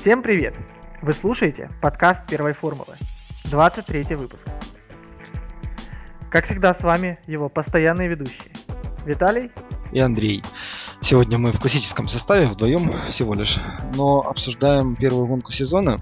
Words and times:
Всем 0.00 0.22
привет! 0.22 0.54
Вы 1.02 1.12
слушаете 1.12 1.68
подкаст 1.82 2.20
первой 2.28 2.52
формулы, 2.52 2.94
23 3.46 4.14
выпуск. 4.14 4.40
Как 6.30 6.46
всегда 6.46 6.72
с 6.72 6.82
вами 6.84 7.18
его 7.26 7.48
постоянные 7.48 8.08
ведущие 8.08 8.52
Виталий 9.04 9.50
и 9.90 9.98
Андрей. 9.98 10.44
Сегодня 11.00 11.38
мы 11.38 11.50
в 11.50 11.58
классическом 11.58 12.06
составе 12.06 12.46
вдвоем 12.46 12.92
всего 13.10 13.34
лишь, 13.34 13.58
но 13.96 14.20
обсуждаем 14.20 14.94
первую 14.94 15.26
гонку 15.26 15.50
сезона. 15.50 15.98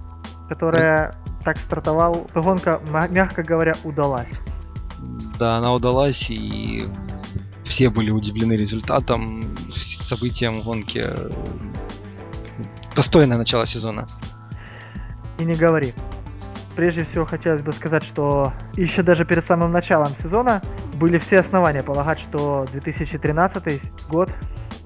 Которая 0.50 1.14
так 1.42 1.56
стартовал, 1.56 2.26
гонка, 2.34 2.82
мягко 3.10 3.42
говоря, 3.42 3.76
удалась. 3.82 4.28
Да, 5.38 5.56
она 5.56 5.72
удалась, 5.72 6.30
и 6.30 6.84
все 7.62 7.88
были 7.88 8.10
удивлены 8.10 8.52
результатом, 8.58 9.56
событием 9.72 10.60
гонки. 10.60 11.02
Достойное 12.96 13.36
начало 13.36 13.66
сезона. 13.66 14.08
И 15.38 15.44
не 15.44 15.54
говори. 15.54 15.92
Прежде 16.76 17.04
всего 17.04 17.26
хотелось 17.26 17.60
бы 17.60 17.72
сказать, 17.72 18.02
что 18.04 18.54
еще 18.74 19.02
даже 19.02 19.26
перед 19.26 19.46
самым 19.46 19.70
началом 19.70 20.08
сезона 20.22 20.62
были 20.94 21.18
все 21.18 21.40
основания 21.40 21.82
полагать, 21.82 22.20
что 22.20 22.66
2013 22.72 24.08
год 24.08 24.30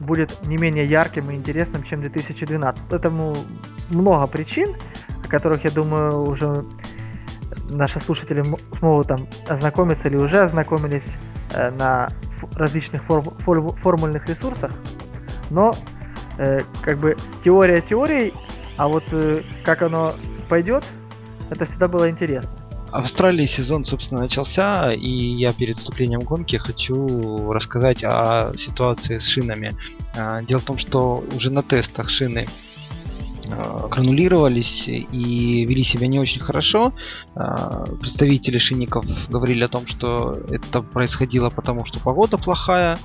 будет 0.00 0.44
не 0.46 0.56
менее 0.56 0.86
ярким 0.86 1.30
и 1.30 1.36
интересным, 1.36 1.84
чем 1.84 2.00
2012. 2.00 2.92
Этому 2.92 3.36
много 3.90 4.26
причин, 4.26 4.74
о 5.24 5.28
которых, 5.28 5.64
я 5.64 5.70
думаю, 5.70 6.22
уже 6.22 6.64
наши 7.68 8.00
слушатели 8.00 8.42
смогут 8.78 9.06
там 9.06 9.28
ознакомиться 9.48 10.08
или 10.08 10.16
уже 10.16 10.42
ознакомились 10.42 11.04
э, 11.54 11.70
на 11.70 12.08
различных 12.54 13.04
форм, 13.04 13.24
форм, 13.44 13.68
формульных 13.76 14.28
ресурсах. 14.28 14.72
Но 15.50 15.74
э, 16.40 16.60
как 16.82 16.98
бы 16.98 17.16
теория 17.44 17.82
теорией, 17.82 18.34
а 18.76 18.88
вот 18.88 19.04
э, 19.12 19.42
как 19.62 19.82
оно 19.82 20.14
пойдет, 20.48 20.84
это 21.50 21.66
всегда 21.66 21.86
было 21.86 22.08
интересно. 22.08 22.50
В 22.90 22.94
Австралии 22.94 23.46
сезон, 23.46 23.84
собственно, 23.84 24.22
начался, 24.22 24.92
и 24.92 25.08
я 25.08 25.52
перед 25.52 25.76
вступлением 25.76 26.20
гонки 26.20 26.56
хочу 26.56 27.52
рассказать 27.52 28.02
о 28.02 28.52
ситуации 28.56 29.18
с 29.18 29.28
шинами. 29.28 29.76
А, 30.16 30.42
дело 30.42 30.60
в 30.60 30.64
том, 30.64 30.76
что 30.76 31.24
уже 31.32 31.52
на 31.52 31.62
тестах 31.62 32.08
шины 32.08 32.48
гранулировались 33.90 34.88
и 34.88 35.64
вели 35.66 35.82
себя 35.82 36.06
не 36.06 36.18
очень 36.18 36.40
хорошо. 36.40 36.92
А, 37.34 37.84
представители 38.00 38.58
шинников 38.58 39.04
говорили 39.28 39.64
о 39.64 39.68
том, 39.68 39.86
что 39.86 40.38
это 40.50 40.82
происходило 40.82 41.50
потому, 41.50 41.84
что 41.84 42.00
погода 42.00 42.38
плохая, 42.38 42.98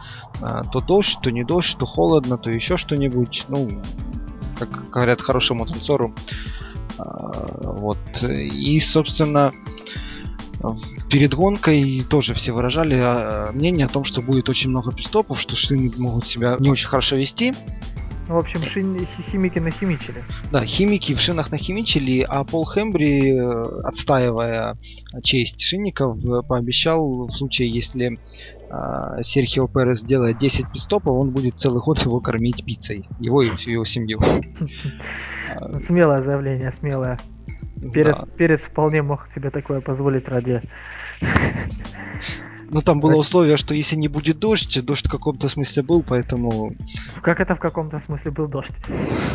то 0.71 0.81
дождь, 0.81 1.17
то 1.21 1.31
не 1.31 1.43
дождь, 1.43 1.77
то 1.77 1.85
холодно, 1.85 2.37
то 2.37 2.49
еще 2.51 2.77
что-нибудь. 2.77 3.45
Ну, 3.47 3.69
как 4.59 4.89
говорят 4.89 5.21
хорошему 5.21 5.65
танцору, 5.65 6.13
вот. 6.97 8.23
И, 8.23 8.79
собственно, 8.79 9.53
перед 11.09 11.33
гонкой 11.33 12.05
тоже 12.09 12.33
все 12.33 12.51
выражали 12.51 13.51
мнение 13.53 13.85
о 13.85 13.89
том, 13.89 14.03
что 14.03 14.21
будет 14.21 14.49
очень 14.49 14.69
много 14.69 14.91
пистопов, 14.91 15.39
что 15.39 15.55
шины 15.55 15.91
могут 15.97 16.25
себя 16.25 16.55
не 16.59 16.69
очень 16.69 16.87
хорошо 16.87 17.15
вести. 17.17 17.53
Ну, 18.27 18.35
в 18.35 18.37
общем, 18.39 18.61
шин... 18.63 19.07
химики 19.31 19.59
нахимичили. 19.59 20.23
Да, 20.51 20.65
химики 20.65 21.13
в 21.13 21.19
шинах 21.19 21.51
нахимичили, 21.51 22.25
а 22.27 22.43
Пол 22.43 22.65
Хембри, 22.65 23.37
отстаивая 23.83 24.77
честь 25.23 25.61
шинников, 25.61 26.17
пообещал 26.47 27.27
в 27.27 27.31
случае, 27.31 27.69
если 27.69 28.17
э, 28.69 29.21
Серхио 29.21 29.67
Перес 29.67 29.99
сделает 29.99 30.39
10 30.39 30.71
пистопов, 30.71 31.19
он 31.19 31.31
будет 31.31 31.59
целый 31.59 31.81
год 31.81 31.99
его 31.99 32.19
кормить 32.19 32.65
пиццей. 32.65 33.07
Его 33.19 33.43
и 33.43 33.51
всю 33.55 33.71
его 33.71 33.85
семью. 33.85 34.19
Смелое 35.85 36.23
заявление, 36.23 36.73
смелое. 36.79 37.19
Перец, 37.93 38.15
да. 38.15 38.25
перец 38.37 38.61
вполне 38.61 39.01
мог 39.03 39.27
себе 39.35 39.51
такое 39.51 39.81
позволить 39.81 40.27
ради... 40.27 40.61
Ну 42.69 42.81
там 42.81 42.99
было 42.99 43.15
условие, 43.15 43.57
что 43.57 43.73
если 43.73 43.95
не 43.95 44.07
будет 44.07 44.39
дождь, 44.39 44.83
дождь 44.85 45.07
в 45.07 45.11
каком-то 45.11 45.49
смысле 45.49 45.83
был, 45.83 46.03
поэтому... 46.03 46.75
Как 47.21 47.39
это 47.39 47.55
в 47.55 47.59
каком-то 47.59 48.01
смысле 48.05 48.31
был 48.31 48.47
дождь? 48.47 48.73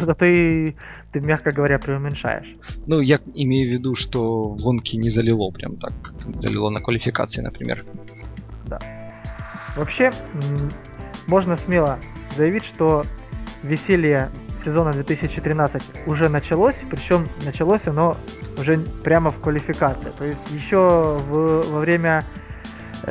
Это 0.03 0.15
ты, 0.15 0.75
ты, 1.13 1.21
мягко 1.21 1.53
говоря, 1.53 1.79
преуменьшаешь. 1.79 2.47
Ну, 2.87 3.01
я 3.01 3.19
имею 3.35 3.69
в 3.69 3.73
виду, 3.73 3.95
что 3.95 4.51
в 4.51 4.63
гонке 4.63 4.99
не 4.99 5.11
залило 5.11 5.51
прям 5.51 5.77
так. 5.77 5.93
Залило 6.37 6.71
на 6.71 6.81
квалификации, 6.81 7.43
например. 7.43 7.85
Да. 8.67 8.81
Вообще, 9.77 10.13
можно 11.27 11.57
смело 11.59 11.99
заявить, 12.37 12.65
что 12.65 13.05
веселье 13.63 14.31
сезона 14.65 14.93
2013 14.93 15.83
уже 16.07 16.29
началось, 16.29 16.77
причем 16.91 17.27
началось 17.45 17.83
оно 17.87 18.17
уже 18.59 18.79
прямо 19.03 19.31
в 19.31 19.41
квалификации. 19.41 20.13
То 20.17 20.25
есть 20.25 20.51
еще 20.51 21.19
в, 21.29 21.63
во 21.71 21.81
время 21.81 22.25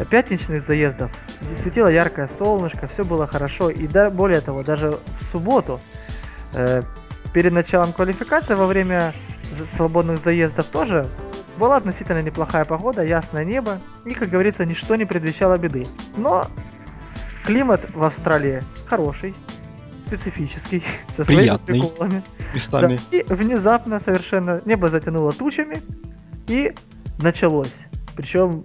пятничных 0.10 0.68
заездов 0.68 1.12
светило 1.62 1.88
яркое 1.88 2.30
солнышко, 2.38 2.88
все 2.94 3.04
было 3.04 3.28
хорошо. 3.28 3.70
И 3.70 3.88
да, 3.88 4.10
более 4.10 4.42
того, 4.42 4.64
даже 4.64 4.92
в 4.92 5.32
субботу, 5.32 5.80
э, 6.54 6.82
перед 7.34 7.54
началом 7.54 7.94
квалификации, 7.94 8.54
во 8.54 8.68
время 8.68 9.14
свободных 9.76 10.24
заездов 10.24 10.66
тоже 10.68 11.08
была 11.58 11.78
относительно 11.78 12.22
неплохая 12.22 12.66
погода, 12.66 13.04
ясное 13.04 13.44
небо, 13.44 13.80
и, 14.06 14.14
как 14.14 14.30
говорится, 14.30 14.66
ничто 14.66 14.96
не 14.96 15.06
предвещало 15.06 15.58
беды. 15.58 15.86
Но 16.16 16.46
климат 17.44 17.82
в 17.94 18.04
Австралии 18.04 18.62
хороший, 18.86 19.36
специфический, 20.08 20.84
со 21.18 21.26
Приятный, 21.26 21.76
своими 21.76 21.88
приколами. 21.88 22.24
Местами. 22.54 23.00
Да. 23.12 23.18
И 23.18 23.24
внезапно 23.34 24.00
совершенно 24.00 24.62
небо 24.66 24.88
затянуло 24.88 25.32
тучами, 25.34 25.82
и 26.48 26.74
началось. 27.20 27.74
Причем 28.16 28.64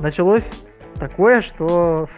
началось 0.00 0.44
такое, 0.98 1.42
что 1.42 2.08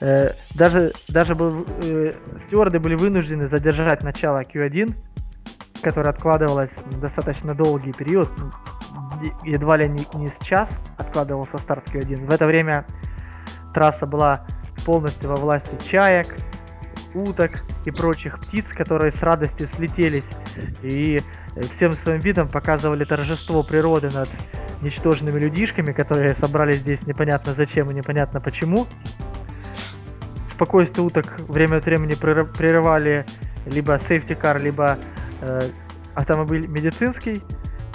э, 0.00 0.30
даже, 0.54 0.92
даже 1.08 1.34
был, 1.34 1.66
э, 1.82 2.12
стюарды 2.46 2.78
были 2.78 2.94
вынуждены 2.94 3.48
задержать 3.48 4.02
начало 4.02 4.42
Q1, 4.42 4.94
которое 5.82 6.10
откладывалось 6.10 6.70
достаточно 7.00 7.54
долгий 7.54 7.92
период, 7.92 8.30
едва 9.44 9.76
ли 9.76 9.88
не, 9.88 10.06
не 10.14 10.28
с 10.28 10.44
час 10.44 10.68
откладывался 10.96 11.58
старт 11.58 11.88
Q1. 11.88 12.26
В 12.26 12.32
это 12.32 12.46
время 12.46 12.84
трасса 13.74 14.06
была 14.06 14.46
полностью 14.84 15.30
во 15.30 15.36
власти 15.36 15.76
чаек, 15.88 16.36
уток 17.14 17.62
и 17.84 17.90
прочих 17.90 18.38
птиц, 18.40 18.64
которые 18.72 19.12
с 19.12 19.18
радостью 19.22 19.68
слетелись 19.76 20.28
и 20.82 21.20
всем 21.74 21.92
своим 22.02 22.20
видом 22.20 22.48
показывали 22.48 23.04
торжество 23.04 23.62
природы 23.62 24.10
над 24.10 24.28
ничтожными 24.82 25.38
людишками, 25.38 25.92
которые 25.92 26.34
собрались 26.36 26.78
здесь 26.78 27.02
непонятно 27.06 27.54
зачем 27.54 27.90
и 27.90 27.94
непонятно 27.94 28.40
почему. 28.40 28.86
Спокойствие 30.54 31.06
уток 31.06 31.40
время 31.48 31.76
от 31.76 31.84
времени 31.84 32.14
прерывали 32.14 33.24
либо 33.66 33.96
safety 33.96 34.40
car, 34.40 34.60
либо 34.60 34.98
э, 35.40 35.60
автомобиль 36.14 36.66
медицинский, 36.66 37.42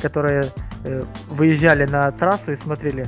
которые 0.02 0.44
э, 0.86 1.04
выезжали 1.30 1.86
на 1.86 2.12
трассу 2.12 2.54
и 2.54 2.58
смотрели 2.58 3.06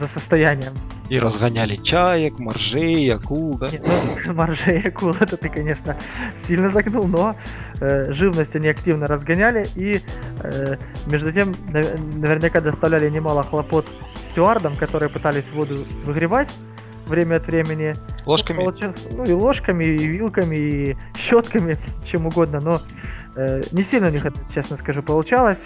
за 0.00 0.08
состоянием 0.08 0.72
и 1.08 1.18
разгоняли 1.18 1.76
чаек, 1.76 2.38
моржей, 2.38 3.12
акул, 3.12 3.56
да? 3.58 3.70
Нет, 3.70 3.86
ну, 4.26 4.32
моржей, 4.34 4.80
акул, 4.82 5.10
это 5.10 5.36
ты, 5.36 5.48
конечно, 5.48 5.96
сильно 6.46 6.72
загнул, 6.72 7.06
но 7.06 7.36
э, 7.80 8.12
живность 8.12 8.54
они 8.54 8.68
активно 8.68 9.06
разгоняли 9.06 9.66
и 9.76 10.00
э, 10.42 10.76
между 11.06 11.32
тем 11.32 11.54
наверняка 11.68 12.60
доставляли 12.60 13.08
немало 13.08 13.42
хлопот 13.42 13.86
стюардам, 14.30 14.74
которые 14.74 15.08
пытались 15.08 15.44
воду 15.54 15.86
выгревать 16.04 16.50
время 17.06 17.36
от 17.36 17.46
времени. 17.46 17.94
Ложками? 18.24 18.64
Ну, 18.64 18.94
ну 19.12 19.24
и 19.24 19.32
ложками, 19.32 19.84
и 19.84 20.06
вилками, 20.06 20.56
и 20.56 20.96
щетками, 21.16 21.76
чем 22.10 22.26
угодно, 22.26 22.60
но 22.60 22.80
э, 23.36 23.62
не 23.72 23.84
сильно 23.84 24.08
у 24.08 24.10
них 24.10 24.24
это, 24.26 24.38
честно 24.52 24.76
скажу, 24.76 25.02
получалось. 25.02 25.58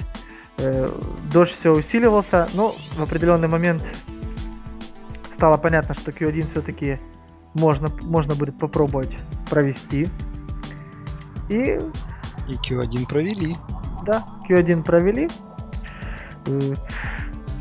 Э, 0.58 0.88
дождь 1.32 1.54
все 1.58 1.72
усиливался, 1.72 2.48
но 2.54 2.76
в 2.94 3.02
определенный 3.02 3.48
момент 3.48 3.82
стало 5.40 5.56
понятно, 5.56 5.94
что 5.94 6.10
Q1 6.10 6.50
все-таки 6.50 6.98
можно, 7.54 7.88
можно 8.02 8.34
будет 8.34 8.58
попробовать 8.58 9.16
провести. 9.48 10.06
И... 11.48 11.78
И 12.46 12.54
Q1 12.56 13.08
провели. 13.08 13.56
Да, 14.04 14.22
Q1 14.46 14.82
провели. 14.82 15.30
Э, 16.44 16.74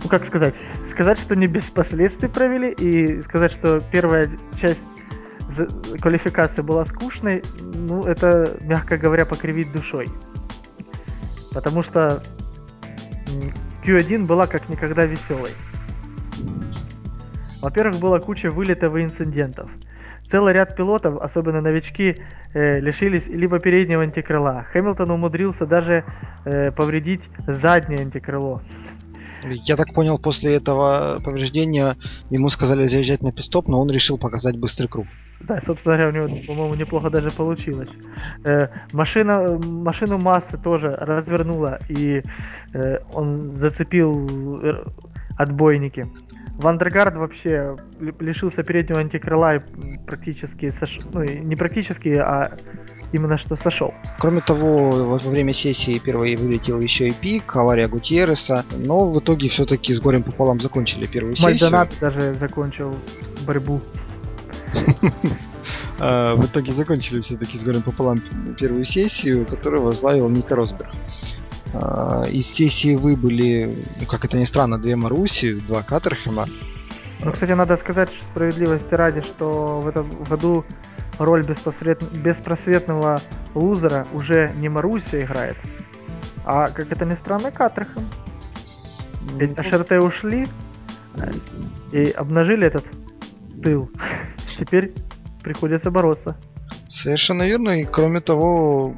ну, 0.04 0.10
как 0.10 0.28
сказать? 0.28 0.54
Сказать, 0.92 1.20
что 1.20 1.38
не 1.38 1.48
без 1.48 1.64
последствий 1.70 2.28
провели, 2.28 2.74
и 2.74 3.22
сказать, 3.22 3.54
что 3.54 3.80
первая 3.94 4.30
часть 4.60 4.82
квалификации 6.02 6.62
была 6.62 6.84
скучной, 6.84 7.42
ну, 7.62 8.02
это, 8.02 8.58
мягко 8.60 8.98
говоря, 8.98 9.26
покривить 9.26 9.72
душой. 9.72 10.10
Потому 11.54 11.84
что 11.84 12.22
Q1 13.86 14.26
была 14.26 14.48
как 14.48 14.68
никогда 14.68 15.06
веселой. 15.06 15.52
Во-первых, 17.62 18.00
была 18.00 18.20
куча 18.20 18.50
вылетов 18.50 18.96
и 18.96 19.04
инцидентов. 19.04 19.70
целый 20.32 20.54
ряд 20.54 20.76
пилотов, 20.76 21.20
особенно 21.22 21.60
новички, 21.60 22.16
э, 22.54 22.80
лишились 22.80 23.26
либо 23.28 23.60
переднего 23.60 24.04
антикрыла. 24.04 24.66
Хэмилтон 24.72 25.10
умудрился 25.10 25.66
даже 25.66 26.04
э, 26.46 26.72
повредить 26.72 27.22
заднее 27.48 28.02
антикрыло. 28.02 28.62
Я 29.44 29.76
так 29.76 29.94
понял, 29.94 30.20
после 30.20 30.56
этого 30.56 31.20
повреждения 31.24 31.96
ему 32.30 32.50
сказали 32.50 32.84
заезжать 32.84 33.22
на 33.22 33.32
пистоп, 33.32 33.68
но 33.68 33.82
он 33.82 33.90
решил 33.90 34.18
показать 34.18 34.58
быстрый 34.58 34.88
круг. 34.88 35.08
Да, 35.42 35.62
собственно 35.66 35.96
говоря, 35.96 36.10
у 36.10 36.28
него, 36.28 36.46
по-моему, 36.46 36.76
неплохо 36.76 37.10
даже 37.10 37.32
получилось. 37.32 37.94
Э, 38.44 38.68
машина, 38.92 39.58
машину 39.58 40.18
массы 40.18 40.58
тоже 40.62 40.90
развернула, 40.90 41.80
и 41.88 42.22
э, 42.74 42.98
он 43.14 43.56
зацепил 43.56 44.62
э, 44.62 44.84
отбойники. 45.38 46.08
Вандергард 46.60 47.16
вообще 47.16 47.78
лишился 48.20 48.64
переднего 48.64 49.00
антикрыла 49.00 49.56
и 49.56 49.60
практически 50.06 50.74
сош... 50.80 51.00
ну, 51.14 51.24
не 51.24 51.56
практически, 51.56 52.10
а 52.10 52.52
именно 53.14 53.38
что 53.38 53.56
сошел. 53.56 53.94
Кроме 54.20 54.42
того, 54.42 54.90
во 54.90 55.18
время 55.18 55.54
сессии 55.54 56.00
первой 56.00 56.36
вылетел 56.36 56.82
еще 56.82 57.08
и 57.08 57.14
пик, 57.14 57.56
авария 57.56 57.88
Гутьерреса, 57.88 58.66
но 58.76 59.10
в 59.10 59.18
итоге 59.20 59.48
все-таки 59.48 59.94
с 59.94 60.02
горем 60.02 60.22
пополам 60.22 60.60
закончили 60.60 61.08
первую 61.08 61.38
сессию. 61.38 61.50
Мальдонат 61.50 61.90
даже 62.02 62.34
закончил 62.34 62.96
борьбу. 63.48 63.82
А, 66.02 66.38
в 66.38 66.46
итоге 66.46 66.72
закончили 66.72 67.20
все-таки 67.20 67.58
с 67.58 67.64
горем 67.66 67.82
пополам 67.82 68.22
первую 68.58 68.86
сессию, 68.86 69.46
которую 69.46 69.84
возглавил 69.84 70.30
Ника 70.30 70.56
Росберг. 70.56 70.90
А, 71.74 72.26
из 72.26 72.48
сессии 72.48 72.96
выбыли, 72.96 73.86
ну, 74.00 74.06
как 74.06 74.26
это 74.26 74.38
ни 74.38 74.46
странно, 74.46 74.78
две 74.78 74.96
Маруси, 74.96 75.54
два 75.54 75.84
Катерхема. 75.84 76.48
Ну, 77.22 77.32
кстати, 77.32 77.52
надо 77.52 77.78
сказать 77.78 78.10
справедливости 78.32 78.94
ради, 78.94 79.22
что 79.22 79.82
в 79.82 79.88
этом 79.88 80.24
году 80.24 80.66
роль 81.18 81.46
беспросветного 81.46 83.22
лузера 83.54 84.08
уже 84.14 84.52
не 84.58 84.70
Маруся 84.70 85.22
играет, 85.22 85.58
а, 86.46 86.70
как 86.70 86.92
это 86.92 87.06
ни 87.06 87.16
странно, 87.16 87.52
Катерхем. 87.52 88.08
Ведь 89.38 89.56
ну, 89.58 90.06
ушли 90.06 90.48
и 91.92 92.10
обнажили 92.12 92.66
этот 92.66 92.86
тыл. 93.62 93.90
Теперь 94.60 94.94
приходится 95.44 95.92
бороться. 95.92 96.38
Совершенно 96.88 97.44
верно. 97.44 97.82
И 97.82 97.86
кроме 97.86 98.20
того, 98.20 98.96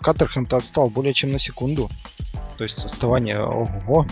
Каттерхэм-то 0.00 0.56
отстал 0.56 0.90
более 0.90 1.14
чем 1.14 1.32
на 1.32 1.38
секунду. 1.38 1.90
То 2.56 2.64
есть 2.64 2.84
отставание 2.84 3.40
ого. 3.40 4.06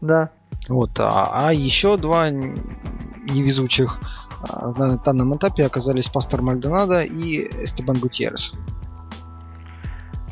Да. 0.00 0.30
Вот, 0.68 0.98
а, 1.00 1.48
а 1.48 1.52
еще 1.52 1.96
два 1.96 2.30
невезучих 2.30 4.00
а, 4.48 4.72
на 4.72 4.96
данном 4.96 5.36
этапе 5.36 5.66
оказались 5.66 6.08
Пастор 6.08 6.42
Мальдонадо 6.42 7.02
и 7.02 7.64
Эстебан 7.64 7.98
Гутьеррес. 7.98 8.52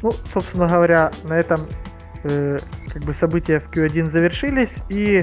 Ну, 0.02 0.12
собственно 0.32 0.67
говоря, 0.67 1.12
на 1.25 1.34
этом 1.34 1.67
э, 2.25 2.58
как 2.88 3.05
бы 3.05 3.14
события 3.20 3.61
в 3.61 3.70
Q1 3.70 4.11
завершились, 4.11 4.70
и 4.88 5.22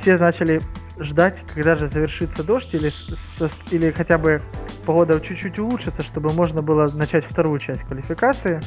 все 0.00 0.16
начали 0.16 0.62
ждать, 0.98 1.38
когда 1.52 1.76
же 1.76 1.88
завершится 1.90 2.44
дождь, 2.44 2.72
или, 2.72 2.92
или 3.70 3.90
хотя 3.90 4.18
бы 4.18 4.40
погода 4.84 5.20
чуть-чуть 5.20 5.58
улучшится, 5.58 6.02
чтобы 6.02 6.32
можно 6.32 6.62
было 6.62 6.88
начать 6.88 7.24
вторую 7.24 7.58
часть 7.58 7.82
квалификации. 7.82 8.60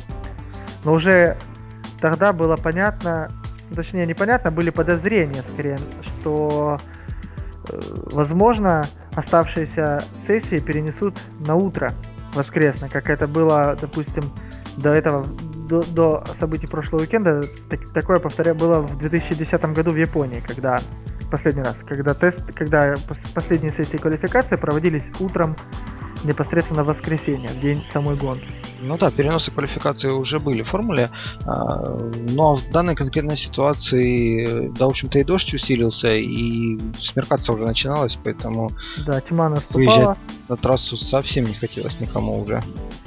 Но 0.83 0.93
уже 0.93 1.37
тогда 1.99 2.33
было 2.33 2.55
понятно, 2.55 3.29
точнее 3.73 4.05
непонятно, 4.05 4.51
были 4.51 4.69
подозрения 4.69 5.43
скорее, 5.53 5.77
что 6.03 6.79
э, 7.69 7.79
возможно 8.11 8.85
оставшиеся 9.15 10.03
сессии 10.27 10.59
перенесут 10.59 11.15
на 11.39 11.55
утро 11.55 11.91
воскресное, 12.33 12.89
как 12.89 13.09
это 13.09 13.27
было, 13.27 13.77
допустим, 13.79 14.31
до 14.77 14.93
этого, 14.93 15.25
до, 15.67 15.83
до 15.83 16.23
событий 16.39 16.67
прошлого 16.67 17.01
уикенда, 17.01 17.41
так, 17.69 17.79
такое, 17.93 18.19
повторяю, 18.19 18.55
было 18.55 18.79
в 18.81 18.97
2010 18.99 19.61
году 19.73 19.91
в 19.91 19.97
Японии, 19.97 20.43
когда 20.45 20.79
последний 21.29 21.63
раз, 21.63 21.75
когда 21.87 22.13
тест, 22.13 22.39
когда 22.55 22.95
последние 23.33 23.73
сессии 23.75 23.97
квалификации 23.97 24.55
проводились 24.55 25.03
утром 25.19 25.55
непосредственно 26.23 26.83
в 26.83 26.87
воскресенье, 26.87 27.49
в 27.49 27.59
день 27.59 27.83
самой 27.93 28.15
гонки. 28.15 28.47
Ну 28.81 28.97
да, 28.97 29.11
переносы 29.11 29.51
квалификации 29.51 30.09
уже 30.09 30.39
были 30.39 30.61
в 30.61 30.67
формуле, 30.67 31.09
а, 31.45 31.97
но 32.29 32.55
в 32.55 32.69
данной 32.69 32.95
конкретной 32.95 33.35
ситуации, 33.35 34.69
да, 34.77 34.85
в 34.85 34.89
общем-то 34.89 35.19
и 35.19 35.23
дождь 35.23 35.53
усилился, 35.53 36.15
и 36.15 36.77
смеркаться 36.97 37.53
уже 37.53 37.65
начиналось, 37.65 38.19
поэтому 38.23 38.69
да, 39.05 39.19
тьма 39.21 39.49
наступала. 39.49 39.83
выезжать 39.83 40.17
на 40.47 40.55
трассу 40.57 40.95
совсем 40.97 41.45
не 41.45 41.53
хотелось 41.53 41.99
никому 41.99 42.39
уже. 42.39 42.61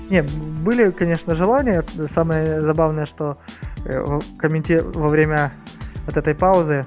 Не, 0.08 0.22
были, 0.22 0.90
конечно, 0.90 1.36
желания. 1.36 1.84
Самое 2.14 2.60
забавное, 2.60 3.06
что 3.06 3.38
э, 3.84 4.20
комменте... 4.38 4.80
во 4.80 5.08
время 5.08 5.52
вот 6.06 6.16
этой 6.16 6.34
паузы 6.34 6.84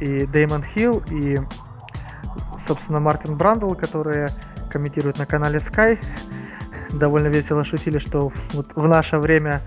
и 0.00 0.26
Деймон 0.26 0.64
Хилл, 0.74 1.02
и, 1.10 1.38
собственно, 2.66 3.00
Мартин 3.00 3.36
Брандл, 3.36 3.74
которые 3.74 4.28
комментируют 4.70 5.18
на 5.18 5.26
канале 5.26 5.58
Sky, 5.58 5.98
довольно 6.92 7.28
весело 7.28 7.64
шутили, 7.64 7.98
что 7.98 8.32
вот 8.52 8.66
в 8.74 8.86
наше 8.86 9.18
время 9.18 9.62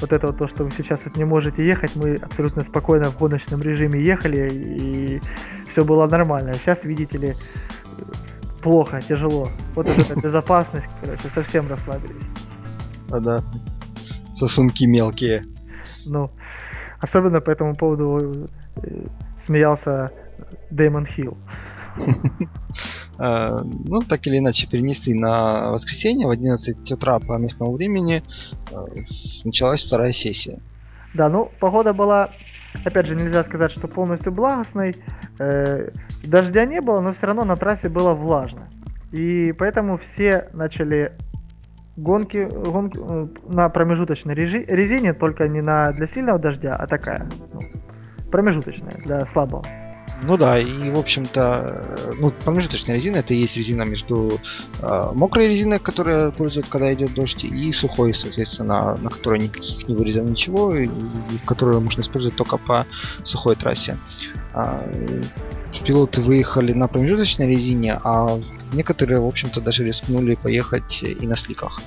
вот 0.00 0.12
это 0.12 0.26
вот 0.26 0.38
то, 0.38 0.48
что 0.48 0.64
вы 0.64 0.70
сейчас 0.72 1.00
вот 1.04 1.16
не 1.16 1.24
можете 1.24 1.64
ехать, 1.64 1.94
мы 1.96 2.16
абсолютно 2.16 2.62
спокойно 2.62 3.10
в 3.10 3.18
гоночном 3.18 3.60
режиме 3.60 4.04
ехали, 4.04 4.48
и 4.52 5.20
все 5.70 5.84
было 5.84 6.06
нормально. 6.06 6.54
Сейчас, 6.54 6.78
видите 6.82 7.18
ли, 7.18 7.34
плохо, 8.62 9.00
тяжело. 9.00 9.48
Вот 9.74 9.88
эта 9.88 10.20
безопасность, 10.22 10.90
короче, 11.00 11.28
совсем 11.34 11.68
расслабились. 11.68 12.24
А 13.10 13.20
да, 13.20 13.42
сосунки 14.30 14.84
мелкие. 14.84 15.42
Ну, 16.06 16.30
особенно 17.00 17.40
по 17.40 17.50
этому 17.50 17.74
поводу 17.74 18.48
э, 18.76 19.06
смеялся 19.46 20.10
Дэймон 20.70 21.06
Хилл. 21.06 21.36
А, 23.18 23.62
ну, 23.64 24.00
так 24.02 24.26
или 24.26 24.38
иначе, 24.38 24.68
перенесли 24.68 25.14
на 25.14 25.70
воскресенье 25.70 26.26
в 26.26 26.30
11 26.30 26.92
утра 26.92 27.18
по 27.18 27.36
местному 27.38 27.72
времени. 27.72 28.22
А, 28.72 28.86
началась 29.44 29.84
вторая 29.84 30.12
сессия. 30.12 30.60
Да, 31.14 31.28
ну, 31.28 31.50
погода 31.60 31.92
была, 31.92 32.30
опять 32.84 33.06
же, 33.06 33.14
нельзя 33.14 33.44
сказать, 33.44 33.72
что 33.72 33.86
полностью 33.86 34.32
благостной. 34.32 34.94
Э, 35.38 35.90
дождя 36.24 36.64
не 36.64 36.80
было, 36.80 37.00
но 37.00 37.12
все 37.12 37.26
равно 37.26 37.44
на 37.44 37.56
трассе 37.56 37.88
было 37.90 38.14
влажно. 38.14 38.68
И 39.12 39.52
поэтому 39.52 39.98
все 39.98 40.48
начали 40.54 41.12
гонки, 41.96 42.48
гонки 42.50 42.98
э, 42.98 43.26
на 43.48 43.68
промежуточной 43.68 44.34
резине, 44.34 45.12
только 45.12 45.48
не 45.48 45.60
на 45.60 45.92
для 45.92 46.08
сильного 46.08 46.38
дождя, 46.38 46.76
а 46.76 46.86
такая, 46.86 47.28
ну, 47.52 47.60
промежуточная 48.32 48.96
для 49.04 49.20
слабого. 49.32 49.64
Ну 50.24 50.36
да, 50.36 50.58
и 50.58 50.90
в 50.90 50.98
общем-то, 50.98 52.14
ну, 52.20 52.30
промежуточная 52.30 52.94
резина 52.94 53.16
это 53.16 53.34
и 53.34 53.38
есть 53.38 53.56
резина 53.56 53.82
между 53.82 54.38
э, 54.80 55.10
мокрой 55.14 55.48
резиной, 55.48 55.80
которая 55.80 56.30
пользуют, 56.30 56.68
когда 56.68 56.94
идет 56.94 57.14
дождь, 57.14 57.44
и 57.44 57.72
сухой, 57.72 58.14
соответственно, 58.14 58.96
на 58.96 59.10
которой 59.10 59.40
никаких 59.40 59.88
не 59.88 59.96
вырезано 59.96 60.28
ничего, 60.28 60.76
и, 60.76 60.86
и 60.86 61.38
которую 61.44 61.80
можно 61.80 62.02
использовать 62.02 62.36
только 62.36 62.56
по 62.56 62.86
сухой 63.24 63.56
трассе. 63.56 63.98
А, 64.54 64.80
пилоты 65.84 66.20
выехали 66.20 66.72
на 66.72 66.86
промежуточной 66.86 67.48
резине, 67.48 67.98
а 68.04 68.38
некоторые, 68.72 69.20
в 69.20 69.26
общем-то, 69.26 69.60
даже 69.60 69.84
рискнули 69.84 70.36
поехать 70.36 71.02
и 71.02 71.26
на 71.26 71.34
сликах. 71.34 71.82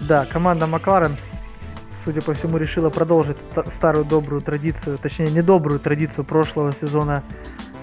Да, 0.00 0.26
команда 0.26 0.66
Макларен 0.66 1.16
судя 2.04 2.20
по 2.22 2.34
всему, 2.34 2.58
решила 2.58 2.90
продолжить 2.90 3.36
старую 3.76 4.04
добрую 4.04 4.40
традицию, 4.40 4.98
точнее, 4.98 5.30
недобрую 5.30 5.80
традицию 5.80 6.24
прошлого 6.24 6.72
сезона 6.72 7.22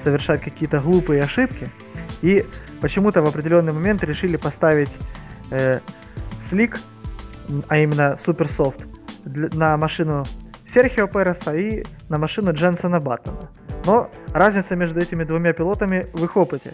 совершать 0.04 0.42
какие-то 0.42 0.80
глупые 0.80 1.24
ошибки. 1.24 1.68
И 2.22 2.46
почему-то 2.82 3.22
в 3.22 3.28
определенный 3.28 3.74
момент 3.74 4.04
решили 4.04 4.38
поставить 4.38 4.92
э, 5.52 5.80
слик, 6.50 6.80
а 7.68 7.78
именно 7.78 8.18
суперсофт, 8.26 8.86
на 9.26 9.78
машину 9.78 10.24
Серхио 10.74 11.08
Переса 11.08 11.56
и 11.56 11.84
на 12.10 12.18
машину 12.18 12.54
Дженсона 12.54 13.00
Баттона. 13.00 13.50
Но 13.86 14.10
разница 14.34 14.76
между 14.76 15.00
этими 15.00 15.24
двумя 15.24 15.54
пилотами 15.54 16.06
в 16.14 16.24
их 16.24 16.36
опыте. 16.38 16.74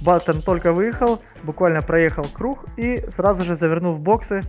Баттон 0.00 0.42
только 0.42 0.72
выехал, 0.72 1.22
буквально 1.42 1.80
проехал 1.80 2.24
круг 2.24 2.64
и 2.76 2.96
сразу 3.16 3.42
же 3.44 3.56
завернул 3.56 3.94
в 3.94 4.00
боксы, 4.00 4.40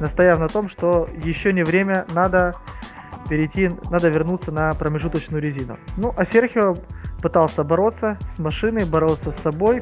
настояв 0.00 0.38
на 0.38 0.48
том, 0.48 0.70
что 0.70 1.08
еще 1.24 1.52
не 1.52 1.62
время, 1.62 2.06
надо 2.14 2.54
перейти, 3.28 3.70
надо 3.90 4.08
вернуться 4.08 4.52
на 4.52 4.72
промежуточную 4.72 5.42
резину. 5.42 5.78
Ну, 5.96 6.14
а 6.16 6.24
Серхио 6.26 6.76
пытался 7.20 7.64
бороться 7.64 8.18
с 8.36 8.38
машиной, 8.38 8.84
бороться 8.84 9.34
с 9.36 9.42
собой. 9.42 9.80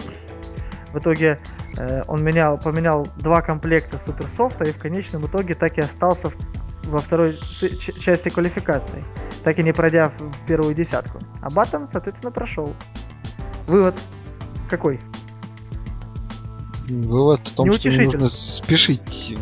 В 0.92 0.98
итоге 0.98 1.38
э, 1.76 2.02
он 2.06 2.24
менял, 2.24 2.58
поменял 2.58 3.06
два 3.18 3.42
комплекта 3.42 4.00
суперсофта 4.06 4.64
и 4.64 4.72
в 4.72 4.78
конечном 4.78 5.26
итоге 5.26 5.54
так 5.54 5.76
и 5.78 5.82
остался 5.82 6.30
во 6.84 7.00
второй 7.00 7.38
части 8.00 8.28
квалификации, 8.28 9.04
так 9.44 9.58
и 9.58 9.62
не 9.62 9.72
пройдя 9.72 10.12
в 10.18 10.46
первую 10.46 10.74
десятку. 10.74 11.18
А 11.42 11.50
Баттон, 11.50 11.88
соответственно, 11.92 12.30
прошел. 12.30 12.72
Вывод 13.66 13.94
какой? 14.70 15.00
Вывод 16.88 17.40
в 17.48 17.54
том, 17.54 17.72
что 17.72 17.90
не 17.90 18.04
нужно 18.04 18.28
спешить 18.28 19.36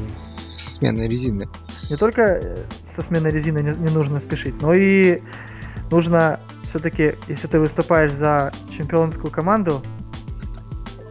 сменой 0.74 1.08
резины. 1.08 1.48
Не 1.90 1.96
только 1.96 2.22
э, 2.22 2.64
со 2.96 3.06
сменой 3.06 3.30
резины 3.30 3.58
не, 3.58 3.70
не 3.70 3.94
нужно 3.94 4.20
спешить, 4.20 4.60
но 4.60 4.72
и 4.72 5.20
нужно 5.90 6.40
все-таки, 6.70 7.14
если 7.28 7.46
ты 7.46 7.60
выступаешь 7.60 8.12
за 8.12 8.52
чемпионскую 8.76 9.30
команду, 9.30 9.82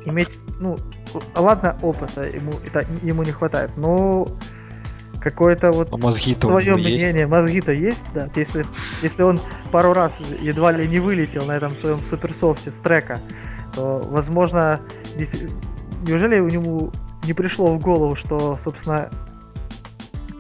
иметь, 0.06 0.30
ну, 0.60 0.78
ладно, 1.36 1.78
опыта 1.82 2.24
ему, 2.24 2.54
это, 2.66 2.86
ему 3.02 3.24
не 3.24 3.32
хватает, 3.32 3.72
но 3.78 4.28
какое-то 5.22 5.72
вот 5.72 5.88
а 5.92 5.98
мозги-то 5.98 6.48
свое 6.48 6.76
мнение, 6.76 7.28
мозги-то 7.28 7.72
есть, 7.72 8.04
да. 8.14 8.30
Если, 8.36 8.66
если 9.02 9.24
он 9.24 9.40
пару 9.72 9.94
раз 9.94 10.12
едва 10.40 10.74
ли 10.74 10.88
не 10.88 11.00
вылетел 11.00 11.46
на 11.46 11.54
этом 11.54 11.72
своем 11.82 12.00
суперсофте 12.10 12.72
с 12.72 12.84
трека, 12.84 13.20
то, 13.74 14.02
возможно, 14.04 14.82
неужели 16.02 16.40
у 16.40 16.50
него 16.50 16.92
не 17.24 17.34
пришло 17.34 17.74
в 17.74 17.80
голову, 17.80 18.16
что, 18.18 18.60
собственно, 18.66 19.10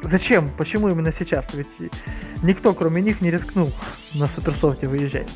зачем, 0.04 0.52
почему 0.58 0.90
именно 0.90 1.14
сейчас? 1.18 1.46
Ведь 1.54 1.92
никто, 2.42 2.74
кроме 2.74 3.02
них, 3.02 3.22
не 3.22 3.32
рискнул 3.32 3.72
на 4.14 4.28
суперсофте 4.28 4.88
выезжать. 4.88 5.30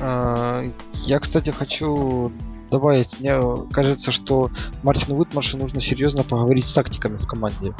А, 0.00 0.62
я, 0.92 1.18
кстати, 1.20 1.50
хочу 1.50 2.32
добавить, 2.70 3.20
мне 3.20 3.38
кажется, 3.72 4.10
что 4.10 4.50
Мартину 4.82 5.18
Уитмаршу 5.18 5.58
нужно 5.58 5.80
серьезно 5.80 6.22
поговорить 6.22 6.66
с 6.66 6.72
тактиками 6.72 7.16
в 7.16 7.26
команде. 7.26 7.74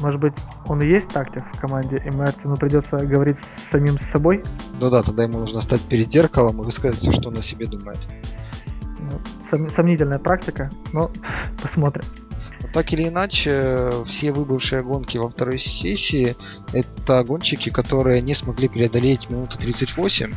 Может 0.00 0.20
быть, 0.20 0.34
он 0.66 0.82
и 0.82 0.86
есть 0.86 1.08
тактик 1.08 1.42
в 1.52 1.60
команде, 1.60 2.02
и 2.04 2.10
Мартину 2.10 2.56
придется 2.56 2.96
говорить 2.98 3.36
с 3.68 3.72
самим 3.72 3.98
собой? 4.12 4.42
Ну 4.78 4.90
да, 4.90 5.02
тогда 5.02 5.24
ему 5.24 5.38
нужно 5.38 5.60
стать 5.60 5.80
перед 5.82 6.10
зеркалом 6.10 6.60
и 6.60 6.64
высказать 6.64 6.98
все, 6.98 7.12
что 7.12 7.30
он 7.30 7.38
о 7.38 7.42
себе 7.42 7.66
думает. 7.66 7.98
Ну, 8.98 9.20
сом- 9.50 9.74
сомнительная 9.74 10.18
практика, 10.18 10.70
но 10.92 11.10
посмотрим. 11.62 12.04
Но 12.66 12.72
так 12.72 12.92
или 12.92 13.08
иначе, 13.08 13.92
все 14.06 14.32
выбывшие 14.32 14.82
гонки 14.82 15.18
во 15.18 15.28
второй 15.28 15.58
сессии 15.58 16.36
это 16.72 17.22
гонщики, 17.22 17.70
которые 17.70 18.20
не 18.20 18.34
смогли 18.34 18.68
преодолеть 18.68 19.30
минуту 19.30 19.58
38 19.58 20.34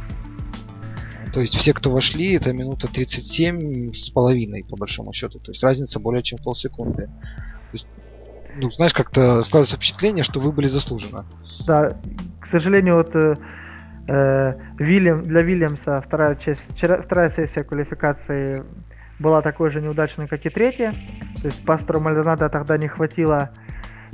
то 1.34 1.42
есть 1.42 1.56
все, 1.56 1.74
кто 1.74 1.92
вошли, 1.92 2.34
это 2.34 2.54
минута 2.54 2.92
37 2.92 3.94
с 3.94 4.10
половиной, 4.10 4.64
по 4.64 4.76
большому 4.76 5.14
счету. 5.14 5.40
То 5.40 5.52
есть 5.52 5.64
разница 5.64 6.00
более 6.00 6.24
чем 6.24 6.40
полсекунды. 6.40 7.04
То 7.04 7.74
есть, 7.74 7.88
ну, 8.56 8.72
знаешь, 8.72 8.94
как-то 8.94 9.44
складывается 9.44 9.76
впечатление, 9.76 10.24
что 10.24 10.40
вы 10.40 10.52
были 10.52 10.66
заслуженно. 10.66 11.26
Да, 11.68 11.96
к 12.42 12.48
сожалению, 12.50 12.96
вот 12.96 13.16
э, 13.16 13.36
э 14.08 14.54
Вильям, 14.80 15.22
для 15.24 15.42
Вильямса 15.44 16.02
вторая 16.06 16.36
часть, 16.36 16.62
вторая 16.72 17.32
сессия 17.36 17.64
квалификации 17.64 18.64
была 19.20 19.42
такой 19.42 19.72
же 19.72 19.82
неудачной, 19.82 20.28
как 20.28 20.46
и 20.46 20.50
третья. 20.50 20.92
То 21.42 21.48
есть 21.48 21.66
Пастору 21.66 22.00
Мальдонадо 22.00 22.50
тогда 22.50 22.78
не 22.78 22.88
хватило 22.88 23.52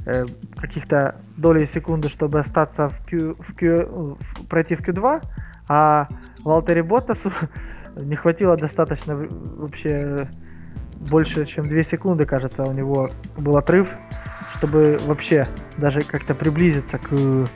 э, 0.05 0.25
каких-то 0.57 1.15
долей 1.37 1.69
секунды, 1.73 2.09
чтобы 2.09 2.39
остаться 2.39 2.89
в 2.89 3.05
Q, 3.05 3.35
в 3.39 3.55
Q, 3.55 3.85
в, 3.85 4.47
пройти 4.47 4.75
в 4.75 4.81
Q2, 4.81 5.21
а 5.69 6.07
Валтере 6.43 6.83
Боттасу 6.83 7.31
не 7.95 8.15
хватило 8.15 8.57
достаточно 8.57 9.15
вообще 9.15 10.27
больше, 11.09 11.45
чем 11.45 11.67
2 11.67 11.83
секунды, 11.85 12.25
кажется, 12.25 12.63
у 12.63 12.73
него 12.73 13.09
был 13.37 13.57
отрыв, 13.57 13.87
чтобы 14.57 14.97
вообще 15.05 15.47
даже 15.77 16.01
как-то 16.01 16.33
приблизиться 16.33 16.97
к 16.97 17.47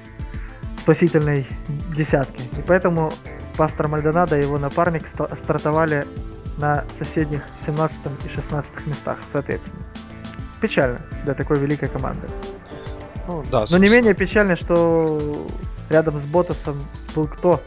спасительной 0.82 1.48
десятке. 1.96 2.44
И 2.58 2.62
поэтому 2.66 3.12
Пастор 3.58 3.88
Мальдонадо 3.88 4.40
и 4.40 4.44
его 4.44 4.58
напарник 4.58 5.04
стартовали 5.44 6.06
на 6.60 6.84
соседних 6.98 7.42
17 7.66 7.98
и 8.26 8.30
16 8.30 8.88
местах, 8.88 9.18
соответственно. 9.32 9.82
Печально 10.62 11.02
для 11.24 11.34
такой 11.34 11.58
великой 11.58 11.90
команды. 11.90 12.28
Ну, 13.28 13.44
да, 13.52 13.66
Но 13.70 13.78
не 13.78 13.90
менее 13.90 14.14
печально, 14.14 14.56
что 14.58 15.48
рядом 15.90 16.22
с 16.22 16.26
Ботасом 16.26 16.86
был 17.16 17.28
кто? 17.28 17.62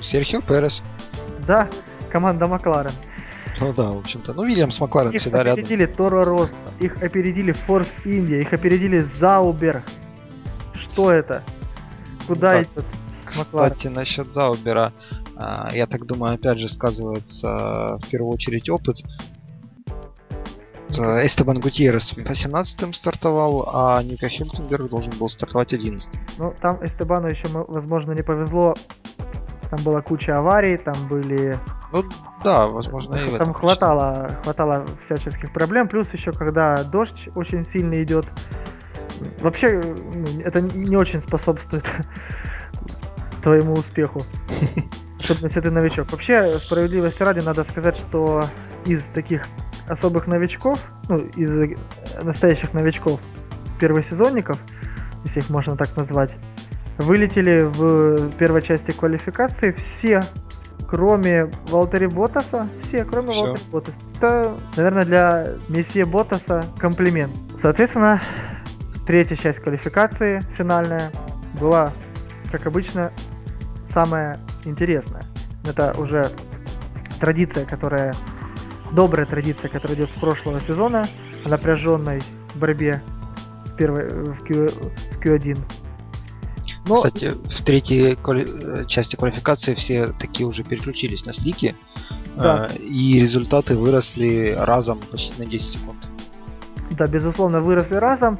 Серхио 0.00 0.40
Перес. 0.40 0.82
Да, 1.46 1.68
команда 2.10 2.46
Макларен. 2.46 2.92
Ну 3.60 3.72
да, 3.72 3.90
в 3.90 3.98
общем-то. 3.98 4.32
Ну, 4.34 4.44
Вильямс 4.44 4.80
Макларен 4.80 5.10
их 5.10 5.20
всегда 5.20 5.42
рядом. 5.42 5.58
Их 5.58 5.64
опередили 5.64 5.86
Торо 5.86 6.24
Росса, 6.24 6.52
их 6.78 7.02
опередили 7.02 7.52
Форс 7.52 7.88
Индия, 8.04 8.40
их 8.40 8.52
опередили 8.52 9.06
Заубер. 9.18 9.82
Что 10.74 11.10
это? 11.10 11.42
Куда 12.26 12.54
да. 12.54 12.62
идет 12.62 12.84
Макларен? 13.36 13.74
Кстати, 13.74 13.86
насчет 13.88 14.32
Заубера. 14.32 14.92
А, 15.36 15.70
я 15.72 15.86
так 15.86 16.06
думаю, 16.06 16.34
опять 16.34 16.58
же 16.58 16.68
сказывается 16.68 17.98
в 18.02 18.08
первую 18.10 18.32
очередь 18.32 18.68
опыт. 18.68 19.02
Эстебан 20.88 21.58
Гутьеррес 21.58 22.16
18-м 22.16 22.92
стартовал, 22.92 23.68
а 23.72 24.02
Ника 24.02 24.28
Хилтенберг 24.28 24.88
должен 24.88 25.12
был 25.18 25.28
стартовать 25.28 25.74
11 25.74 26.14
Ну, 26.38 26.54
там 26.60 26.82
Эстебану 26.84 27.26
еще, 27.26 27.48
возможно, 27.48 28.12
не 28.12 28.22
повезло 28.22 28.74
там 29.70 29.80
была 29.84 30.00
куча 30.00 30.38
аварий, 30.38 30.76
там 30.76 30.94
были... 31.08 31.58
Ну 31.92 32.04
да, 32.44 32.66
возможно, 32.66 33.16
и 33.16 33.36
Там 33.36 33.52
хватало, 33.52 34.30
хватало 34.42 34.86
всяческих 35.06 35.52
проблем. 35.52 35.88
Плюс 35.88 36.06
еще, 36.12 36.32
когда 36.32 36.82
дождь 36.84 37.28
очень 37.34 37.66
сильно 37.72 38.02
идет, 38.02 38.26
вообще 39.40 39.80
это 40.44 40.60
не 40.60 40.96
очень 40.96 41.20
способствует 41.22 41.84
твоему 43.42 43.74
успеху. 43.74 44.22
Особенно 45.30 45.46
если 45.48 45.60
ты 45.60 45.70
новичок. 45.70 46.10
Вообще, 46.12 46.58
справедливости 46.60 47.22
ради, 47.22 47.40
надо 47.40 47.64
сказать, 47.64 47.96
что 47.96 48.44
из 48.84 49.02
таких 49.14 49.42
особых 49.88 50.26
новичков, 50.26 50.80
ну, 51.08 51.18
из 51.18 51.76
настоящих 52.22 52.72
новичков, 52.72 53.20
первосезонников, 53.80 54.58
если 55.24 55.40
их 55.40 55.50
можно 55.50 55.76
так 55.76 55.96
назвать, 55.96 56.30
вылетели 56.98 57.62
в 57.62 58.30
первой 58.36 58.62
части 58.62 58.92
квалификации 58.92 59.76
все, 59.98 60.22
кроме 60.88 61.50
Валтери 61.68 62.06
Ботаса, 62.06 62.68
все, 62.84 63.04
кроме 63.04 63.32
все. 63.32 63.46
Валтери 63.46 63.64
Ботаса. 63.72 63.96
Это, 64.16 64.54
наверное, 64.76 65.04
для 65.04 65.46
месье 65.68 66.04
Ботаса 66.04 66.64
комплимент. 66.78 67.32
Соответственно, 67.62 68.22
третья 69.06 69.36
часть 69.36 69.58
квалификации, 69.58 70.40
финальная, 70.56 71.10
была, 71.60 71.92
как 72.50 72.66
обычно, 72.66 73.12
самая 73.96 74.38
интересная. 74.66 75.24
Это 75.64 75.94
уже 75.98 76.30
традиция, 77.18 77.64
которая 77.64 78.14
добрая 78.92 79.24
традиция, 79.24 79.70
которая 79.70 79.96
идет 79.96 80.10
с 80.14 80.20
прошлого 80.20 80.60
сезона, 80.60 81.06
о 81.46 81.48
напряженной 81.48 82.22
борьбе 82.56 83.02
в 83.64 83.76
первой 83.76 84.08
в, 84.08 84.44
Q, 84.44 84.68
в 84.68 85.18
Q1 85.24 85.58
но... 86.86 86.96
Кстати, 86.96 87.32
в 87.32 87.62
третьей 87.62 88.14
квали... 88.16 88.46
Э, 88.46 88.84
части 88.84 89.16
квалификации 89.16 89.74
все 89.74 90.12
такие 90.18 90.46
уже 90.46 90.62
переключились 90.62 91.26
на 91.26 91.32
слики, 91.32 91.74
да. 92.36 92.68
э, 92.70 92.76
и 92.76 93.18
результаты 93.20 93.76
выросли 93.76 94.54
разом 94.56 95.00
почти 95.10 95.32
на 95.42 95.46
10 95.46 95.72
секунд. 95.72 95.98
Да, 96.92 97.06
безусловно, 97.06 97.60
выросли 97.60 97.94
разом, 97.94 98.38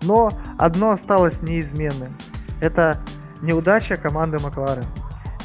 но 0.00 0.30
одно 0.58 0.92
осталось 0.92 1.34
неизменным. 1.42 2.16
Это 2.60 2.98
неудача 3.42 3.96
команды 3.96 4.38
Макларен. 4.38 4.84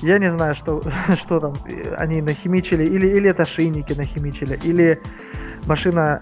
Я 0.02 0.20
не 0.20 0.32
знаю, 0.32 0.54
что, 0.54 0.82
что 1.24 1.40
там 1.40 1.54
они 1.98 2.22
нахимичили, 2.22 2.86
или, 2.86 3.08
или 3.08 3.30
это 3.30 3.46
шийники 3.46 3.94
нахимичили, 3.94 4.60
или 4.64 5.02
машина 5.66 6.20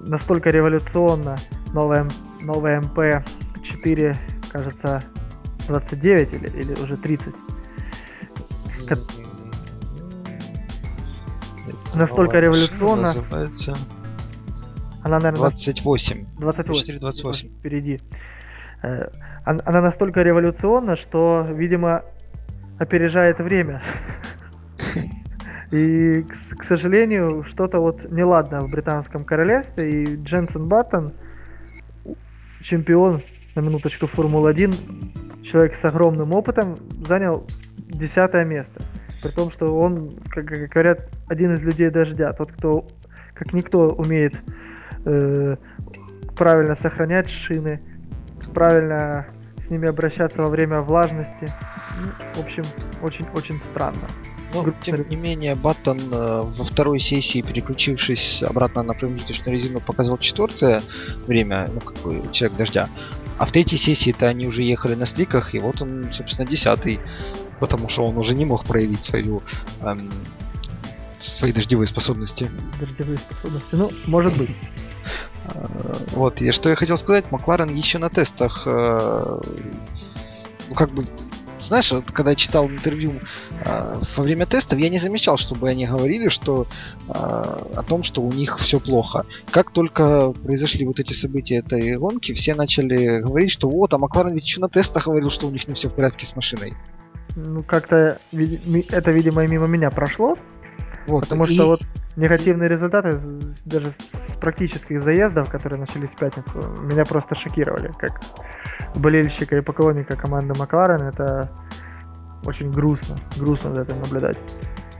настолько 0.00 0.50
революционна, 0.50 1.36
новая, 1.72 2.08
новая 2.40 2.80
МП-4, 2.80 4.16
кажется, 4.50 5.02
29 5.68 6.32
или, 6.32 6.62
или 6.62 6.72
уже 6.80 6.96
30. 6.96 7.34
Как... 8.88 8.98
Настолько 11.94 12.40
революционно. 12.40 13.02
Называется... 13.14 13.76
Она, 15.02 15.16
наверное, 15.16 15.38
28. 15.38 16.26
28. 16.38 16.98
28. 16.98 17.48
Впереди. 17.58 18.00
Она 19.44 19.80
настолько 19.80 20.22
революционна, 20.22 20.96
что, 20.96 21.46
видимо, 21.48 22.02
опережает 22.78 23.38
время. 23.38 23.82
И, 25.70 26.24
к, 26.58 26.64
сожалению, 26.66 27.44
что-то 27.50 27.78
вот 27.78 28.10
неладно 28.10 28.60
в 28.60 28.70
британском 28.70 29.24
королевстве. 29.24 29.90
И 29.90 30.16
Дженсен 30.16 30.66
Баттон, 30.66 31.12
чемпион 32.62 33.22
на 33.54 33.60
минуточку 33.60 34.06
Формулы-1, 34.08 35.44
человек 35.44 35.74
с 35.80 35.84
огромным 35.84 36.32
опытом 36.32 36.76
занял 37.06 37.46
десятое 37.78 38.44
место. 38.44 38.82
При 39.22 39.30
том, 39.30 39.50
что 39.52 39.76
он, 39.76 40.10
как 40.30 40.46
говорят, 40.46 41.08
один 41.28 41.54
из 41.54 41.60
людей 41.60 41.90
дождя. 41.90 42.32
Тот, 42.32 42.52
кто, 42.52 42.86
как 43.34 43.52
никто, 43.52 43.88
умеет 43.88 44.34
э, 45.04 45.56
правильно 46.36 46.76
сохранять 46.82 47.28
шины, 47.28 47.80
правильно 48.52 49.26
с 49.66 49.70
ними 49.70 49.88
обращаться 49.88 50.38
во 50.38 50.48
время 50.48 50.80
влажности. 50.80 51.52
Ну, 51.98 52.10
в 52.34 52.44
общем, 52.44 52.64
очень-очень 53.02 53.60
странно. 53.70 54.08
Но, 54.52 54.62
ну, 54.62 54.74
тем 54.82 55.08
не 55.08 55.16
менее, 55.16 55.54
Баттон 55.54 56.00
э, 56.12 56.42
во 56.42 56.64
второй 56.64 56.98
сессии, 56.98 57.40
переключившись 57.40 58.42
обратно 58.42 58.82
на 58.82 58.94
промежуточную 58.94 59.54
резину, 59.54 59.80
показал 59.80 60.18
четвертое 60.18 60.82
время, 61.26 61.68
ну, 61.72 61.80
как 61.80 61.96
бы, 61.98 62.22
человек 62.32 62.58
дождя. 62.58 62.88
А 63.38 63.46
в 63.46 63.52
третьей 63.52 63.78
сессии-то 63.78 64.26
они 64.26 64.46
уже 64.46 64.62
ехали 64.62 64.94
на 64.94 65.06
сликах, 65.06 65.54
и 65.54 65.60
вот 65.60 65.80
он, 65.82 66.10
собственно, 66.10 66.48
десятый, 66.48 67.00
потому 67.60 67.88
что 67.88 68.04
он 68.04 68.18
уже 68.18 68.34
не 68.34 68.44
мог 68.44 68.64
проявить 68.64 69.04
свою 69.04 69.42
эм, 69.82 70.10
свои 71.18 71.52
дождевые 71.52 71.86
способности. 71.86 72.50
Дождевые 72.80 73.18
способности, 73.18 73.68
ну, 73.72 73.90
может 74.06 74.36
быть. 74.36 74.50
Э, 75.44 75.94
вот, 76.12 76.40
и 76.40 76.52
что 76.52 76.68
я 76.68 76.76
хотел 76.76 76.96
сказать, 76.96 77.30
Макларен 77.30 77.68
еще 77.68 77.98
на 77.98 78.08
тестах, 78.08 78.62
э, 78.66 79.40
ну, 80.68 80.74
как 80.74 80.90
бы, 80.90 81.04
знаешь, 81.58 81.90
вот, 81.92 82.10
когда 82.12 82.30
я 82.30 82.36
читал 82.36 82.68
интервью 82.68 83.20
э, 83.64 84.00
во 84.16 84.22
время 84.22 84.46
тестов, 84.46 84.78
я 84.78 84.88
не 84.88 84.98
замечал, 84.98 85.36
чтобы 85.36 85.68
они 85.68 85.86
говорили, 85.86 86.28
что 86.28 86.66
о 87.08 87.82
том, 87.86 88.02
что 88.02 88.22
у 88.22 88.32
них 88.32 88.58
все 88.58 88.80
плохо. 88.80 89.26
Как 89.50 89.72
только 89.72 90.32
произошли 90.32 90.86
вот 90.86 91.00
эти 91.00 91.12
события 91.12 91.56
этой 91.56 91.96
гонки, 91.96 92.32
все 92.32 92.54
начали 92.54 93.20
говорить, 93.20 93.50
что 93.50 93.68
вот, 93.68 93.92
а 93.94 93.98
Макларен 93.98 94.34
ведь 94.34 94.44
еще 94.44 94.60
на 94.60 94.68
тестах 94.68 95.06
говорил, 95.06 95.30
что 95.30 95.48
у 95.48 95.50
них 95.50 95.66
не 95.68 95.74
все 95.74 95.88
в 95.88 95.94
порядке 95.94 96.26
с 96.26 96.36
машиной. 96.36 96.74
Ну, 97.36 97.62
как-то 97.62 98.20
это, 98.32 99.10
видимо, 99.10 99.46
мимо 99.46 99.66
меня 99.66 99.90
прошло. 99.90 100.36
Вот, 101.10 101.22
потому 101.22 101.44
и... 101.44 101.54
что 101.54 101.66
вот 101.66 101.80
негативные 102.16 102.68
результаты 102.68 103.20
даже 103.64 103.86
с 103.86 104.40
практических 104.40 105.02
заездов, 105.02 105.50
которые 105.50 105.80
начались 105.80 106.10
в 106.10 106.16
пятницу, 106.16 106.82
меня 106.82 107.04
просто 107.04 107.34
шокировали. 107.34 107.92
Как 107.98 108.20
болельщика 108.94 109.56
и 109.56 109.60
поклонника 109.60 110.16
команды 110.16 110.54
Макларен, 110.58 111.02
это 111.02 111.50
очень 112.46 112.70
грустно, 112.70 113.16
грустно 113.36 113.74
за 113.74 113.82
этим 113.82 114.00
наблюдать. 114.00 114.38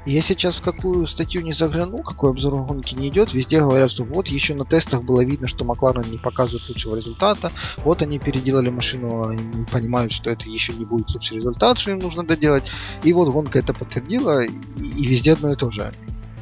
Я 0.07 0.23
сейчас 0.23 0.57
в 0.57 0.62
какую 0.62 1.07
статью 1.07 1.42
не 1.42 1.52
заглянул, 1.52 2.02
какой 2.02 2.30
обзор 2.30 2.62
гонки 2.62 2.95
не 2.95 3.09
идет, 3.09 3.35
везде 3.35 3.61
говорят, 3.61 3.90
что 3.90 4.04
вот 4.04 4.28
еще 4.28 4.54
на 4.54 4.64
тестах 4.64 5.02
было 5.02 5.23
видно, 5.23 5.47
что 5.47 5.64
Макларен 5.64 6.11
не 6.11 6.16
показывает 6.16 6.69
лучшего 6.69 6.97
результата, 6.97 7.52
вот 7.85 8.00
они 8.00 8.19
переделали 8.19 8.71
машину, 8.71 9.28
они 9.28 9.66
понимают, 9.66 10.12
что 10.12 10.30
это 10.30 10.49
еще 10.49 10.73
не 10.73 10.87
будет 10.87 11.11
лучший 11.11 11.37
результат, 11.37 11.78
что 11.78 11.90
им 11.90 11.99
нужно 11.99 12.25
доделать, 12.25 12.64
и 13.02 13.12
вот 13.12 13.30
гонка 13.30 13.59
это 13.59 13.75
подтвердила, 13.75 14.42
и, 14.42 14.50
и 14.76 15.07
везде 15.07 15.35
одно 15.35 15.52
и 15.52 15.57
то 15.57 15.71
же. 15.71 15.92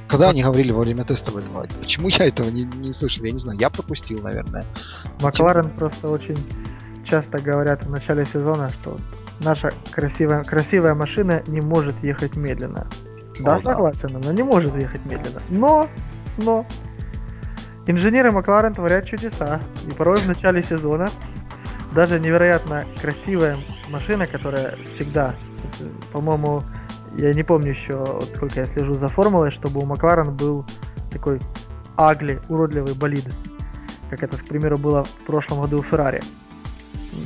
Когда 0.07 0.31
они 0.31 0.43
говорили 0.43 0.73
во 0.73 0.81
время 0.81 1.05
тестов 1.05 1.37
этого? 1.37 1.67
Почему 1.81 2.09
я 2.09 2.27
этого 2.27 2.49
не, 2.49 2.63
не 2.63 2.93
слышал? 2.95 3.25
Я 3.25 3.33
не 3.33 3.39
знаю, 3.39 3.59
я 3.59 3.69
пропустил, 3.69 4.23
наверное. 4.23 4.65
Макларен 5.21 5.65
Почему? 5.65 5.79
просто 5.79 6.09
очень 6.09 6.39
часто 7.05 7.39
говорят 7.39 7.85
в 7.85 7.91
начале 7.91 8.25
сезона, 8.25 8.71
что 8.81 8.97
наша 9.41 9.73
красивая, 9.91 10.45
красивая 10.45 10.95
машина 10.95 11.43
не 11.47 11.61
может 11.61 12.03
ехать 12.03 12.37
медленно. 12.37 12.87
Да, 13.41 13.57
О, 13.57 13.63
согласен, 13.63 14.09
да. 14.09 14.19
она 14.19 14.33
не 14.33 14.43
может 14.43 14.75
ехать 14.75 15.05
медленно. 15.05 15.41
Но, 15.49 15.89
но, 16.39 16.67
инженеры 17.87 18.31
Макларен 18.31 18.75
творят 18.75 19.07
чудеса. 19.07 19.61
И 19.87 19.93
порой 19.93 20.19
в 20.19 20.29
начале 20.29 20.63
сезона 20.63 21.09
даже 21.95 22.21
невероятно 22.21 22.85
красивая 23.01 23.57
машина, 23.89 24.27
которая 24.27 24.77
всегда, 24.97 25.35
по-моему, 26.13 26.63
я 27.17 27.33
не 27.33 27.43
помню 27.43 27.73
еще, 27.73 27.97
вот 27.97 28.31
сколько 28.37 28.61
я 28.61 28.67
слежу 28.67 28.95
за 28.95 29.09
формулой, 29.09 29.51
чтобы 29.51 29.81
у 29.81 29.87
Макларен 29.87 30.35
был 30.37 30.65
такой 31.11 31.41
агли, 31.97 32.41
уродливый 32.49 32.95
болид. 32.95 33.25
Как 34.11 34.23
это, 34.23 34.37
к 34.37 34.45
примеру, 34.45 34.79
было 34.79 35.05
в 35.05 35.27
прошлом 35.27 35.61
году 35.61 35.81
у 35.81 35.83
Феррари. 35.83 36.23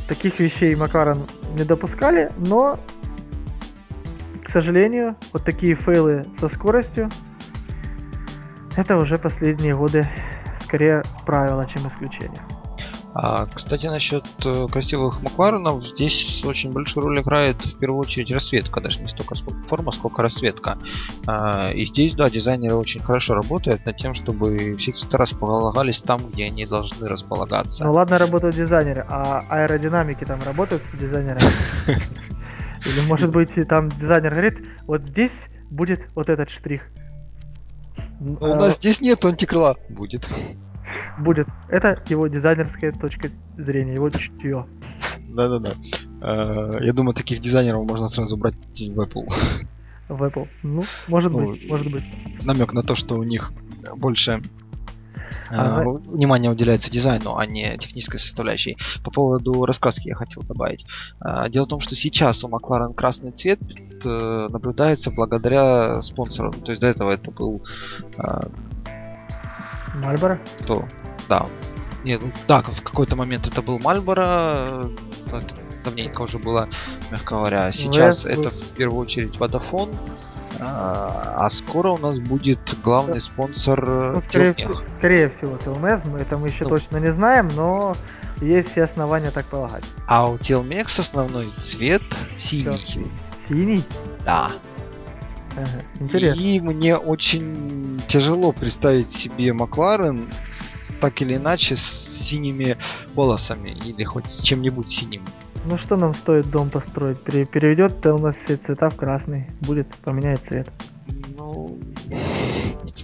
Таких 0.09 0.39
вещей 0.39 0.75
Макларен 0.75 1.27
не 1.55 1.65
допускали, 1.65 2.31
но, 2.39 2.79
сожалению, 4.53 5.17
вот 5.33 5.45
такие 5.45 5.75
фейлы 5.75 6.25
со 6.39 6.49
скоростью, 6.49 7.11
это 8.77 8.97
уже 8.97 9.17
последние 9.17 9.75
годы 9.77 10.09
скорее 10.65 11.03
правило, 11.27 11.67
чем 11.67 11.89
исключение. 11.89 12.41
А, 13.15 13.47
кстати, 13.53 13.87
насчет 13.89 14.25
э, 14.45 14.67
красивых 14.73 15.23
Макларенов, 15.23 15.87
здесь 15.87 16.43
очень 16.47 16.73
большую 16.73 17.05
роль 17.05 17.21
играет 17.21 17.63
в 17.63 17.79
первую 17.79 18.01
очередь 18.01 18.33
расцветка, 18.33 18.81
даже 18.81 19.01
не 19.01 19.09
столько 19.09 19.35
форма, 19.67 19.93
сколько 19.93 20.23
расцветка. 20.23 20.79
А, 21.27 21.71
и 21.73 21.85
здесь, 21.85 22.15
да, 22.15 22.31
дизайнеры 22.31 22.75
очень 22.75 23.03
хорошо 23.03 23.35
работают 23.35 23.85
над 23.85 23.99
тем, 23.99 24.15
чтобы 24.15 24.77
все 24.79 24.93
цвета 24.93 25.19
располагались 25.19 26.01
там, 26.01 26.23
где 26.33 26.47
они 26.47 26.65
должны 26.65 27.07
располагаться. 27.07 27.85
Ну 27.85 27.93
ладно, 27.93 28.17
работают 28.17 28.57
дизайнеры, 28.57 29.05
а 29.07 29.45
аэродинамики 29.51 30.25
там 30.25 30.41
работают 30.43 30.83
с 30.95 30.99
дизайнерами? 30.99 31.51
Или 32.87 33.07
может 33.07 33.31
быть 33.31 33.51
там 33.69 33.89
дизайнер 33.89 34.33
говорит, 34.33 34.59
вот 34.87 35.03
здесь 35.09 35.33
будет 35.71 36.01
вот 36.15 36.29
этот 36.29 36.51
штрих. 36.51 36.83
У 38.21 38.47
нас 38.47 38.77
здесь 38.77 39.01
нет 39.01 39.25
антикрыла. 39.25 39.77
Будет 39.89 40.29
будет. 41.19 41.47
Это 41.69 42.03
его 42.09 42.27
дизайнерская 42.27 42.93
точка 42.93 43.31
зрения, 43.57 43.95
его 43.95 44.11
чутье. 44.11 44.67
Да-да-да. 45.29 45.75
А, 46.21 46.79
я 46.81 46.93
думаю, 46.93 47.15
таких 47.15 47.41
дизайнеров 47.41 47.87
можно 47.87 48.09
сразу 48.09 48.37
брать 48.37 48.55
в 48.55 49.01
Apple. 49.01 49.27
В 50.09 50.23
Apple. 50.23 50.49
Ну, 50.63 50.83
может 51.09 51.33
ну, 51.33 51.53
быть, 51.53 51.69
может 51.69 51.91
быть. 51.91 52.05
Намек 52.43 52.73
на 52.73 52.83
то, 52.83 52.95
что 52.95 53.17
у 53.17 53.23
них 53.23 53.53
больше 53.97 54.41
а, 55.53 55.81
а, 55.81 55.85
внимание 55.85 56.51
уделяется 56.51 56.91
дизайну, 56.91 57.37
а 57.37 57.47
не 57.47 57.77
технической 57.79 58.19
составляющей. 58.19 58.79
По 59.05 59.11
поводу 59.11 59.65
раскраски 59.65 60.09
я 60.09 60.15
хотел 60.15 60.43
добавить. 60.43 60.87
А, 61.21 61.49
дело 61.49 61.65
в 61.65 61.69
том, 61.69 61.81
что 61.81 61.95
сейчас 61.95 62.43
у 62.45 62.49
Макларен 62.49 62.95
красный 62.95 63.33
цвет 63.33 63.61
э, 64.05 64.49
наблюдается 64.51 65.11
благодаря 65.11 66.01
спонсору. 66.01 66.53
То 66.53 66.73
есть 66.73 66.81
до 66.81 66.89
этого 66.89 67.11
это 67.11 67.31
был 67.31 67.63
Мальборо? 69.95 70.41
То 70.67 70.87
да. 71.29 71.47
Нет, 72.05 72.21
ну, 72.23 72.33
да, 72.49 72.63
в 72.63 72.83
какой-то 72.83 73.17
момент 73.17 73.47
это 73.47 73.63
был 73.63 73.79
Мальборо, 73.79 74.91
давненько 75.85 76.23
уже 76.23 76.39
было, 76.39 76.69
мягко 77.11 77.37
говоря. 77.37 77.71
Сейчас 77.73 78.25
Вес, 78.25 78.39
это 78.39 78.51
в 78.51 78.71
первую 78.71 79.01
очередь 79.01 79.37
Vodafone, 79.37 79.95
а, 80.65 81.35
а 81.39 81.51
скоро 81.51 81.91
у 81.91 81.99
нас 81.99 82.19
будет 82.19 82.77
главный 82.83 83.21
спонсор 83.21 83.85
э, 83.87 84.13
ну, 84.15 84.23
скорее, 84.29 84.55
скорее 84.99 85.31
всего, 85.31 85.57
Телмез, 85.59 86.01
мы 86.05 86.19
это 86.19 86.39
мы 86.39 86.49
еще 86.49 86.65
ну, 86.65 86.71
точно 86.71 86.99
не 86.99 87.13
знаем, 87.13 87.49
но 87.55 87.97
есть 88.41 88.71
все 88.71 88.85
основания 88.85 89.31
так 89.31 89.47
полагать. 89.47 89.85
А 90.07 90.29
у 90.31 90.39
Телмекс 90.39 90.99
основной 90.99 91.51
цвет 91.61 92.03
синий. 92.37 93.09
Синий? 93.49 93.85
Да. 94.25 94.53
Ага, 95.57 95.85
интересно. 96.01 96.41
И 96.41 96.61
мне 96.61 96.97
очень 96.97 98.01
тяжело 98.09 98.53
представить 98.53 99.13
себе 99.13 99.53
Макларен 99.53 100.29
с, 100.51 100.93
так 101.01 101.21
или 101.21 101.37
иначе 101.37 101.77
с 101.77 101.83
синими 101.83 102.77
волосами 103.15 103.71
или 103.71 104.05
хоть 104.05 104.31
с 104.31 104.41
чем-нибудь 104.41 104.91
синим. 104.91 105.23
Ну 105.65 105.79
что 105.79 105.97
нам 105.97 106.15
стоит 106.15 106.51
дом 106.51 106.71
построить? 106.71 107.21
Переведет 107.23 108.05
у 108.07 108.19
нас 108.19 108.35
все 108.45 108.57
цвета 108.57 108.91
в 108.91 108.97
красный. 108.97 109.47
Будет 109.61 109.87
поменяет 110.05 110.41
цвет. 110.41 110.71
Ну... 111.39 111.79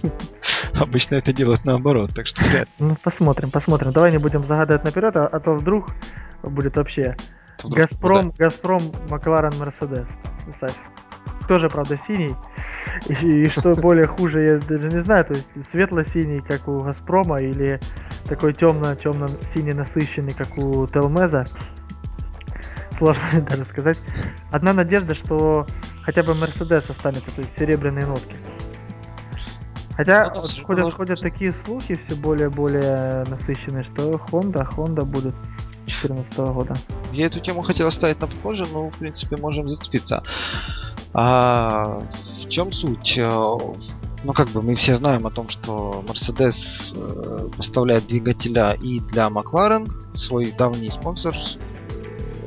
Обычно 0.73 1.15
это 1.15 1.33
делают 1.33 1.65
наоборот, 1.65 2.11
так 2.15 2.27
что 2.27 2.43
вряд 2.43 2.69
Ну 2.79 2.95
посмотрим, 3.03 3.51
посмотрим. 3.51 3.91
Давай 3.91 4.11
не 4.11 4.17
будем 4.17 4.43
загадывать 4.43 4.83
наперед, 4.83 5.15
а, 5.17 5.27
а 5.27 5.39
то 5.39 5.53
вдруг 5.53 5.89
будет 6.41 6.77
вообще 6.77 7.17
вдруг, 7.63 7.89
Газпром, 7.89 8.33
да. 8.37 8.45
Газпром, 8.45 8.81
Макларен, 9.09 9.51
Мерседес. 9.59 10.07
Представь 10.45 10.75
тоже, 11.49 11.67
правда, 11.67 11.99
синий. 12.07 12.35
И, 13.07 13.13
и 13.13 13.47
что 13.55 13.75
более 13.75 14.07
хуже, 14.07 14.43
я 14.43 14.57
даже 14.59 14.87
не 14.87 15.03
знаю, 15.03 15.25
то 15.25 15.33
есть 15.33 15.47
светло-синий, 15.71 16.41
как 16.47 16.67
у 16.67 16.79
Газпрома, 16.79 17.41
или 17.41 17.79
такой 18.25 18.53
темно-темно-синий 18.53 19.73
насыщенный, 19.73 20.33
как 20.33 20.57
у 20.57 20.87
Телмеза. 20.87 21.45
Сложно 22.99 23.41
даже 23.49 23.65
сказать. 23.65 23.97
Одна 24.51 24.73
надежда, 24.73 25.15
что 25.15 25.65
хотя 26.03 26.21
бы 26.21 26.35
Мерседес 26.35 26.87
останется, 26.87 27.31
то 27.31 27.41
есть 27.41 27.51
серебряные 27.57 28.05
нотки. 28.05 28.35
Хотя 29.95 30.31
вот 30.33 30.61
ходят, 30.63 30.93
ходят 30.93 31.19
такие 31.19 31.53
слухи 31.65 31.99
все 32.05 32.15
более-более 32.15 33.25
насыщенные, 33.27 33.83
что 33.83 34.11
Honda, 34.31 34.65
Honda 34.75 35.03
будет 35.03 35.33
2014 35.87 36.37
года. 36.53 36.75
Я 37.11 37.25
эту 37.25 37.39
тему 37.39 37.61
хотел 37.63 37.87
оставить 37.87 38.21
на 38.21 38.27
попозже, 38.27 38.67
но 38.71 38.89
в 38.89 38.97
принципе 38.97 39.37
можем 39.37 39.67
зацепиться. 39.67 40.23
А 41.13 42.01
в 42.43 42.49
чем 42.49 42.71
суть? 42.71 43.17
Э, 43.17 43.57
ну, 44.23 44.33
как 44.33 44.49
бы 44.49 44.61
мы 44.61 44.75
все 44.75 44.95
знаем 44.95 45.25
о 45.25 45.31
том, 45.31 45.49
что 45.49 46.03
Mercedes 46.07 46.93
э, 46.95 47.49
поставляет 47.57 48.07
двигателя 48.07 48.73
и 48.73 48.99
для 48.99 49.29
Макларен, 49.29 49.87
свой 50.13 50.51
давний 50.51 50.91
спонсор, 50.91 51.35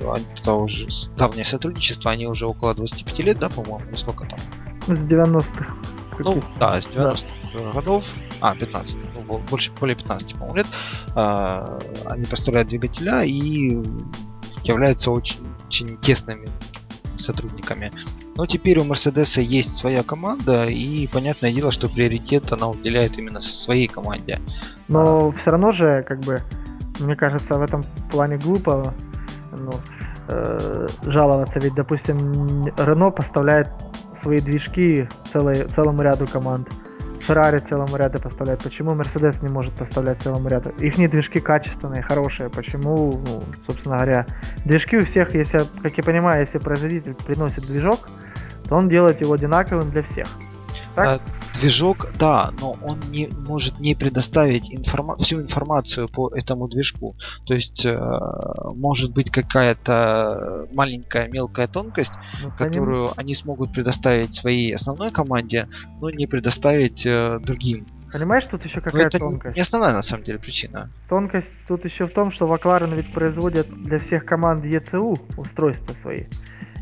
это 0.02 0.54
уже 0.54 0.88
давнее 1.16 1.44
сотрудничество, 1.44 2.10
они 2.10 2.26
уже 2.26 2.46
около 2.46 2.74
25 2.74 3.18
лет, 3.20 3.38
да, 3.38 3.48
по-моему, 3.48 3.82
ну 3.90 3.96
сколько 3.96 4.26
там? 4.26 4.38
С 4.86 5.00
90-х. 5.00 5.76
Ну, 6.18 6.42
да, 6.58 6.80
с 6.80 6.86
90-х 6.86 7.26
да. 7.54 7.72
годов, 7.72 8.04
а, 8.40 8.54
15, 8.54 8.98
ну, 9.14 9.38
больше, 9.38 9.72
более 9.80 9.96
15, 9.96 10.34
по-моему, 10.34 10.56
лет, 10.56 10.66
а, 11.14 11.78
они 12.06 12.24
поставляют 12.24 12.68
двигателя 12.68 13.22
и 13.22 13.82
являются 14.64 15.10
очень, 15.10 15.40
очень 15.66 15.96
тесными 15.98 16.48
сотрудниками 17.16 17.92
Но 18.36 18.46
теперь 18.46 18.78
у 18.78 18.84
Мерседеса 18.84 19.40
есть 19.40 19.76
своя 19.76 20.02
команда, 20.02 20.66
и 20.66 21.06
понятное 21.06 21.52
дело, 21.52 21.70
что 21.70 21.88
приоритет 21.88 22.52
она 22.52 22.68
уделяет 22.68 23.18
именно 23.18 23.40
своей 23.40 23.86
команде. 23.86 24.40
Но 24.88 25.30
все 25.32 25.50
равно 25.50 25.72
же, 25.72 26.04
как 26.08 26.20
бы, 26.20 26.40
мне 26.98 27.14
кажется, 27.14 27.54
в 27.54 27.62
этом 27.62 27.84
плане 28.10 28.38
глупо 28.38 28.92
ну, 29.52 29.72
э, 30.28 30.88
жаловаться, 31.04 31.58
ведь, 31.58 31.74
допустим, 31.74 32.66
Рено 32.76 33.10
поставляет 33.10 33.68
свои 34.22 34.38
движки 34.38 35.08
целой, 35.32 35.64
целому 35.74 36.02
ряду 36.02 36.26
команд. 36.26 36.68
Феррари 37.20 37.58
целому 37.58 37.96
ряду 37.96 38.20
поставляет. 38.20 38.62
Почему 38.62 38.94
Мерседес 38.94 39.40
не 39.42 39.48
может 39.48 39.72
поставлять 39.74 40.20
целому 40.22 40.48
ряду? 40.48 40.70
Их 40.80 40.96
движки 40.96 41.38
качественные, 41.38 42.02
хорошие. 42.02 42.50
Почему, 42.50 43.12
ну, 43.12 43.42
собственно 43.66 43.96
говоря, 43.96 44.26
движки 44.64 44.96
у 44.96 45.06
всех, 45.06 45.32
если, 45.34 45.60
как 45.82 45.96
я 45.96 46.02
понимаю, 46.02 46.40
если 46.40 46.58
производитель 46.58 47.14
приносит 47.14 47.64
движок, 47.66 48.08
то 48.68 48.76
он 48.76 48.88
делает 48.88 49.20
его 49.20 49.34
одинаковым 49.34 49.90
для 49.90 50.02
всех. 50.02 50.26
Так? 50.94 51.20
А, 51.20 51.58
движок, 51.58 52.08
да, 52.18 52.50
но 52.60 52.76
он 52.82 52.98
не 53.10 53.28
может 53.48 53.80
не 53.80 53.94
предоставить 53.94 54.72
информа- 54.74 55.16
всю 55.16 55.40
информацию 55.40 56.08
по 56.08 56.28
этому 56.28 56.68
движку. 56.68 57.14
То 57.46 57.54
есть 57.54 57.84
э, 57.84 57.98
может 58.74 59.12
быть 59.12 59.30
какая-то 59.30 60.66
маленькая 60.74 61.28
мелкая 61.28 61.68
тонкость, 61.68 62.14
ну, 62.42 62.50
которую 62.58 63.06
они... 63.06 63.14
они 63.16 63.34
смогут 63.34 63.72
предоставить 63.72 64.34
своей 64.34 64.74
основной 64.74 65.10
команде, 65.10 65.68
но 66.00 66.10
не 66.10 66.26
предоставить 66.26 67.06
э, 67.06 67.38
другим. 67.40 67.86
Понимаешь, 68.12 68.44
тут 68.50 68.64
еще 68.66 68.82
какая 68.82 69.06
это 69.06 69.18
тонкость? 69.18 69.56
Не 69.56 69.62
основная 69.62 69.94
на 69.94 70.02
самом 70.02 70.24
деле 70.24 70.38
причина. 70.38 70.90
Тонкость 71.08 71.46
тут 71.66 71.84
еще 71.86 72.06
в 72.06 72.12
том, 72.12 72.30
что 72.32 72.46
Макларен 72.46 72.92
ведь 72.92 73.10
производят 73.10 73.66
для 73.68 73.98
всех 73.98 74.26
команд 74.26 74.64
ECU 74.66 75.18
устройства 75.38 75.94
свои. 76.02 76.24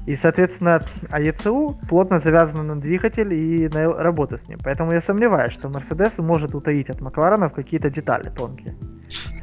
И, 0.06 0.16
соответственно, 0.16 0.80
АЕЦУ 1.10 1.78
плотно 1.88 2.20
завязана 2.20 2.62
на 2.62 2.80
двигатель 2.80 3.32
и 3.32 3.68
на 3.68 3.92
работу 3.92 4.38
с 4.44 4.48
ним. 4.48 4.58
Поэтому 4.64 4.92
я 4.92 5.02
сомневаюсь, 5.02 5.52
что 5.54 5.68
Мерседес 5.68 6.12
может 6.18 6.54
утаить 6.54 6.88
от 6.90 7.00
Макларенов 7.00 7.52
какие-то 7.52 7.90
детали 7.90 8.30
тонкие. 8.30 8.74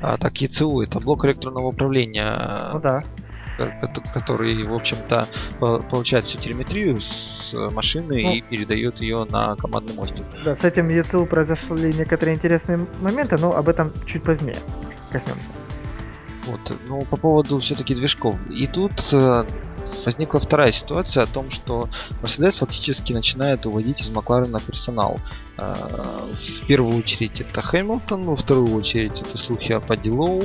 А, 0.01 0.17
так 0.17 0.41
ЕЦУ 0.41 0.81
это 0.81 0.99
блок 0.99 1.25
электронного 1.25 1.67
управления. 1.67 2.71
Ну 2.73 2.79
да 2.79 3.03
который, 4.13 4.63
в 4.63 4.73
общем-то, 4.73 5.27
получает 5.89 6.25
всю 6.25 6.39
телеметрию 6.39 7.01
с 7.01 7.53
машины 7.73 8.23
ну, 8.23 8.33
и 8.33 8.41
передает 8.41 8.99
ее 9.01 9.25
на 9.29 9.55
командный 9.55 9.95
мостик. 9.95 10.25
Да, 10.45 10.55
с 10.55 10.63
этим 10.63 10.89
ЕЦУ 10.89 11.25
произошли 11.25 11.93
некоторые 11.93 12.35
интересные 12.35 12.85
моменты, 13.01 13.37
но 13.39 13.55
об 13.55 13.69
этом 13.69 13.91
чуть 14.05 14.23
позднее 14.23 14.57
коснемся. 15.11 15.47
Вот, 16.45 16.73
ну, 16.87 17.01
по 17.01 17.17
поводу 17.17 17.59
все-таки 17.59 17.93
движков. 17.93 18.35
И 18.49 18.67
тут 18.67 18.93
э, 19.11 19.43
возникла 20.05 20.39
вторая 20.39 20.71
ситуация 20.71 21.23
о 21.23 21.27
том, 21.27 21.49
что 21.49 21.89
Mercedes 22.21 22.59
фактически 22.59 23.13
начинает 23.13 23.65
уводить 23.65 24.01
из 24.01 24.09
Макларена 24.11 24.59
персонал. 24.59 25.19
А, 25.57 26.27
в 26.31 26.65
первую 26.67 26.97
очередь 26.97 27.41
это 27.41 27.61
Хэмилтон, 27.61 28.23
во 28.23 28.35
вторую 28.35 28.75
очередь 28.75 29.21
это 29.21 29.37
слухи 29.37 29.71
о 29.71 29.79
Падилоу. 29.79 30.43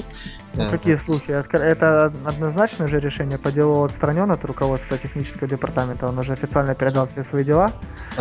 Ну, 0.54 0.68
какие 0.68 0.96
слухи? 0.96 1.30
Это 1.30 2.12
однозначное 2.24 2.86
же 2.86 3.00
решение. 3.00 3.38
Падилоу 3.38 3.84
отстранен 3.84 4.30
от 4.30 4.44
руководства 4.44 4.98
технического 4.98 5.48
департамента, 5.48 6.06
он 6.06 6.18
уже 6.18 6.32
официально 6.32 6.74
передал 6.74 7.08
все 7.08 7.24
свои 7.24 7.44
дела. 7.44 7.72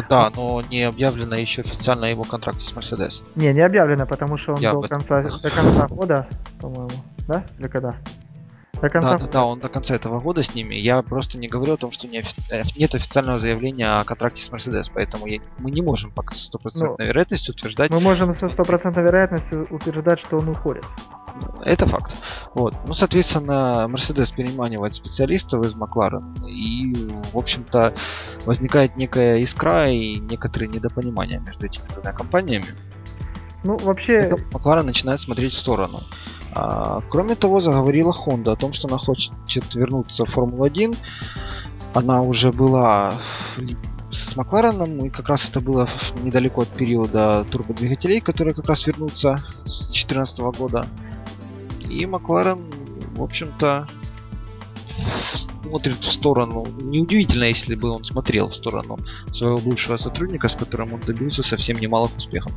Да, 0.10 0.31
но 0.36 0.62
не 0.69 0.84
объявлено 0.84 1.36
еще 1.36 1.62
официально 1.62 2.05
его 2.05 2.23
контракте 2.23 2.65
с 2.65 2.73
Mercedes. 2.73 3.23
Не, 3.36 3.53
не 3.53 3.62
объявлено, 3.62 4.05
потому 4.05 4.38
что 4.38 4.53
он 4.53 4.60
Я 4.60 4.73
до 4.73 4.81
конца, 4.81 5.21
до 5.21 5.49
конца 5.49 5.88
года, 5.88 6.27
по-моему, 6.60 6.91
да? 7.27 7.43
Или 7.60 7.67
когда? 7.67 7.95
До 8.82 8.89
конца... 8.89 9.12
Да, 9.12 9.17
да, 9.17 9.32
да, 9.32 9.46
он 9.46 9.60
до 9.60 9.70
конца 9.70 9.96
этого 9.96 10.20
года 10.20 10.41
с 10.41 10.56
ними. 10.56 10.76
Я 10.76 11.02
просто 11.04 11.38
не 11.38 11.48
говорю 11.48 11.74
о 11.74 11.78
том, 11.78 11.91
что 11.91 12.08
не 12.08 12.20
офи... 12.20 12.34
Э, 12.50 12.63
нет 12.76 12.96
официального 12.96 13.38
заявления 13.38 14.00
о 14.00 14.04
контракте 14.04 14.44
с 14.44 14.50
Mercedes, 14.50 14.91
поэтому 14.94 15.28
я... 15.28 15.39
мы 15.60 15.72
не 15.72 15.82
можем 15.82 16.12
пока 16.12 16.34
со 16.34 16.46
стопроцентной 16.46 17.06
ну, 17.06 17.06
вероятностью 17.06 17.54
утверждать. 17.54 17.91
Мы 17.91 18.00
можем 18.00 18.38
со 18.38 18.48
стопроцентной 18.48 19.04
вероятностью 19.04 19.67
утверждать, 19.70 20.20
что 20.22 20.39
он 20.39 20.50
уходит. 20.50 20.86
Это 21.63 21.88
факт. 21.88 22.15
Вот. 22.54 22.74
Ну, 22.88 22.94
соответственно, 22.94 23.88
Mercedes 23.88 24.34
переманивает 24.36 24.94
специалистов 24.94 25.63
из 25.65 25.76
Макларен. 25.76 26.34
И, 26.48 26.94
в 27.32 27.38
общем-то, 27.38 27.94
возникает 28.46 28.98
некая 28.98 29.38
искра 29.38 29.89
и 29.89 30.17
некоторые 30.20 30.70
недопонимания 30.70 31.39
между 31.39 31.67
этими 31.67 31.86
двумя 31.94 32.13
компаниями. 32.13 32.65
Ну, 33.63 33.78
вообще... 33.78 34.13
Это 34.13 34.38
Макларен 34.52 34.86
начинает 34.86 35.19
смотреть 35.19 35.54
в 35.54 35.60
сторону. 35.60 36.04
А, 36.54 37.02
кроме 37.10 37.36
того, 37.36 37.62
заговорила 37.62 38.13
Honda 38.13 38.52
о 38.52 38.56
том, 38.56 38.74
что 38.74 38.88
она 38.88 38.97
хочет 38.97 39.34
вернуться 39.76 40.26
в 40.26 40.30
Формулу-1. 40.30 40.97
Она 41.93 42.21
уже 42.21 42.52
была 42.52 43.15
с 44.10 44.36
Маклареном, 44.36 45.06
и 45.06 45.10
как 45.10 45.30
раз 45.30 45.50
это 45.50 45.62
было 45.62 45.88
недалеко 46.24 46.62
от 46.62 46.69
периода 46.69 47.45
турбодвигателей, 47.50 48.19
которые 48.19 48.54
как 48.54 48.67
раз 48.67 48.88
вернутся 48.88 49.43
с 49.65 49.88
2014 49.88 50.39
года. 50.39 50.86
И 51.89 52.06
Макларен, 52.06 52.60
в 53.15 53.24
общем-то, 53.24 53.88
смотрит 55.34 56.04
в 56.04 56.12
сторону. 56.12 56.65
Неудивительно, 56.82 57.45
если 57.45 57.76
бы 57.76 57.89
он 57.89 58.04
смотрел 58.04 58.50
в 58.50 58.56
сторону 58.56 58.97
своего 59.32 59.58
бывшего 59.58 59.97
сотрудника, 59.97 60.47
с 60.47 60.56
которым 60.56 60.93
он 60.93 61.00
добился 61.02 61.43
совсем 61.43 61.78
немалых 61.78 62.15
успехов. 62.17 62.52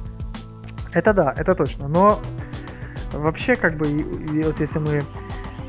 Это 0.95 1.13
да, 1.13 1.35
это 1.37 1.55
точно. 1.55 1.89
Но 1.89 2.21
Вообще, 3.15 3.55
как 3.55 3.77
бы, 3.77 3.87
вот 4.45 4.61
если 4.61 4.79
мы 4.79 5.03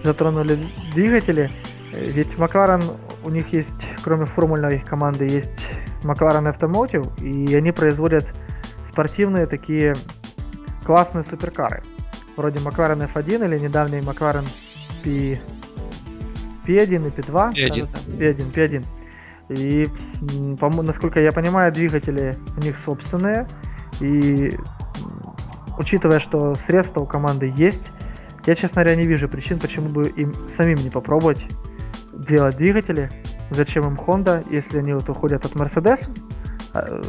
затронули 0.04 0.58
двигатели, 0.94 1.52
э, 1.94 2.08
ведь 2.08 2.38
Макларен, 2.38 2.82
у 3.24 3.30
них 3.30 3.52
есть, 3.54 3.70
кроме 4.04 4.26
формульной 4.26 4.80
команды, 4.80 5.26
есть 5.26 5.50
Макларен 6.04 6.48
Automotive, 6.48 7.22
и 7.22 7.56
они 7.56 7.72
производят 7.72 8.28
спортивные 8.92 9.46
такие 9.46 9.96
классные 10.86 11.24
суперкары. 11.26 11.84
Вроде 12.36 12.60
Макларен 12.60 13.02
F1 13.02 13.46
или 13.46 13.60
недавний 13.60 14.02
Макларен 14.02 14.46
P... 15.04 15.40
P1 16.66 17.08
и 17.08 17.12
P2. 17.12 17.52
P1. 17.52 17.88
P1, 18.18 18.54
P1. 18.54 18.86
И, 19.50 19.88
насколько 20.82 21.22
я 21.22 21.32
понимаю, 21.32 21.72
двигатели 21.72 22.36
у 22.58 22.62
них 22.62 22.76
собственные, 22.86 23.48
и 24.02 24.52
учитывая, 25.78 26.20
что 26.20 26.56
средства 26.68 27.02
у 27.02 27.06
команды 27.06 27.54
есть, 27.56 27.92
я, 28.46 28.56
честно 28.56 28.84
говоря, 28.84 28.96
не 28.96 29.08
вижу 29.08 29.28
причин, 29.28 29.60
почему 29.60 29.90
бы 29.90 30.08
им 30.10 30.34
самим 30.58 30.78
не 30.78 30.90
попробовать 30.90 31.42
делать 32.14 32.58
двигатели. 32.58 33.10
Зачем 33.52 33.84
им 33.84 33.96
Honda, 33.96 34.46
если 34.50 34.80
они 34.80 34.94
вот 34.94 35.10
уходят 35.10 35.46
от 35.46 35.54
Mercedes? 35.54 36.08
А, 36.74 37.02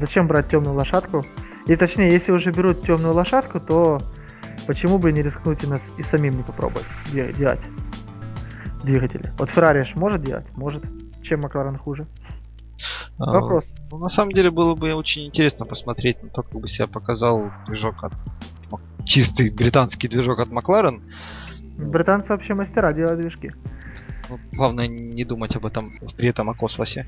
зачем 0.00 0.26
брать 0.26 0.48
темную 0.48 0.74
лошадку? 0.74 1.24
И 1.66 1.76
точнее, 1.76 2.08
если 2.08 2.32
уже 2.32 2.50
берут 2.50 2.82
темную 2.82 3.14
лошадку, 3.14 3.60
то 3.60 3.98
почему 4.66 4.98
бы 4.98 5.12
не 5.12 5.22
рискнуть 5.22 5.64
и, 5.64 5.66
нас, 5.66 5.80
и 5.98 6.02
самим 6.04 6.36
не 6.36 6.42
попробовать 6.42 6.86
делать 7.12 7.60
двигатели? 8.82 9.32
Вот 9.38 9.50
Ferrari 9.50 9.84
может 9.96 10.22
делать? 10.22 10.46
Может. 10.56 10.84
Чем 11.22 11.40
Макларен 11.40 11.76
хуже? 11.76 12.06
А, 13.18 13.32
Вопрос. 13.32 13.64
Ну, 13.90 13.98
на 13.98 14.08
самом 14.08 14.32
деле 14.32 14.50
было 14.50 14.74
бы 14.74 14.92
очень 14.94 15.26
интересно 15.26 15.64
посмотреть 15.64 16.22
на 16.22 16.28
то, 16.28 16.42
как 16.42 16.60
бы 16.60 16.68
себя 16.68 16.86
показал 16.86 17.50
движок 17.66 18.04
от 18.04 18.12
чистый 19.04 19.52
британский 19.52 20.08
движок 20.08 20.40
от 20.40 20.50
Макларен. 20.50 21.02
Британцы 21.78 22.28
вообще 22.28 22.54
мастера 22.54 22.92
делать 22.92 23.20
движки. 23.20 23.52
Ну, 24.28 24.40
главное 24.52 24.88
не 24.88 25.24
думать 25.24 25.54
об 25.56 25.66
этом 25.66 25.92
при 26.16 26.28
этом 26.28 26.50
о 26.50 26.54
космосе. 26.54 27.06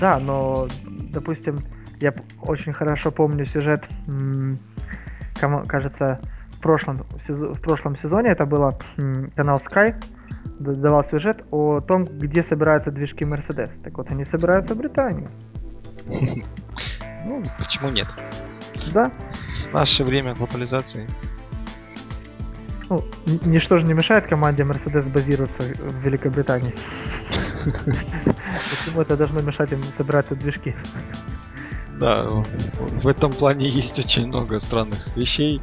Да, 0.00 0.18
но, 0.18 0.68
допустим, 1.12 1.60
я 2.00 2.14
очень 2.42 2.72
хорошо 2.72 3.10
помню 3.10 3.46
сюжет, 3.46 3.84
кажется, 5.66 6.20
в 6.52 6.60
прошлом, 6.60 7.04
в 7.28 7.60
прошлом 7.60 7.96
сезоне 7.98 8.30
это 8.30 8.46
было 8.46 8.78
канал 9.34 9.62
Sky, 9.70 9.94
давал 10.58 11.04
сюжет 11.10 11.44
о 11.50 11.80
том, 11.80 12.04
где 12.04 12.42
собираются 12.44 12.90
движки 12.90 13.24
Mercedes. 13.24 13.70
Так 13.82 13.98
вот, 13.98 14.10
они 14.10 14.24
собираются 14.24 14.74
в 14.74 14.78
Британии. 14.78 15.28
Ну, 17.24 17.42
почему 17.58 17.90
нет? 17.90 18.06
Да. 18.92 19.10
Наше 19.72 20.04
время 20.04 20.34
глобализации. 20.34 21.08
Ну, 22.88 23.04
ничто 23.44 23.78
же 23.78 23.84
не 23.84 23.94
мешает 23.94 24.28
команде 24.28 24.62
Mercedes 24.62 25.08
базироваться 25.10 25.62
в 25.62 26.04
Великобритании. 26.04 26.72
Почему 27.64 29.00
это 29.00 29.16
должно 29.16 29.40
мешать 29.40 29.72
им 29.72 29.82
собирать 29.96 30.28
движки? 30.38 30.74
Да, 31.98 32.28
в 32.28 33.08
этом 33.08 33.32
плане 33.32 33.68
есть 33.68 33.98
очень 33.98 34.28
много 34.28 34.60
странных 34.60 35.16
вещей, 35.16 35.60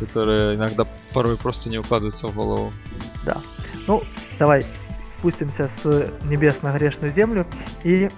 которые 0.00 0.54
иногда 0.54 0.86
порой 1.12 1.36
просто 1.36 1.68
не 1.68 1.78
укладываются 1.78 2.28
в 2.28 2.34
голову. 2.34 2.72
Да. 3.26 3.42
Ну, 3.86 4.02
давай 4.38 4.64
спустимся 5.18 5.70
с 5.82 6.10
небес 6.24 6.62
на 6.62 6.72
грешную 6.72 7.12
землю 7.14 7.46
и 7.84 8.08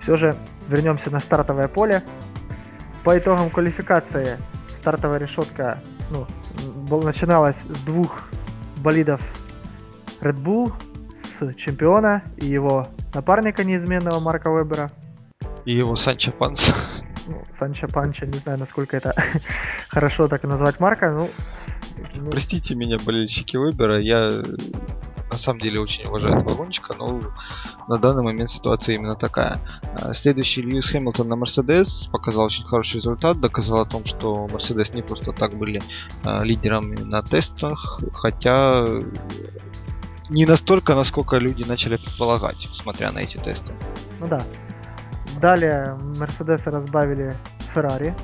все 0.00 0.16
же 0.16 0.36
вернемся 0.68 1.10
на 1.10 1.20
стартовое 1.20 1.68
поле. 1.68 2.02
По 3.04 3.18
итогам 3.18 3.50
квалификации 3.50 4.36
стартовая 4.80 5.18
решетка 5.18 5.78
ну, 6.10 6.26
начиналась 7.02 7.56
с 7.68 7.80
двух 7.82 8.28
болидов 8.78 9.20
Red 10.20 10.42
Bull 10.42 10.72
чемпиона 11.56 12.22
и 12.36 12.46
его 12.46 12.86
напарника 13.14 13.64
неизменного 13.64 14.20
Марка 14.20 14.50
Вебера. 14.50 14.90
И 15.64 15.72
его 15.72 15.96
Санчо 15.96 16.32
Панса. 16.32 16.74
Ну, 17.28 17.44
Санчо 17.58 17.86
Панча, 17.88 18.26
не 18.26 18.38
знаю, 18.38 18.58
насколько 18.58 18.96
это 18.96 19.14
хорошо 19.88 20.28
так 20.28 20.42
назвать 20.44 20.80
Марка, 20.80 21.10
ну, 21.10 21.28
ну... 22.14 22.30
Простите 22.30 22.74
меня, 22.74 22.98
болельщики 22.98 23.56
Вебера, 23.56 23.98
я 23.98 24.42
на 25.30 25.36
самом 25.36 25.60
деле 25.60 25.78
очень 25.80 26.06
уважаю 26.06 26.36
этого 26.36 26.54
гонщика, 26.54 26.94
но 26.98 27.20
на 27.86 27.98
данный 27.98 28.22
момент 28.22 28.50
ситуация 28.50 28.94
именно 28.94 29.14
такая. 29.14 29.60
А, 29.94 30.14
следующий 30.14 30.62
Льюис 30.62 30.88
Хэмилтон 30.88 31.28
на 31.28 31.36
Мерседес 31.36 32.08
показал 32.10 32.46
очень 32.46 32.64
хороший 32.64 32.96
результат, 32.96 33.40
доказал 33.40 33.80
о 33.80 33.84
том, 33.84 34.06
что 34.06 34.48
Мерседес 34.50 34.94
не 34.94 35.02
просто 35.02 35.32
так 35.32 35.54
были 35.54 35.82
а, 36.24 36.42
лидерами 36.42 36.96
на 36.96 37.22
тестах, 37.22 38.00
хотя 38.14 38.86
не 40.30 40.46
настолько, 40.46 40.94
насколько 40.94 41.36
люди 41.36 41.64
начали 41.64 41.96
предполагать, 41.96 42.68
смотря 42.72 43.12
на 43.12 43.18
эти 43.18 43.36
тесты. 43.36 43.74
Ну 44.20 44.28
да. 44.28 44.42
Далее 45.40 45.96
Мерседесы 46.16 46.70
разбавили 46.70 47.36
Феррари 47.72 48.14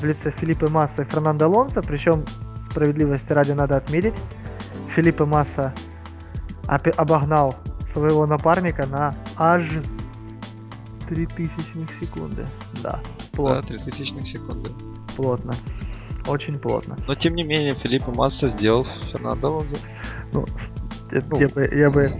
в 0.00 0.04
лице 0.04 0.32
Филиппа 0.38 0.70
Масса 0.70 1.02
и 1.02 1.04
Фернандо 1.04 1.46
Алонсо, 1.46 1.82
причем 1.82 2.24
справедливости 2.70 3.32
ради 3.32 3.52
надо 3.52 3.76
отметить, 3.76 4.14
Филиппа 4.94 5.26
Масса 5.26 5.74
обогнал 6.66 7.56
своего 7.92 8.26
напарника 8.26 8.86
на 8.86 9.14
аж 9.36 9.68
3000 11.08 11.50
секунды. 12.00 12.46
Да, 12.82 13.00
плотно. 13.32 13.62
Да, 13.62 13.66
3000 13.66 14.24
секунды. 14.24 14.70
Плотно. 15.16 15.54
Очень 16.26 16.58
плотно. 16.58 16.96
Но 17.08 17.14
тем 17.14 17.34
не 17.34 17.42
менее, 17.42 17.74
Филиппа 17.74 18.12
Масса 18.12 18.48
сделал 18.48 18.84
Фернандо 18.84 19.48
Алонсо. 19.48 19.76
Ну, 20.32 20.46
ну. 21.10 21.40
Я, 21.40 21.48
бы, 21.48 21.68
я 21.72 21.90
бы 21.90 22.10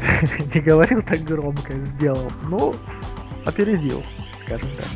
не 0.54 0.60
говорил 0.60 1.02
так 1.02 1.20
громко, 1.20 1.72
сделал. 1.72 2.32
Ну, 2.48 2.74
опередил, 3.46 4.02
скажем 4.44 4.68
так. 4.76 4.86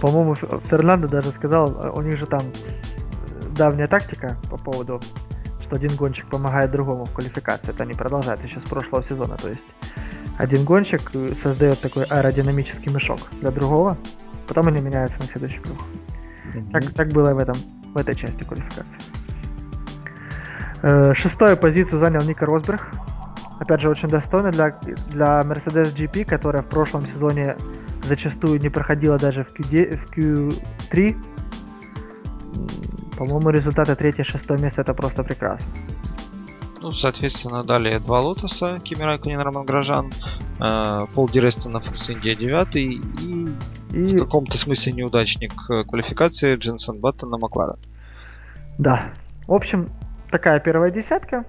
По-моему, 0.00 0.34
Фернандо 0.34 1.08
даже 1.08 1.30
сказал, 1.30 1.76
а 1.82 1.90
у 1.92 2.02
них 2.02 2.18
же 2.18 2.26
там 2.26 2.40
давняя 3.54 3.86
тактика 3.86 4.36
по 4.50 4.56
поводу 4.56 5.00
что 5.70 5.76
один 5.76 5.94
гонщик 5.94 6.26
помогает 6.26 6.72
другому 6.72 7.04
в 7.04 7.12
квалификации. 7.12 7.70
Это 7.70 7.84
они 7.84 7.94
продолжают 7.94 8.42
еще 8.44 8.58
с 8.58 8.68
прошлого 8.68 9.04
сезона. 9.04 9.36
То 9.36 9.50
есть 9.50 9.62
один 10.36 10.64
гонщик 10.64 11.12
создает 11.42 11.80
такой 11.80 12.04
аэродинамический 12.04 12.92
мешок 12.92 13.20
для 13.40 13.52
другого, 13.52 13.96
потом 14.48 14.66
они 14.66 14.82
меняются 14.82 15.16
на 15.20 15.26
следующий 15.26 15.58
круг. 15.58 15.78
Mm-hmm. 16.54 16.70
Так, 16.72 16.92
так 16.92 17.08
было 17.08 17.34
в, 17.34 17.38
этом, 17.38 17.54
в 17.94 17.96
этой 17.96 18.16
части 18.16 18.42
квалификации. 18.42 18.94
Э, 20.82 21.14
шестую 21.14 21.56
позицию 21.56 22.00
занял 22.00 22.22
Ника 22.22 22.46
Росберг. 22.46 22.88
Опять 23.60 23.82
же, 23.82 23.90
очень 23.90 24.08
достойно 24.08 24.50
для, 24.50 24.70
для 25.10 25.40
Mercedes 25.42 25.94
GP, 25.94 26.24
которая 26.24 26.62
в 26.62 26.68
прошлом 26.68 27.06
сезоне 27.06 27.56
зачастую 28.02 28.58
не 28.58 28.70
проходила 28.70 29.18
даже 29.18 29.44
в, 29.44 29.52
Q, 29.52 29.62
в 29.62 30.18
Q3 30.18 31.16
по-моему, 33.20 33.50
результаты 33.50 33.94
третье-шестое 33.96 34.58
место 34.58 34.80
это 34.80 34.94
просто 34.94 35.22
прекрасно. 35.22 35.66
Ну, 36.80 36.90
соответственно, 36.90 37.62
далее 37.62 37.98
два 37.98 38.20
лотоса, 38.20 38.80
Кими 38.82 39.02
Райконен, 39.02 39.40
Роман 39.40 39.66
Грожан, 39.66 40.10
э, 40.58 41.06
Пол 41.14 41.28
Диреста 41.28 41.68
на 41.68 41.80
Форс 41.80 42.08
Индия 42.08 42.34
9 42.34 42.76
и, 42.76 43.02
и 43.92 44.16
в 44.16 44.18
каком-то 44.18 44.56
смысле 44.56 44.94
неудачник 44.94 45.52
квалификации 45.86 46.56
Дженсон 46.56 46.98
Баттон 47.00 47.28
на 47.28 47.36
Макларен. 47.36 47.76
Да. 48.78 49.12
В 49.46 49.52
общем, 49.52 49.90
такая 50.30 50.58
первая 50.58 50.90
десятка. 50.90 51.44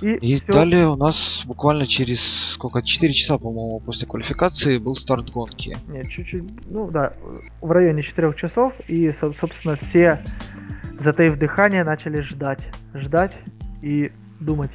И, 0.00 0.14
и 0.14 0.34
все. 0.36 0.52
далее 0.52 0.88
у 0.88 0.96
нас 0.96 1.44
буквально 1.46 1.86
через 1.86 2.52
сколько 2.52 2.82
4 2.82 3.12
часа, 3.12 3.38
по-моему, 3.38 3.80
после 3.80 4.06
квалификации 4.06 4.78
был 4.78 4.94
старт 4.94 5.30
гонки. 5.30 5.76
Нет, 5.88 6.08
чуть-чуть, 6.08 6.44
ну 6.70 6.90
да, 6.90 7.12
в 7.60 7.70
районе 7.70 8.02
4 8.02 8.34
часов. 8.34 8.72
И, 8.88 9.14
собственно, 9.20 9.76
все, 9.76 10.22
затаив 11.02 11.38
дыхание, 11.38 11.84
начали 11.84 12.20
ждать. 12.22 12.60
Ждать 12.94 13.36
и 13.82 14.10
думать, 14.40 14.70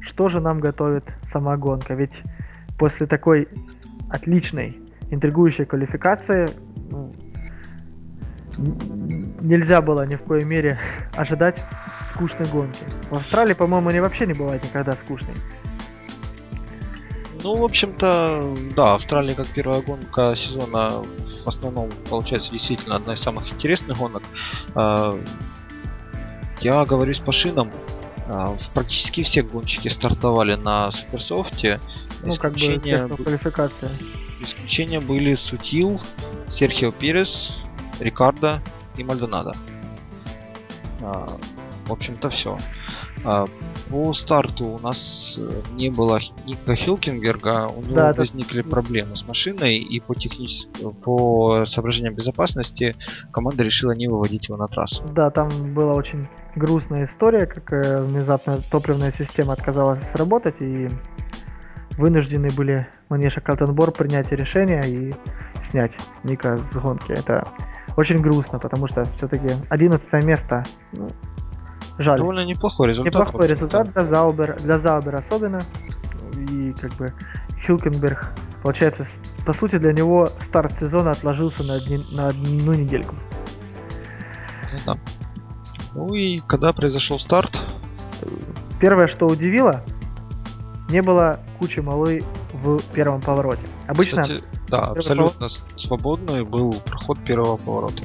что 0.00 0.28
же 0.28 0.40
нам 0.40 0.60
готовит 0.60 1.04
сама 1.32 1.56
гонка. 1.56 1.94
Ведь 1.94 2.12
после 2.78 3.06
такой 3.06 3.48
отличной, 4.10 4.76
интригующей 5.10 5.64
квалификации 5.64 6.48
ну, 6.90 7.12
нельзя 8.58 9.80
было 9.80 10.06
ни 10.06 10.16
в 10.16 10.24
коей 10.24 10.44
мере 10.44 10.78
ожидать 11.16 11.62
скучной 12.14 12.46
гонки. 12.46 12.80
В 13.10 13.14
Австралии, 13.14 13.54
по-моему, 13.54 13.88
они 13.88 14.00
вообще 14.00 14.26
не 14.26 14.34
бывает 14.34 14.62
никогда 14.62 14.94
скучной. 14.94 15.34
Ну, 17.42 17.54
в 17.56 17.64
общем-то, 17.64 18.56
да, 18.74 18.94
Австралия 18.94 19.34
как 19.34 19.46
первая 19.46 19.80
гонка 19.80 20.34
сезона 20.34 21.04
в 21.44 21.46
основном 21.46 21.90
получается 22.10 22.50
действительно 22.50 22.96
одна 22.96 23.14
из 23.14 23.20
самых 23.20 23.50
интересных 23.52 23.98
гонок. 23.98 24.24
А, 24.74 25.16
я 26.60 26.84
говорюсь 26.84 27.20
по 27.20 27.30
шинам. 27.30 27.70
А, 28.26 28.56
практически 28.74 29.22
все 29.22 29.42
гонщики 29.42 29.86
стартовали 29.86 30.54
на 30.54 30.90
суперсофте. 30.90 31.80
Ну, 32.24 32.30
исключения, 32.30 32.98
как 32.98 33.10
бы 33.10 33.24
квалификация. 33.24 33.90
Исключения 34.40 35.00
были 35.00 35.36
Сутил, 35.36 36.00
Серхио 36.48 36.90
Пирес, 36.90 37.52
Рикардо 38.00 38.60
и 38.96 39.04
Мальдонадо. 39.04 39.54
А, 41.00 41.38
в 41.86 41.92
общем-то, 41.92 42.30
все. 42.30 42.58
А, 43.24 43.46
по 43.90 44.12
старту 44.12 44.66
у 44.66 44.78
нас 44.78 45.36
э, 45.38 45.62
не 45.72 45.90
было 45.90 46.20
Ника 46.44 46.74
Хилкингерга, 46.74 47.68
у 47.68 47.80
него 47.80 47.96
да, 47.96 48.12
возникли 48.12 48.60
это... 48.60 48.68
проблемы 48.68 49.16
с 49.16 49.26
машиной, 49.26 49.78
и 49.78 50.00
по 50.00 50.14
техническим, 50.14 50.90
по 50.90 51.64
соображениям 51.64 52.14
безопасности 52.14 52.94
команда 53.32 53.64
решила 53.64 53.92
не 53.92 54.08
выводить 54.08 54.48
его 54.48 54.58
на 54.58 54.68
трассу. 54.68 55.04
Да, 55.14 55.30
там 55.30 55.48
была 55.74 55.94
очень 55.94 56.28
грустная 56.54 57.06
история, 57.06 57.46
как 57.46 57.72
э, 57.72 58.02
внезапно 58.02 58.60
топливная 58.70 59.12
система 59.16 59.54
отказалась 59.54 60.02
работать, 60.12 60.56
и 60.60 60.88
вынуждены 61.96 62.50
были 62.50 62.86
Манеша 63.08 63.40
Калтенбор 63.40 63.90
принять 63.92 64.30
решение 64.30 64.82
и 64.86 65.14
снять 65.70 65.92
Ника 66.24 66.58
с 66.58 66.76
гонки. 66.76 67.12
Это 67.12 67.48
очень 67.98 68.18
грустно, 68.18 68.60
потому 68.60 68.86
что 68.86 69.02
все-таки 69.16 69.48
11 69.70 70.24
место, 70.24 70.64
ну, 70.92 71.10
жаль. 71.98 72.16
Довольно 72.16 72.44
неплохой 72.44 72.86
результат. 72.86 73.12
Неплохой 73.12 73.48
результат 73.48 73.92
для 73.92 74.06
Заубера, 74.06 74.54
для 74.54 74.78
Заубера 74.78 75.18
особенно. 75.18 75.60
И 76.48 76.72
как 76.74 76.92
бы 76.94 77.12
Хилкенберг, 77.66 78.30
получается, 78.62 79.08
по 79.44 79.52
сути 79.52 79.78
для 79.78 79.92
него 79.92 80.30
старт 80.46 80.78
сезона 80.78 81.10
отложился 81.10 81.64
на, 81.64 81.74
одни, 81.74 82.06
на 82.12 82.28
одну 82.28 82.72
недельку. 82.72 83.16
Ну, 84.72 84.78
да. 84.86 84.98
ну 85.96 86.14
и 86.14 86.38
когда 86.46 86.72
произошел 86.72 87.18
старт? 87.18 87.66
Первое, 88.78 89.08
что 89.08 89.26
удивило, 89.26 89.82
не 90.88 91.02
было 91.02 91.40
кучи 91.58 91.80
малы 91.80 92.22
в 92.52 92.80
первом 92.94 93.20
повороте. 93.20 93.62
Обычно... 93.88 94.22
Кстати, 94.22 94.44
да, 94.68 94.86
абсолютно 94.88 95.48
поворот... 95.48 95.62
свободный 95.76 96.44
был 96.44 96.74
проход 96.84 97.18
первого 97.24 97.56
поворота. 97.56 98.04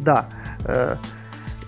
Да. 0.00 0.26
Э, 0.64 0.96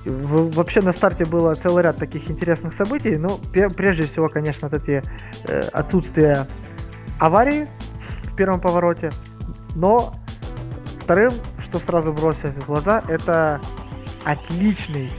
вообще 0.05 0.81
на 0.81 0.93
старте 0.93 1.25
было 1.25 1.55
целый 1.55 1.83
ряд 1.83 1.97
таких 1.97 2.31
интересных 2.31 2.75
событий. 2.75 3.17
Ну, 3.17 3.39
прежде 3.53 4.05
всего, 4.05 4.29
конечно, 4.29 4.69
вот 4.69 4.83
эти 4.83 5.03
э, 5.45 5.61
отсутствие 5.73 6.47
аварии 7.19 7.69
в 8.25 8.37
первом 8.37 8.61
повороте. 8.61 9.11
Но 9.75 10.15
вторым, 11.03 11.33
что 11.69 11.79
сразу 11.81 12.12
бросилось 12.12 12.55
в 12.55 12.67
глаза, 12.67 13.03
это 13.09 13.61
отличный 14.25 15.11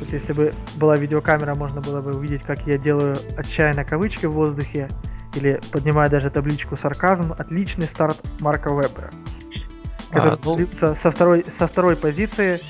вот 0.00 0.12
если 0.12 0.32
бы 0.32 0.52
была 0.76 0.96
видеокамера, 0.96 1.54
можно 1.54 1.80
было 1.82 2.00
бы 2.00 2.12
увидеть, 2.12 2.42
как 2.42 2.66
я 2.66 2.78
делаю 2.78 3.16
отчаянно 3.36 3.84
кавычки 3.84 4.24
в 4.26 4.32
воздухе, 4.32 4.88
или 5.34 5.60
поднимаю 5.70 6.10
даже 6.10 6.30
табличку 6.30 6.76
сарказм. 6.76 7.32
Отличный 7.38 7.86
старт 7.86 8.20
Марка 8.40 8.70
Вебера. 8.70 9.10
Который 10.10 10.34
а, 10.34 10.38
ну... 10.44 10.96
со, 11.02 11.10
второй, 11.10 11.44
со 11.58 11.68
второй 11.68 11.96
позиции 11.96 12.60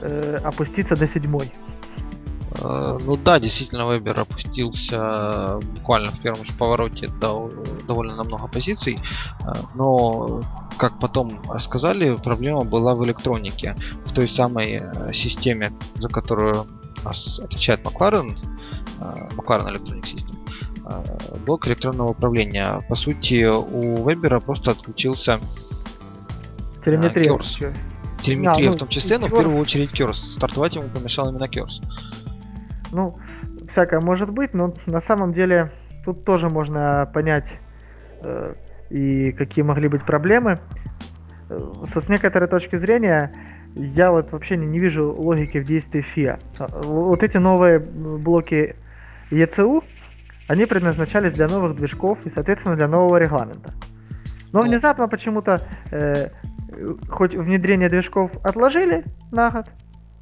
э, 0.00 0.38
опуститься 0.44 0.96
до 0.96 1.08
седьмой. 1.08 1.50
Э, 2.60 2.98
ну 3.00 3.16
да, 3.16 3.38
действительно, 3.38 3.88
Вебер 3.88 4.18
опустился 4.18 5.58
буквально 5.76 6.10
в 6.10 6.20
первом 6.20 6.44
же 6.44 6.52
повороте 6.52 7.08
до, 7.20 7.50
довольно 7.86 8.16
на 8.16 8.24
много 8.24 8.48
позиций, 8.48 8.98
э, 9.40 9.52
но 9.74 10.42
как 10.76 10.98
потом 10.98 11.40
рассказали, 11.48 12.16
проблема 12.16 12.64
была 12.64 12.94
в 12.94 13.04
электронике, 13.04 13.76
в 14.04 14.12
той 14.12 14.28
самой 14.28 14.82
э, 14.84 15.12
системе, 15.12 15.72
за 15.94 16.08
которую 16.08 16.66
нас 17.04 17.38
отвечает 17.38 17.84
Макларен, 17.84 18.36
Макларен 19.36 19.66
Electronic 19.66 20.04
System, 20.04 20.38
блок 21.46 21.66
электронного 21.66 22.10
управления. 22.10 22.80
По 22.88 22.94
сути, 22.94 23.44
у 23.44 24.08
Вебера 24.08 24.40
просто 24.40 24.72
отключился 24.72 25.40
телеметрия. 26.84 27.24
Керс. 27.24 27.58
Телеметрия 28.22 28.68
а, 28.68 28.70
ну, 28.70 28.76
в 28.76 28.78
том 28.78 28.88
числе, 28.88 29.18
но 29.18 29.26
в 29.26 29.30
первую 29.30 29.58
очередь 29.58 29.92
Керс. 29.92 30.18
Стартовать 30.18 30.76
ему 30.76 30.88
помешал 30.88 31.30
именно 31.30 31.48
Керс. 31.48 31.80
Ну, 32.92 33.16
всякое 33.72 34.00
может 34.00 34.30
быть, 34.30 34.54
но 34.54 34.72
на 34.86 35.00
самом 35.02 35.32
деле 35.32 35.72
тут 36.04 36.24
тоже 36.24 36.48
можно 36.48 37.10
понять 37.12 37.46
э, 38.22 38.54
и 38.90 39.32
какие 39.32 39.64
могли 39.64 39.88
быть 39.88 40.04
проблемы. 40.04 40.58
Э, 41.50 41.72
с 42.00 42.08
некоторой 42.08 42.48
точки 42.48 42.76
зрения, 42.76 43.32
я 43.74 44.10
вот 44.10 44.32
вообще 44.32 44.56
не, 44.56 44.66
не 44.66 44.78
вижу 44.78 45.12
логики 45.12 45.58
в 45.58 45.64
действии 45.64 46.04
FIA. 46.14 46.38
Вот 46.84 47.22
эти 47.22 47.36
новые 47.36 47.80
блоки 47.80 48.76
ECU, 49.30 49.82
они 50.48 50.66
предназначались 50.66 51.34
для 51.34 51.48
новых 51.48 51.76
движков 51.76 52.18
и, 52.26 52.30
соответственно, 52.30 52.76
для 52.76 52.88
нового 52.88 53.16
регламента. 53.16 53.72
Но 54.52 54.62
внезапно 54.62 55.08
почему-то, 55.08 55.56
э, 55.90 56.28
хоть 57.08 57.34
внедрение 57.34 57.88
движков 57.88 58.30
отложили 58.44 59.04
на 59.32 59.50
год, 59.50 59.66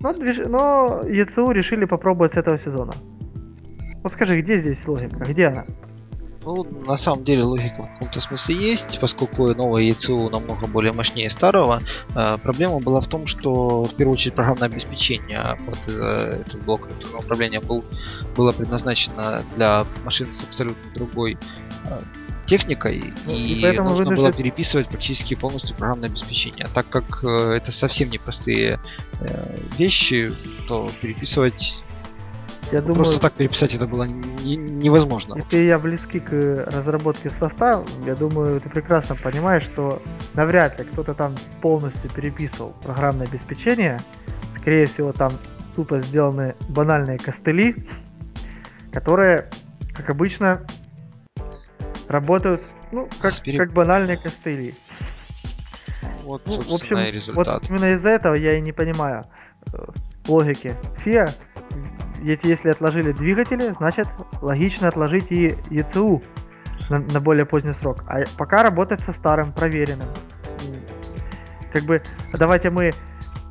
но, 0.01 0.13
движ... 0.13 0.39
но 0.47 1.03
ECU 1.05 1.53
решили 1.53 1.85
попробовать 1.85 2.35
с 2.35 2.37
этого 2.37 2.59
сезона. 2.59 2.93
Вот 4.03 4.13
скажи, 4.13 4.41
где 4.41 4.61
здесь 4.61 4.79
логика? 4.87 5.25
Где 5.25 5.47
она? 5.47 5.65
Ну, 6.45 6.67
на 6.87 6.97
самом 6.97 7.25
деле 7.25 7.45
логика 7.45 7.83
в 7.83 7.93
каком-то 7.93 8.21
смысле 8.21 8.57
есть, 8.57 8.99
поскольку 9.01 9.55
новое 9.55 9.85
ECU 9.85 10.31
намного 10.31 10.67
более 10.67 10.93
мощнее 10.93 11.31
старого. 11.31 11.83
Э, 12.15 12.39
проблема 12.43 12.81
была 12.81 13.01
в 13.01 13.07
том, 13.07 13.27
что 13.27 13.85
в 13.85 13.95
первую 13.95 14.15
очередь 14.15 14.35
программное 14.35 14.69
обеспечение 14.69 15.57
под 15.67 15.79
э, 15.87 16.43
этим 16.47 16.61
блоком 16.61 16.91
электронного 16.91 17.23
управления 17.23 17.61
был, 17.61 17.85
было 18.37 18.53
предназначено 18.53 19.45
для 19.55 19.87
машин 20.05 20.33
с 20.33 20.43
абсолютно 20.43 20.91
другой 20.95 21.39
э, 21.85 22.01
техникой, 22.47 23.15
ну, 23.25 23.33
и, 23.33 23.61
и 23.61 23.67
нужно 23.67 23.83
вынужден... 23.83 24.15
было 24.15 24.33
переписывать 24.33 24.89
практически 24.89 25.35
полностью 25.35 25.77
программное 25.77 26.09
обеспечение. 26.09 26.69
Так 26.75 26.89
как 26.89 27.25
э, 27.25 27.55
это 27.57 27.73
совсем 27.73 28.11
непростые 28.11 28.81
э, 29.21 29.59
вещи, 29.79 30.33
то 30.69 30.91
переписывать 31.01 31.83
я 32.73 32.79
думаю, 32.79 32.97
Просто 32.97 33.21
так 33.21 33.35
переписать 33.35 33.75
это 33.75 33.87
было 33.87 34.05
не, 34.05 34.57
невозможно. 34.57 35.35
Если 35.37 35.59
я 35.59 35.79
близки 35.79 36.21
к 36.21 36.33
разработке 36.67 37.29
состава, 37.39 37.85
я 38.07 38.15
думаю, 38.15 38.61
ты 38.63 38.71
прекрасно 38.71 39.15
понимаешь, 39.15 39.65
что 39.65 40.03
навряд 40.33 40.79
ли 40.79 40.87
кто-то 40.87 41.13
там 41.13 41.37
полностью 41.61 42.11
переписывал 42.11 42.75
программное 42.83 43.27
обеспечение. 43.27 44.01
Скорее 44.59 44.87
всего, 44.87 45.13
там 45.13 45.33
тупо 45.77 46.01
сделаны 46.01 46.55
банальные 46.71 47.19
костыли, 47.19 47.77
которые, 48.91 49.51
как 49.95 50.09
обычно, 50.09 50.67
работают, 52.09 52.63
ну, 52.91 53.07
как, 53.21 53.39
переп... 53.43 53.59
как 53.59 53.73
банальные 53.73 54.17
костыли. 54.17 54.75
Вот, 56.23 56.43
ну, 56.47 56.63
в 56.63 56.73
общем, 56.73 56.97
и 56.99 57.11
результат. 57.11 57.69
Вот 57.69 57.71
именно 57.71 57.97
из-за 57.97 58.09
этого 58.09 58.35
я 58.35 58.57
и 58.57 58.63
не 58.63 58.73
понимаю 58.73 59.25
э, 59.73 59.79
логики 60.27 60.75
FIA, 61.05 61.31
ведь 62.23 62.45
если 62.45 62.71
отложили 62.71 63.13
двигатели, 63.13 63.75
значит 63.79 64.09
логично 64.41 64.89
отложить 64.89 65.31
и 65.31 65.49
ECU 65.71 66.23
на, 66.89 66.99
на 66.99 67.21
более 67.21 67.45
поздний 67.45 67.75
срок. 67.81 68.05
А 68.07 68.23
пока 68.37 68.63
работать 68.63 69.01
со 69.01 69.13
старым, 69.13 69.53
проверенным. 69.53 70.09
Как 71.73 71.83
бы, 71.85 72.03
давайте 72.33 72.71
мы 72.71 72.93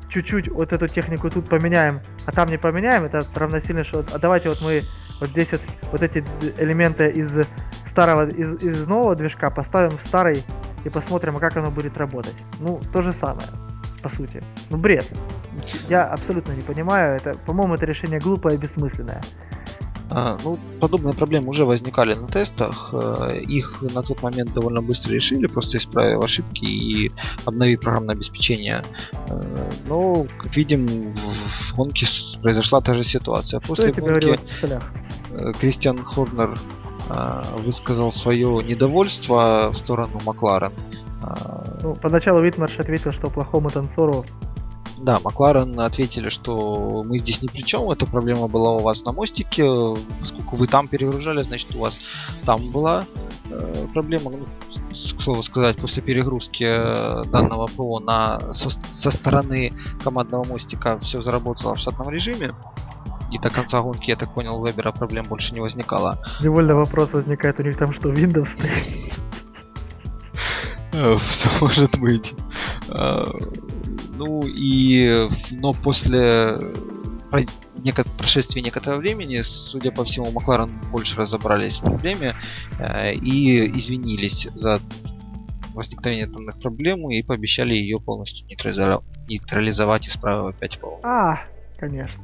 чуть-чуть 0.08 0.48
вот 0.48 0.72
эту 0.72 0.86
технику 0.86 1.30
тут 1.30 1.48
поменяем, 1.48 2.00
а 2.26 2.32
там 2.32 2.48
не 2.48 2.58
поменяем, 2.58 3.04
это 3.04 3.26
равносильно, 3.34 3.84
что 3.84 4.04
а 4.12 4.18
давайте 4.18 4.48
вот 4.48 4.60
мы 4.60 4.82
вот 5.20 5.30
здесь 5.30 5.48
вот, 5.50 5.60
вот 5.90 6.02
эти 6.02 6.24
элементы 6.58 7.08
из 7.10 7.30
старого, 7.90 8.26
из, 8.26 8.62
из 8.62 8.86
нового 8.86 9.16
движка 9.16 9.50
поставим 9.50 9.90
в 9.90 10.06
старый 10.06 10.44
и 10.84 10.88
посмотрим, 10.88 11.36
а 11.36 11.40
как 11.40 11.56
оно 11.56 11.70
будет 11.70 11.96
работать. 11.96 12.36
Ну, 12.60 12.80
то 12.92 13.02
же 13.02 13.12
самое, 13.20 13.46
по 14.02 14.10
сути. 14.10 14.42
Ну, 14.70 14.78
бред. 14.78 15.06
Я 15.88 16.04
абсолютно 16.04 16.52
не 16.52 16.62
понимаю. 16.62 17.16
Это, 17.16 17.38
по-моему, 17.46 17.74
это 17.74 17.86
решение 17.86 18.20
глупое 18.20 18.56
и 18.56 18.58
бессмысленное. 18.58 19.22
А, 20.14 20.38
ну, 20.44 20.58
подобные 20.78 21.14
проблемы 21.14 21.48
уже 21.48 21.64
возникали 21.64 22.14
на 22.14 22.26
тестах. 22.26 22.90
Э, 22.92 23.38
их 23.38 23.82
на 23.94 24.02
тот 24.02 24.22
момент 24.22 24.52
довольно 24.52 24.82
быстро 24.82 25.14
решили, 25.14 25.46
просто 25.46 25.78
исправив 25.78 26.22
ошибки 26.22 26.66
и 26.66 27.10
обновив 27.46 27.80
программное 27.80 28.14
обеспечение. 28.14 28.84
Э, 29.28 29.70
но, 29.88 30.26
как 30.38 30.54
видим, 30.56 31.14
в 31.14 31.76
гонке 31.76 32.06
произошла 32.42 32.80
та 32.80 32.94
же 32.94 33.04
ситуация. 33.04 33.60
После 33.60 33.92
гонки 33.92 34.38
э, 35.32 35.52
Кристиан 35.60 36.02
Хорнер 36.02 36.58
высказал 37.64 38.12
свое 38.12 38.62
недовольство 38.64 39.70
в 39.72 39.76
сторону 39.76 40.20
Макларен. 40.24 40.72
Ну, 41.82 41.94
поначалу 41.94 42.40
Витмарш 42.40 42.78
ответил, 42.78 43.12
что 43.12 43.30
плохому 43.30 43.70
танцору 43.70 44.24
да, 45.02 45.18
Макларен 45.18 45.80
ответили, 45.80 46.28
что 46.28 47.02
мы 47.04 47.18
здесь 47.18 47.42
ни 47.42 47.48
при 47.48 47.62
чем, 47.62 47.90
эта 47.90 48.06
проблема 48.06 48.46
была 48.46 48.74
у 48.76 48.80
вас 48.80 49.04
на 49.04 49.12
мостике, 49.12 49.64
поскольку 50.20 50.54
вы 50.54 50.68
там 50.68 50.86
перегружали, 50.86 51.42
значит 51.42 51.74
у 51.74 51.80
вас 51.80 52.00
там 52.44 52.70
была 52.70 53.04
э, 53.50 53.86
проблема, 53.92 54.30
ну, 54.30 54.46
к 54.92 55.20
слову 55.20 55.42
сказать, 55.42 55.76
после 55.76 56.04
перегрузки 56.04 56.64
э, 56.64 57.24
данного 57.32 57.66
ПО 57.66 57.98
на, 57.98 58.52
со, 58.52 58.70
со 58.70 59.10
стороны 59.10 59.72
командного 60.04 60.44
мостика 60.44 61.00
все 61.00 61.20
заработало 61.20 61.74
в 61.74 61.78
штатном 61.78 62.08
режиме. 62.08 62.54
И 63.32 63.38
до 63.38 63.50
конца 63.50 63.80
гонки, 63.80 64.10
я 64.10 64.16
так 64.16 64.32
понял, 64.34 64.60
у 64.60 64.64
Вебера 64.64 64.92
проблем 64.92 65.24
больше 65.24 65.54
не 65.54 65.60
возникало. 65.60 66.18
Невольно 66.42 66.76
вопрос 66.76 67.08
возникает, 67.12 67.58
у 67.58 67.62
них 67.62 67.76
там 67.76 67.92
что, 67.94 68.12
Windows 68.12 68.48
все 71.18 71.48
может 71.60 71.98
быть. 71.98 72.34
Э, 72.88 73.24
ну 74.14 74.42
и, 74.46 75.28
но 75.50 75.72
после 75.72 76.58
прошествия 78.18 78.62
некоторого 78.62 79.00
времени, 79.00 79.40
судя 79.42 79.90
по 79.90 80.04
всему, 80.04 80.30
Макларен 80.30 80.70
больше 80.90 81.16
разобрались 81.16 81.80
в 81.80 81.84
проблеме 81.84 82.34
э, 82.78 83.14
и 83.14 83.78
извинились 83.78 84.48
за 84.54 84.80
возникновение 85.74 86.26
данных 86.26 86.60
проблем 86.60 87.10
и 87.10 87.22
пообещали 87.22 87.74
ее 87.74 87.96
полностью 87.96 88.46
нейтрализовать, 88.46 89.02
нейтрализовать 89.26 90.08
исправив 90.08 90.54
опять 90.54 90.78
пол. 90.78 91.00
А, 91.02 91.40
конечно. 91.78 92.22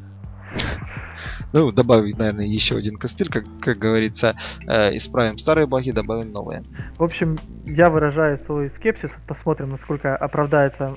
Ну, 1.53 1.73
добавить, 1.73 2.19
наверное, 2.19 2.47
еще 2.47 2.77
один 2.77 2.97
костыль, 2.97 3.29
как, 3.29 3.45
как 3.61 3.79
говорится, 3.79 4.37
э, 4.67 4.97
исправим 4.97 5.39
старые 5.39 5.67
баги, 5.67 5.91
добавим 5.91 6.31
новые. 6.31 6.63
В 6.99 7.03
общем, 7.03 7.39
я 7.65 7.91
выражаю 7.91 8.39
свой 8.41 8.71
скепсис, 8.77 9.11
посмотрим, 9.27 9.71
насколько 9.71 10.17
оправдается 10.17 10.97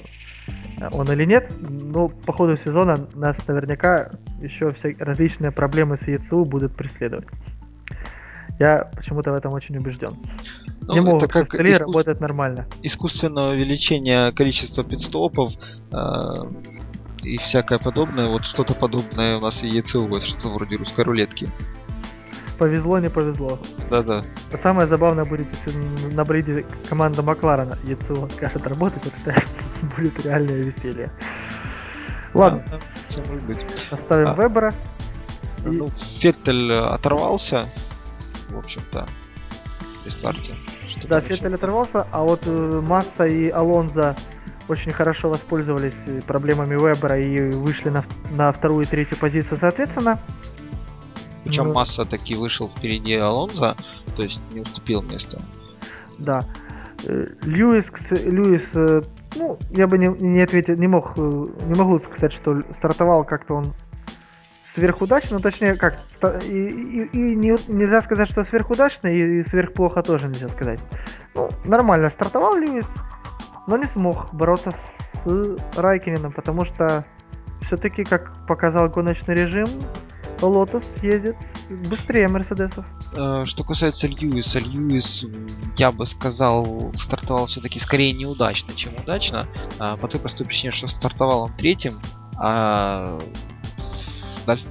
он 0.91 1.11
или 1.11 1.25
нет. 1.25 1.51
Но 1.59 2.09
по 2.09 2.33
ходу 2.33 2.57
сезона 2.57 3.07
нас 3.13 3.35
наверняка 3.47 4.09
еще 4.41 4.71
все 4.71 4.95
различные 4.99 5.51
проблемы 5.51 5.97
с 6.03 6.07
ЕЦУ 6.07 6.45
будут 6.45 6.75
преследовать. 6.75 7.27
Я 8.59 8.91
почему-то 8.95 9.31
в 9.31 9.35
этом 9.35 9.53
очень 9.53 9.77
убежден. 9.77 10.17
Ну, 10.81 10.93
не 10.93 11.01
могут 11.01 11.23
это 11.23 11.33
как 11.33 11.55
искус... 11.55 11.79
работать 11.79 12.19
нормально. 12.19 12.67
Искусственное 12.83 13.53
увеличение 13.53 14.31
количества 14.33 14.83
пидстопов 14.83 15.53
э, 15.91 15.95
и 17.23 17.37
всякое 17.37 17.79
подобное. 17.79 18.27
Вот 18.27 18.45
что-то 18.45 18.73
подобное 18.73 19.37
у 19.37 19.41
нас 19.41 19.63
и 19.63 19.67
ЕЦУ, 19.67 20.05
вот 20.05 20.23
что-то 20.23 20.49
вроде 20.49 20.77
русской 20.77 21.03
рулетки. 21.03 21.49
Повезло, 22.57 22.99
не 22.99 23.09
повезло. 23.09 23.59
Да-да. 23.89 24.23
Самое 24.61 24.87
забавное 24.87 25.25
будет, 25.25 25.47
если 25.65 26.13
на 26.13 26.23
бриде 26.23 26.65
команда 26.87 27.23
Макларена 27.23 27.77
ЕЦУ 27.83 28.29
скажет 28.35 28.67
работать, 28.67 29.03
вот 29.03 29.13
это 29.25 29.43
будет 29.95 30.23
реальное 30.23 30.61
веселье. 30.63 31.11
Ладно, 32.33 32.63
да, 32.69 32.79
все 33.09 33.23
может 33.25 33.43
быть. 33.43 33.65
Оставим 33.89 34.27
а, 34.27 34.33
Вебера. 34.35 34.73
И... 35.65 35.69
Ну, 35.69 35.87
Феттель 35.89 36.71
оторвался, 36.71 37.67
в 38.49 38.57
общем-то, 38.57 39.07
при 40.03 40.09
старте. 40.09 40.55
Что 40.87 41.07
да, 41.07 41.21
Феттель 41.21 41.55
оторвался, 41.55 42.07
а 42.11 42.21
вот 42.21 42.41
э, 42.45 42.81
Масса 42.81 43.25
и 43.25 43.49
Алонзо 43.49 44.15
очень 44.67 44.91
хорошо 44.91 45.29
воспользовались 45.29 45.93
э, 46.07 46.21
проблемами 46.21 46.75
Вебера 46.75 47.19
и 47.19 47.51
вышли 47.51 47.89
на, 47.89 48.03
на 48.31 48.51
вторую 48.51 48.85
и 48.85 48.87
третью 48.87 49.17
позицию 49.17 49.57
соответственно. 49.59 50.19
Причем 51.43 51.67
ну, 51.67 51.73
Масса 51.73 52.05
таки 52.05 52.35
вышел 52.35 52.69
впереди 52.69 53.15
Алонза, 53.15 53.75
то 54.15 54.23
есть 54.23 54.41
не 54.53 54.61
уступил 54.61 55.01
место. 55.01 55.41
Да. 56.17 56.41
Э, 57.05 57.27
Льюис, 57.43 57.85
Льюис, 58.11 58.63
э, 58.75 59.01
ну, 59.35 59.57
я 59.71 59.87
бы 59.87 59.97
не, 59.97 60.07
не 60.07 60.41
ответил, 60.41 60.75
не 60.75 60.87
мог, 60.87 61.17
не 61.17 61.75
могу 61.75 61.99
сказать, 61.99 62.33
что 62.33 62.61
стартовал 62.77 63.23
как-то 63.23 63.55
он 63.55 63.73
сверхудачно, 64.75 65.37
ну, 65.37 65.39
точнее, 65.41 65.75
как, 65.75 65.99
и, 66.43 66.55
и, 66.55 67.09
и 67.11 67.35
не, 67.35 67.55
нельзя 67.67 68.01
сказать, 68.03 68.29
что 68.31 68.43
сверхудачно, 68.43 69.07
и, 69.07 69.41
и 69.41 69.49
сверхплохо 69.49 70.01
тоже 70.01 70.27
нельзя 70.27 70.47
сказать. 70.49 70.79
Ну, 71.33 71.49
нормально 71.65 72.09
стартовал 72.09 72.55
Льюис, 72.55 72.85
но 73.67 73.77
не 73.77 73.85
смог 73.93 74.33
бороться 74.33 74.71
с 75.25 75.57
Райкининым, 75.75 76.31
потому 76.31 76.65
что 76.65 77.05
все-таки, 77.65 78.03
как 78.03 78.45
показал 78.47 78.89
гоночный 78.89 79.35
режим, 79.35 79.67
Лотос 80.41 80.83
ездит 81.01 81.35
быстрее 81.87 82.27
Мерседесов. 82.27 82.85
Э, 83.13 83.43
что 83.45 83.63
касается 83.63 84.07
Льюиса, 84.07 84.59
Льюис, 84.59 85.27
я 85.77 85.91
бы 85.91 86.05
сказал, 86.05 86.91
стартовал 86.95 87.45
все-таки 87.45 87.79
скорее 87.79 88.13
неудачно, 88.13 88.73
чем 88.73 88.93
удачно, 88.95 89.47
а, 89.79 89.97
по 89.97 90.07
той 90.07 90.19
простой 90.19 90.47
причине, 90.47 90.71
что 90.71 90.87
стартовал 90.87 91.43
он 91.43 91.53
третьим, 91.53 91.99
а 92.37 93.19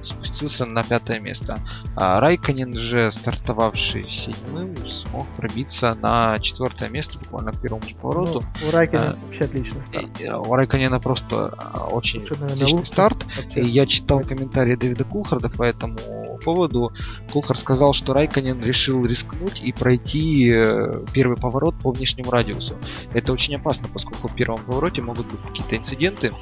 спустился 0.03 0.65
на 0.65 0.83
пятое 0.83 1.19
место. 1.19 1.59
А 1.95 2.19
Райконин 2.19 2.75
же, 2.77 3.11
стартовавший 3.11 4.07
седьмым, 4.07 4.75
смог 4.85 5.27
пробиться 5.35 5.95
на 6.01 6.39
четвертое 6.39 6.89
место 6.89 7.19
буквально 7.19 7.51
к 7.51 7.61
первому 7.61 7.83
же 7.87 7.95
повороту. 7.95 8.43
Ну, 8.61 8.67
у 8.67 8.71
Райконина 8.71 9.11
а, 9.11 9.25
вообще 9.25 9.45
отличный 9.45 9.81
старт. 9.87 10.21
И, 10.21 10.29
у 10.29 10.53
Райконина 10.55 10.99
просто 10.99 11.47
очень 11.91 12.21
Лучше, 12.21 12.33
наверное, 12.35 12.53
отличный 12.53 12.85
старт. 12.85 13.23
Вообще. 13.23 13.61
И 13.61 13.65
я 13.65 13.85
читал 13.85 14.21
комментарии 14.21 14.75
Дэвида 14.75 15.03
Кулхарда 15.03 15.49
по 15.49 15.63
этому 15.63 15.97
поводу. 16.43 16.91
Кулхард 17.31 17.59
сказал, 17.59 17.93
что 17.93 18.13
Райконин 18.13 18.63
решил 18.63 19.05
рискнуть 19.05 19.61
и 19.61 19.71
пройти 19.71 20.51
э, 20.53 21.03
первый 21.13 21.37
поворот 21.37 21.75
по 21.79 21.91
внешнему 21.91 22.31
радиусу. 22.31 22.75
Это 23.13 23.33
очень 23.33 23.55
опасно, 23.55 23.87
поскольку 23.91 24.27
в 24.27 24.35
первом 24.35 24.61
повороте 24.63 25.01
могут 25.01 25.27
быть 25.27 25.41
какие-то 25.41 25.77
инциденты, 25.77 26.33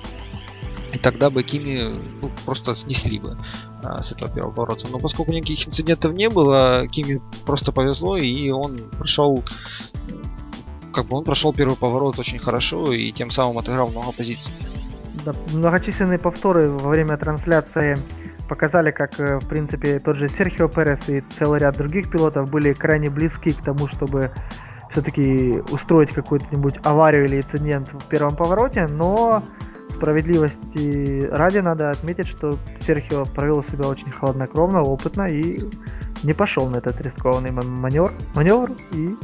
и 0.93 0.97
тогда 0.97 1.29
бы 1.29 1.43
Кими 1.43 1.95
ну, 2.21 2.31
просто 2.45 2.75
снесли 2.75 3.19
бы 3.19 3.37
а, 3.83 4.01
с 4.01 4.11
этого 4.11 4.31
первого 4.31 4.51
поворота. 4.51 4.87
Но 4.89 4.99
поскольку 4.99 5.31
никаких 5.31 5.67
инцидентов 5.67 6.13
не 6.13 6.29
было, 6.29 6.87
Кими 6.89 7.21
просто 7.45 7.71
повезло, 7.71 8.17
и 8.17 8.49
он 8.49 8.77
прошел 8.97 9.43
как 10.93 11.05
бы 11.05 11.17
он 11.17 11.23
прошел 11.23 11.53
первый 11.53 11.77
поворот 11.77 12.19
очень 12.19 12.39
хорошо 12.39 12.91
и 12.91 13.11
тем 13.11 13.29
самым 13.29 13.57
отыграл 13.59 13.89
много 13.89 14.11
позиций. 14.11 14.51
Да, 15.25 15.33
многочисленные 15.53 16.17
повторы 16.17 16.69
во 16.69 16.89
время 16.89 17.17
трансляции 17.17 17.97
показали, 18.47 18.91
как, 18.91 19.19
э, 19.19 19.39
в 19.39 19.47
принципе, 19.47 19.99
тот 19.99 20.15
же 20.15 20.27
Серхио 20.27 20.67
Перес 20.67 21.07
и 21.07 21.23
целый 21.37 21.59
ряд 21.59 21.77
других 21.77 22.09
пилотов 22.09 22.49
были 22.49 22.73
крайне 22.73 23.09
близки 23.09 23.51
к 23.51 23.61
тому, 23.61 23.87
чтобы 23.87 24.31
все-таки 24.91 25.61
устроить 25.69 26.13
какую-нибудь 26.13 26.79
аварию 26.83 27.25
или 27.25 27.37
инцидент 27.37 27.89
в 27.93 28.07
первом 28.07 28.35
повороте, 28.35 28.87
но 28.87 29.43
справедливости 29.99 31.27
ради 31.29 31.59
надо 31.59 31.89
отметить, 31.89 32.27
что 32.29 32.57
Серхио 32.85 33.25
провел 33.25 33.63
себя 33.65 33.87
очень 33.87 34.09
хладнокровно, 34.11 34.81
опытно 34.81 35.27
и 35.27 35.59
не 36.23 36.33
пошел 36.33 36.69
на 36.69 36.77
этот 36.77 36.99
рискованный 37.01 37.51
маневр, 37.51 38.13
маневр 38.33 38.71
и 38.93 39.15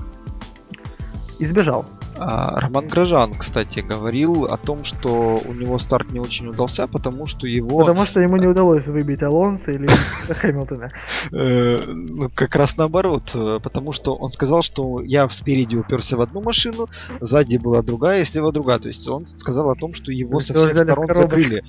избежал. 1.39 1.86
А, 2.18 2.59
Роман 2.59 2.88
Грожан, 2.88 3.34
кстати, 3.34 3.80
говорил 3.80 4.45
о 4.45 4.57
том, 4.57 4.84
что 4.84 5.41
у 5.45 5.53
него 5.53 5.78
старт 5.78 6.11
не 6.11 6.20
очень 6.20 6.47
удался, 6.47 6.88
потому 6.88 7.26
что 7.26 7.47
его... 7.47 7.80
Потому 7.80 8.05
что 8.05 8.22
ему 8.22 8.38
не 8.38 8.47
удалось 8.47 8.86
выбить 8.86 9.22
Алонса 9.22 9.72
или 9.72 9.88
Хэмилтона. 10.30 10.89
Э, 11.34 11.84
ну, 11.88 12.30
как 12.34 12.55
раз 12.55 12.78
наоборот, 12.78 13.32
э, 13.36 13.59
потому 13.61 13.91
что 13.91 14.16
он 14.16 14.32
сказал, 14.32 14.61
что 14.61 15.01
я 15.01 15.28
спереди 15.30 15.76
уперся 15.76 16.16
в 16.16 16.22
одну 16.22 16.41
машину, 16.41 16.88
сзади 17.20 17.57
была 17.57 17.82
другая, 17.82 18.22
и 18.22 18.26
слева 18.26 18.51
другая. 18.51 18.80
То 18.80 18.88
есть 18.88 19.07
он 19.09 19.28
сказал 19.28 19.70
о 19.70 19.76
том, 19.76 19.93
что 19.93 20.11
его 20.11 20.39
со 20.39 20.53
всех 20.53 20.78
сторон 20.78 21.07
закрыли. 21.13 21.63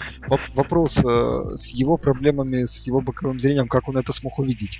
Вопрос 0.54 0.98
э, 1.04 1.56
с 1.56 1.68
его 1.70 1.96
проблемами, 1.96 2.64
с 2.64 2.86
его 2.86 3.00
боковым 3.00 3.40
зрением, 3.40 3.68
как 3.68 3.88
он 3.88 3.98
это 3.98 4.12
смог 4.12 4.38
увидеть. 4.38 4.78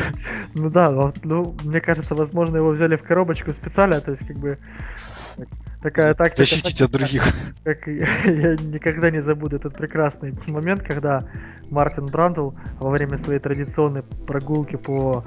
Ну 0.54 0.68
да, 0.68 0.90
ну, 1.22 1.54
мне 1.64 1.80
кажется, 1.80 2.14
возможно, 2.14 2.56
его 2.56 2.68
взяли 2.68 2.96
в 2.96 3.02
коробочку 3.02 3.52
специально, 3.52 4.00
то 4.00 4.12
есть 4.12 4.26
как 4.26 4.36
бы 4.38 4.58
такая 5.82 6.14
тактика. 6.14 6.42
Защитить 6.42 6.80
от 6.80 6.90
других. 6.90 7.22
Как, 7.64 7.86
я 7.86 8.56
никогда 8.56 9.10
не 9.10 9.22
забуду 9.22 9.56
этот 9.56 9.74
прекрасный 9.74 10.34
момент, 10.46 10.82
когда 10.82 11.20
Мартин 11.70 12.06
Брандл 12.06 12.50
во 12.78 12.90
время 12.90 13.22
своей 13.24 13.40
традиционной 13.40 14.02
прогулки 14.26 14.76
по 14.76 15.24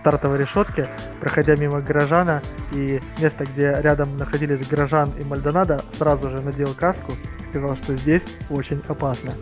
стартовой 0.00 0.38
решетке, 0.38 0.88
проходя 1.20 1.56
мимо 1.56 1.80
горожана 1.80 2.42
и 2.72 3.00
место, 3.20 3.44
где 3.44 3.74
рядом 3.80 4.16
находились 4.16 4.66
горожан 4.66 5.10
и 5.18 5.24
Мальдонадо, 5.24 5.82
сразу 5.98 6.30
же 6.30 6.40
надел 6.40 6.74
каску 6.74 7.12
и 7.12 7.50
сказал, 7.50 7.76
что 7.76 7.96
здесь 7.96 8.22
очень 8.48 8.82
опасно. 8.88 9.34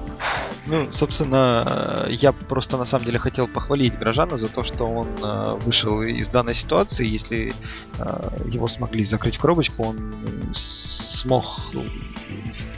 Ну, 0.67 0.91
собственно, 0.91 2.05
я 2.09 2.31
просто 2.31 2.77
на 2.77 2.85
самом 2.85 3.05
деле 3.05 3.19
хотел 3.19 3.47
похвалить 3.47 3.97
Грожана 3.97 4.37
за 4.37 4.49
то, 4.49 4.63
что 4.63 4.85
он 4.85 5.07
э, 5.21 5.57
вышел 5.61 6.01
из 6.01 6.29
данной 6.29 6.53
ситуации. 6.53 7.05
Если 7.05 7.53
э, 7.97 8.29
его 8.45 8.67
смогли 8.67 9.03
закрыть 9.03 9.37
в 9.37 9.39
коробочку, 9.39 9.83
он 9.83 10.13
смог 10.51 11.45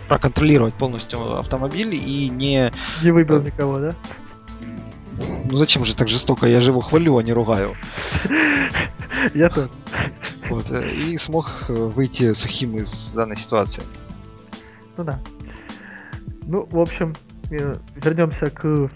проконтролировать 0.08 0.74
полностью 0.74 1.38
автомобиль 1.38 1.94
и 1.94 2.30
не... 2.30 2.72
Не 3.04 3.12
выбил 3.12 3.42
никого, 3.42 3.80
да? 3.80 3.92
Ну 5.46 5.58
зачем 5.58 5.86
же 5.86 5.96
так 5.96 6.08
жестоко? 6.08 6.48
Я 6.48 6.62
же 6.62 6.72
его 6.72 6.82
хвалю, 6.82 7.18
а 7.18 7.24
не 7.24 7.34
ругаю. 7.34 7.76
Я 9.34 9.50
тоже. 9.50 9.70
Вот, 10.50 10.72
э, 10.72 10.94
и 10.94 11.18
смог 11.18 11.66
выйти 11.68 12.34
сухим 12.34 12.78
из 12.78 13.12
данной 13.12 13.38
ситуации. 13.38 13.84
Ну 14.98 15.04
да. 15.04 15.20
Ну, 16.44 16.68
в 16.70 16.80
общем, 16.80 17.16
вернемся 17.52 18.50
к 18.50 18.90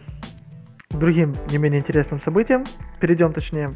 другим 0.90 1.34
не 1.50 1.58
менее 1.58 1.82
интересным 1.82 2.22
событиям. 2.22 2.64
Перейдем, 3.00 3.34
точнее. 3.34 3.70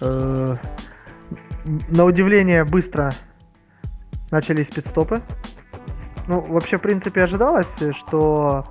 Э, 0.00 0.56
на 1.88 2.04
удивление 2.04 2.64
быстро 2.64 3.10
начались 4.30 4.66
пидстопы. 4.66 5.22
Ну, 6.26 6.40
вообще, 6.40 6.78
в 6.78 6.82
принципе, 6.82 7.24
ожидалось, 7.24 7.66
что, 8.06 8.64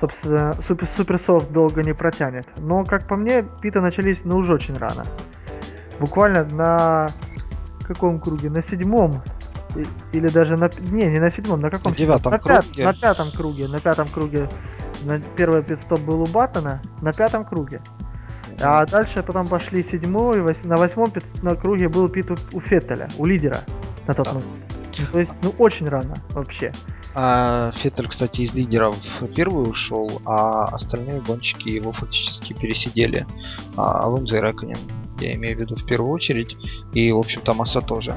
собственно, 0.00 0.52
Супер 0.66 0.88
Суперсофт 0.96 1.50
долго 1.52 1.82
не 1.82 1.94
протянет. 1.94 2.46
Но, 2.58 2.84
как 2.84 3.06
по 3.06 3.16
мне, 3.16 3.44
питы 3.62 3.80
начались, 3.80 4.18
ну, 4.24 4.38
уже 4.38 4.54
очень 4.54 4.76
рано. 4.76 5.04
Буквально 6.00 6.44
на 6.44 7.08
каком 7.86 8.20
круге? 8.20 8.50
На 8.50 8.62
седьмом 8.64 9.22
или 10.12 10.28
даже 10.28 10.56
на... 10.56 10.70
Не, 10.90 11.06
не 11.06 11.18
на 11.18 11.30
седьмом, 11.30 11.60
на 11.60 11.70
каком? 11.70 11.92
На 11.92 11.98
девятом 11.98 12.32
на 12.32 12.38
круге. 12.38 12.62
Пят, 12.76 12.86
на 12.86 12.94
пятом 12.94 13.32
круге. 13.32 13.68
На 13.68 13.80
пятом 13.80 14.08
круге. 14.08 14.48
На 15.02 15.20
первый 15.20 15.62
пидстоп 15.62 16.00
был 16.00 16.22
у 16.22 16.26
Баттона. 16.26 16.80
На 17.02 17.12
пятом 17.12 17.44
круге. 17.44 17.80
А 18.60 18.86
дальше 18.86 19.22
потом 19.22 19.48
пошли 19.48 19.84
седьмой, 19.90 20.40
вось... 20.40 20.62
на 20.64 20.76
восьмом 20.76 21.10
пит... 21.10 21.24
на 21.42 21.56
круге 21.56 21.88
был 21.88 22.08
пит 22.08 22.30
у, 22.30 22.36
у 22.52 22.60
Феттеля, 22.60 23.08
у 23.18 23.26
лидера 23.26 23.60
на 24.06 24.14
тот 24.14 24.28
момент. 24.28 24.46
Ну, 24.98 25.06
то 25.12 25.18
есть, 25.18 25.32
ну, 25.42 25.54
очень 25.58 25.86
рано 25.86 26.14
вообще. 26.30 26.72
А 27.16 27.72
Феттель, 27.72 28.08
кстати, 28.08 28.42
из 28.42 28.54
лидеров 28.54 28.96
первый 29.34 29.68
ушел, 29.68 30.20
а 30.24 30.66
остальные 30.66 31.20
гонщики 31.20 31.68
его 31.68 31.92
фактически 31.92 32.52
пересидели. 32.52 33.26
А 33.76 34.04
Алонзо 34.04 34.36
и 34.36 34.40
Рэконин, 34.40 34.78
я 35.20 35.34
имею 35.34 35.56
в 35.56 35.60
виду 35.60 35.76
в 35.76 35.84
первую 35.84 36.12
очередь, 36.12 36.56
и, 36.92 37.10
в 37.12 37.18
общем-то, 37.18 37.54
Масса 37.54 37.80
тоже. 37.80 38.16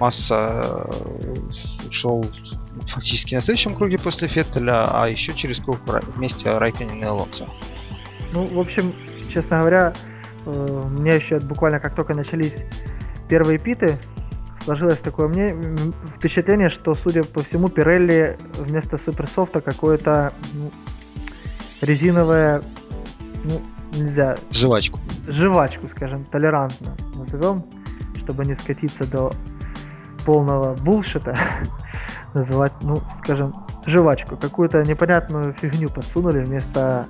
Масса 0.00 0.86
э, 0.88 1.88
ушел 1.88 2.24
фактически 2.86 3.34
на 3.34 3.40
следующем 3.40 3.74
круге 3.74 3.98
после 3.98 4.28
Феттеля, 4.28 4.88
а 4.90 5.08
еще 5.08 5.32
через 5.34 5.60
круг 5.60 5.78
вместе 6.16 6.56
Райконин 6.56 7.00
и 7.00 7.04
Алонсо. 7.04 7.46
Ну, 8.32 8.46
в 8.46 8.58
общем, 8.58 8.92
честно 9.32 9.60
говоря, 9.60 9.94
э, 10.44 10.50
у 10.50 10.88
меня 10.88 11.14
еще 11.14 11.38
буквально 11.40 11.80
как 11.80 11.94
только 11.94 12.14
начались 12.14 12.54
первые 13.28 13.58
питы, 13.58 13.98
сложилось 14.64 14.98
такое 14.98 15.28
мне 15.28 15.56
впечатление, 16.16 16.70
что, 16.70 16.94
судя 16.94 17.24
по 17.24 17.42
всему, 17.42 17.68
Пирелли 17.68 18.36
вместо 18.58 18.98
суперсофта 18.98 19.60
какое-то 19.60 20.32
ну, 20.54 20.70
резиновое, 21.80 22.62
ну, 23.44 23.62
нельзя... 23.92 24.36
Жвачку. 24.50 25.00
Жвачку, 25.28 25.88
скажем, 25.88 26.24
толерантно 26.24 26.96
назовем, 27.14 27.64
чтобы 28.22 28.44
не 28.44 28.56
скатиться 28.56 29.06
до 29.06 29.32
полного 30.26 30.74
булшита 30.74 31.34
называть, 32.34 32.72
ну, 32.82 33.00
скажем, 33.22 33.54
жвачку. 33.86 34.36
Какую-то 34.36 34.82
непонятную 34.82 35.54
фигню 35.54 35.88
подсунули 35.88 36.44
вместо 36.44 37.06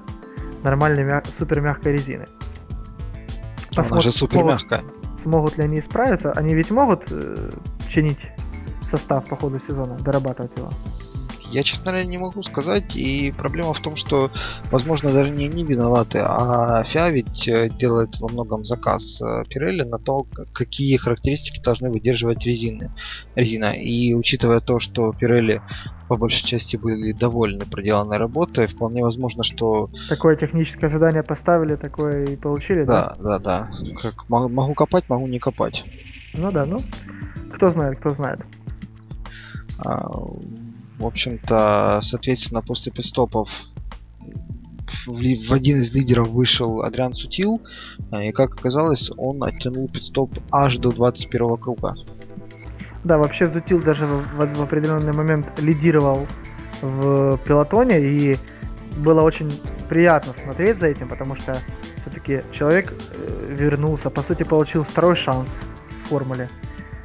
нормальной 0.63 1.03
мя... 1.03 1.23
супер 1.39 1.61
мягкой 1.63 1.95
резины. 1.95 2.27
Посмотрим, 3.69 3.93
Она 3.93 4.01
же 4.03 4.13
супер 4.13 4.45
мягкая. 4.45 4.81
Смогут, 4.81 5.23
смогут 5.23 5.59
ли 5.59 5.65
они 5.65 5.81
справиться? 5.81 6.33
Они 6.33 6.55
ведь 6.55 6.71
могут 6.71 7.11
э, 7.11 7.51
чинить 7.89 8.21
состав 8.91 9.25
по 9.27 9.37
ходу 9.37 9.61
сезона, 9.67 9.97
дорабатывать 9.99 10.57
его. 10.57 10.71
Я, 11.51 11.63
честно 11.63 11.93
говоря, 11.93 12.05
не 12.05 12.19
могу 12.19 12.43
сказать. 12.43 12.97
И 12.97 13.33
проблема 13.37 13.73
в 13.73 13.81
том, 13.81 13.97
что, 13.97 14.31
возможно, 14.71 15.13
даже 15.13 15.31
не 15.31 15.47
они 15.47 15.65
виноваты, 15.65 16.19
а 16.23 16.83
FIA 16.85 17.13
ведь 17.13 17.49
э, 17.49 17.69
делает 17.69 18.19
во 18.21 18.29
многом 18.29 18.65
заказ 18.65 19.21
Pirelli 19.23 19.83
э, 19.83 19.85
на 19.85 19.99
то, 19.99 20.27
какие 20.53 20.97
характеристики 20.97 21.63
должны 21.63 21.91
выдерживать 21.91 22.45
резины, 22.47 22.93
резина. 23.35 23.73
И 23.73 24.15
учитывая 24.15 24.61
то, 24.61 24.79
что 24.79 25.11
Pirelli 25.11 25.61
по 26.09 26.17
большей 26.17 26.47
части 26.47 26.77
были 26.77 27.13
довольны 27.13 27.65
проделанной 27.65 28.17
работой, 28.17 28.67
вполне 28.67 29.03
возможно, 29.03 29.43
что... 29.43 29.91
Такое 30.09 30.37
техническое 30.37 30.91
задание 30.91 31.23
поставили, 31.23 31.77
такое 31.77 32.27
и 32.27 32.37
получили, 32.37 32.85
да? 32.85 33.17
Да, 33.19 33.39
да, 33.39 33.39
да. 33.39 33.71
Как 34.01 34.29
могу 34.29 34.75
копать, 34.75 35.09
могу 35.09 35.27
не 35.27 35.39
копать. 35.39 35.85
Ну 36.35 36.51
да, 36.51 36.65
ну, 36.65 36.81
кто 37.55 37.73
знает, 37.73 37.99
кто 37.99 38.11
знает. 38.11 38.41
А, 39.79 40.09
в 40.99 41.07
общем-то, 41.07 42.01
соответственно, 42.03 42.63
после 42.63 42.93
пидстопов 42.93 43.51
в, 45.07 45.53
один 45.53 45.79
из 45.79 45.95
лидеров 45.95 46.29
вышел 46.29 46.83
Адриан 46.83 47.15
Сутил, 47.15 47.61
и 48.21 48.33
как 48.33 48.55
оказалось, 48.55 49.11
он 49.17 49.43
оттянул 49.43 49.89
пидстоп 49.89 50.39
аж 50.51 50.79
до 50.79 50.91
21 50.93 51.57
круга. 51.57 51.95
Да, 53.05 53.19
вообще 53.19 53.51
Сутил 53.53 53.81
даже 53.81 54.05
в, 54.07 54.55
в, 54.55 54.63
определенный 54.63 55.13
момент 55.13 55.47
лидировал 55.61 56.27
в 56.83 57.39
пилотоне, 57.45 58.01
и 58.01 58.39
было 58.97 59.21
очень 59.21 59.53
приятно 59.89 60.33
смотреть 60.43 60.81
за 60.81 60.89
этим, 60.89 61.09
потому 61.09 61.37
что 61.37 61.57
все-таки 62.03 62.43
человек 62.53 62.93
э, 62.93 63.57
вернулся, 63.57 64.11
по 64.11 64.23
сути, 64.23 64.43
получил 64.43 64.83
второй 64.83 65.17
шанс 65.17 65.49
в 66.05 66.09
формуле. 66.09 66.49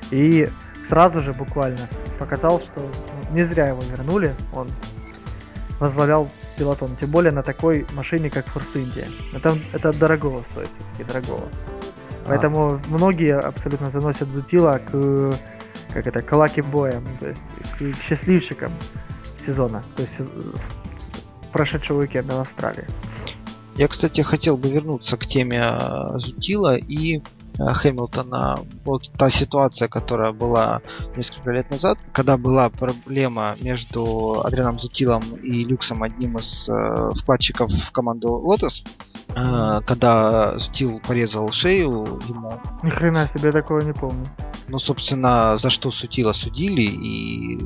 И 0.09 0.49
сразу 0.89 1.19
же 1.19 1.33
буквально 1.33 1.87
показал, 2.19 2.59
что 2.61 2.91
не 3.31 3.45
зря 3.45 3.67
его 3.67 3.81
вернули, 3.81 4.35
он 4.53 4.69
возглавлял 5.79 6.29
пилотон, 6.57 6.95
тем 6.97 7.09
более 7.11 7.31
на 7.31 7.43
такой 7.43 7.85
машине, 7.93 8.29
как 8.29 8.45
Force 8.47 8.73
India. 8.75 9.07
Это, 9.33 9.57
это 9.73 9.91
дорогого 9.93 10.43
стоит, 10.51 10.69
все-таки 10.69 11.11
дорогого. 11.11 11.49
А. 12.25 12.27
Поэтому 12.27 12.79
многие 12.87 13.37
абсолютно 13.37 13.89
заносят 13.89 14.27
Зутила 14.29 14.79
к 14.79 15.33
как 15.93 16.07
это, 16.07 16.21
к 16.21 16.31
лаки 16.31 16.61
боям, 16.61 17.03
то 17.19 17.27
есть 17.27 17.41
к 17.77 18.03
счастливчикам 18.03 18.71
сезона, 19.45 19.83
то 19.97 20.03
есть 20.03 20.13
прошедшего 21.51 21.99
уикенда 21.99 22.35
в 22.35 22.41
Австралии. 22.41 22.85
Я, 23.75 23.87
кстати, 23.87 24.21
хотел 24.21 24.57
бы 24.57 24.69
вернуться 24.69 25.17
к 25.17 25.25
теме 25.25 25.61
э, 25.61 26.17
Зутила 26.17 26.77
и 26.77 27.21
Э, 27.21 27.40
Хэмилтона 27.57 28.59
вот 28.85 29.11
та 29.17 29.29
ситуация, 29.29 29.87
которая 29.87 30.31
была 30.31 30.81
несколько 31.15 31.51
лет 31.51 31.69
назад, 31.69 31.97
когда 32.13 32.37
была 32.37 32.69
проблема 32.69 33.55
между 33.61 34.41
Адрианом 34.43 34.79
Зутилом 34.79 35.23
и 35.43 35.63
Люксом, 35.65 36.03
одним 36.03 36.37
из 36.37 36.69
э, 36.69 37.09
вкладчиков 37.15 37.71
в 37.71 37.91
команду 37.91 38.41
Lotus, 38.45 38.85
э, 39.35 39.81
когда 39.85 40.57
Зутил 40.57 40.99
порезал 41.05 41.51
шею 41.51 42.19
ему. 42.27 42.59
Ни 42.83 42.89
хрена 42.89 43.29
себе 43.33 43.51
такого 43.51 43.81
не 43.81 43.93
помню. 43.93 44.25
Ну, 44.67 44.79
собственно, 44.79 45.57
за 45.57 45.69
что 45.69 45.91
Сутила 45.91 46.33
судили 46.33 46.81
и 46.81 47.59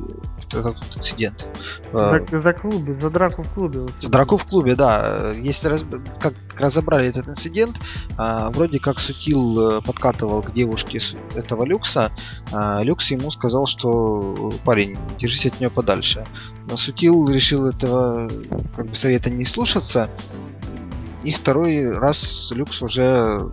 этот 0.48 0.96
инцидент. 0.96 1.46
За, 1.92 2.24
за 2.30 2.52
клубе, 2.52 2.94
за 2.94 3.10
драку 3.10 3.42
в 3.42 3.54
клубе. 3.54 3.86
За 4.00 4.08
драку 4.08 4.36
в 4.36 4.44
клубе, 4.44 4.74
да. 4.74 5.32
Если 5.32 5.68
раз, 5.68 5.84
как 6.20 6.34
разобрали 6.58 7.08
этот 7.08 7.28
инцидент, 7.28 7.78
вроде 8.16 8.80
как 8.80 8.98
Сутил 8.98 9.75
подкатывал 9.80 10.42
к 10.42 10.52
девушке 10.52 11.00
этого 11.34 11.64
Люкса, 11.64 12.12
а 12.52 12.82
Люкс 12.82 13.10
ему 13.10 13.30
сказал, 13.30 13.66
что 13.66 14.52
парень, 14.64 14.96
держись 15.18 15.46
от 15.46 15.60
нее 15.60 15.70
подальше. 15.70 16.26
Но 16.68 16.76
Сутил 16.76 17.28
решил 17.28 17.66
этого 17.66 18.30
как 18.74 18.86
бы 18.86 18.94
совета 18.94 19.30
не 19.30 19.44
слушаться. 19.44 20.10
И 21.22 21.32
второй 21.32 21.90
раз 21.90 22.52
Люкс 22.54 22.82
уже 22.82 23.50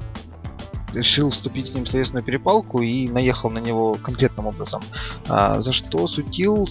решил 0.93 1.31
вступить 1.31 1.67
с 1.67 1.73
ним 1.73 1.85
в 1.85 1.89
словесную 1.89 2.23
перепалку 2.23 2.81
и 2.81 3.09
наехал 3.09 3.49
на 3.49 3.59
него 3.59 3.95
конкретным 3.95 4.47
образом. 4.47 4.83
А, 5.27 5.61
за 5.61 5.71
что 5.71 6.05
Сутил 6.07 6.67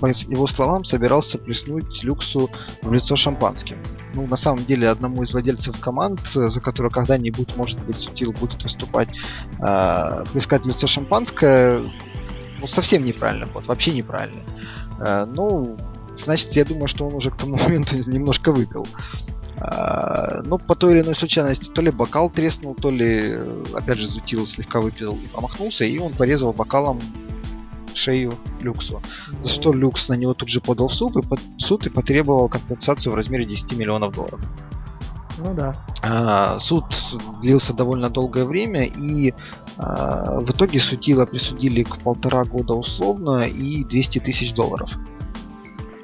по 0.00 0.06
его 0.06 0.46
словам, 0.46 0.84
собирался 0.84 1.38
плеснуть 1.38 2.02
Люксу 2.02 2.50
в 2.82 2.92
лицо 2.92 3.16
шампанским. 3.16 3.78
Ну, 4.14 4.26
на 4.26 4.36
самом 4.36 4.64
деле, 4.64 4.88
одному 4.88 5.22
из 5.22 5.32
владельцев 5.32 5.78
команд, 5.80 6.20
за 6.26 6.60
которую 6.60 6.90
когда-нибудь, 6.90 7.56
может 7.56 7.80
быть, 7.84 7.98
Сутил 7.98 8.32
будет 8.32 8.62
выступать, 8.62 9.08
э, 9.60 10.24
плескать 10.32 10.62
в 10.62 10.68
лицо 10.68 10.86
шампанское, 10.86 11.80
ну, 12.60 12.66
совсем 12.66 13.04
неправильно 13.04 13.46
вот 13.52 13.66
вообще 13.66 13.92
неправильно. 13.92 14.42
Э, 15.00 15.26
ну, 15.26 15.76
значит, 16.16 16.52
я 16.52 16.64
думаю, 16.64 16.88
что 16.88 17.06
он 17.06 17.14
уже 17.14 17.30
к 17.30 17.36
тому 17.36 17.56
моменту 17.62 17.96
немножко 17.96 18.52
выпил. 18.52 18.86
Э, 19.58 20.42
ну, 20.44 20.58
по 20.58 20.74
той 20.74 20.92
или 20.92 21.00
иной 21.00 21.14
случайности, 21.14 21.70
то 21.70 21.82
ли 21.82 21.90
бокал 21.90 22.30
треснул, 22.30 22.74
то 22.74 22.90
ли, 22.90 23.38
опять 23.74 23.98
же, 23.98 24.08
Зутил 24.08 24.46
слегка 24.46 24.80
выпил 24.80 25.12
и 25.12 25.28
промахнулся, 25.28 25.84
и 25.84 25.98
он 25.98 26.12
порезал 26.12 26.52
бокалом 26.52 27.00
шею 27.94 28.34
Люксу. 28.60 29.02
За 29.42 29.50
что 29.50 29.72
Люкс 29.72 30.08
на 30.08 30.14
него 30.14 30.34
тут 30.34 30.48
же 30.48 30.60
подал 30.60 30.88
в 30.88 30.94
суд 30.94 31.16
и, 31.16 31.22
под, 31.22 31.40
суд 31.58 31.86
и 31.86 31.90
потребовал 31.90 32.48
компенсацию 32.48 33.12
в 33.12 33.16
размере 33.16 33.44
10 33.44 33.76
миллионов 33.76 34.14
долларов. 34.14 34.40
Ну 35.38 35.54
да. 35.54 35.74
А, 36.02 36.58
суд 36.58 36.84
длился 37.40 37.72
довольно 37.72 38.10
долгое 38.10 38.44
время, 38.44 38.84
и 38.84 39.34
а, 39.78 40.40
в 40.40 40.50
итоге 40.50 40.78
судила 40.78 41.26
присудили 41.26 41.82
к 41.82 41.98
полтора 41.98 42.44
года 42.44 42.74
условно 42.74 43.46
и 43.46 43.84
200 43.84 44.18
тысяч 44.20 44.52
долларов. 44.52 44.90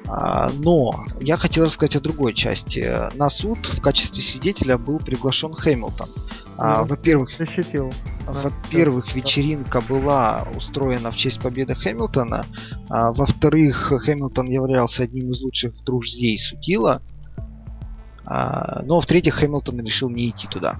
А, 0.07 0.51
но 0.59 1.05
я 1.19 1.37
хотел 1.37 1.65
рассказать 1.65 1.95
о 1.97 2.01
другой 2.01 2.33
части. 2.33 2.89
На 3.15 3.29
суд 3.29 3.59
в 3.65 3.81
качестве 3.81 4.23
свидетеля 4.23 4.77
был 4.77 4.99
приглашен 4.99 5.53
Хэмилтон. 5.53 6.09
А, 6.57 6.83
во-первых, 6.83 7.31
защитил. 7.37 7.93
Во-первых, 8.25 9.13
вечеринка 9.15 9.79
была 9.81 10.47
устроена 10.55 11.11
в 11.11 11.15
честь 11.15 11.39
победы 11.39 11.75
Хэмилтона. 11.75 12.45
А, 12.89 13.13
во-вторых, 13.13 13.93
Хэмилтон 13.95 14.47
являлся 14.47 15.03
одним 15.03 15.31
из 15.31 15.41
лучших 15.41 15.83
друзей 15.83 16.37
Сутила. 16.37 17.01
А, 18.25 18.81
но 18.83 18.99
в-третьих, 18.99 19.35
Хэмилтон 19.35 19.79
решил 19.85 20.09
не 20.09 20.29
идти 20.29 20.47
туда. 20.47 20.77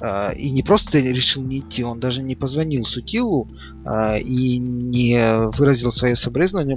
А, 0.00 0.32
и 0.32 0.50
не 0.50 0.64
просто 0.64 0.98
решил 0.98 1.44
не 1.44 1.60
идти, 1.60 1.84
он 1.84 2.00
даже 2.00 2.22
не 2.22 2.34
позвонил 2.34 2.84
Сутилу 2.84 3.48
а, 3.86 4.16
и 4.18 4.58
не 4.58 5.48
выразил 5.56 5.92
свое 5.92 6.16
соболезнование 6.16 6.76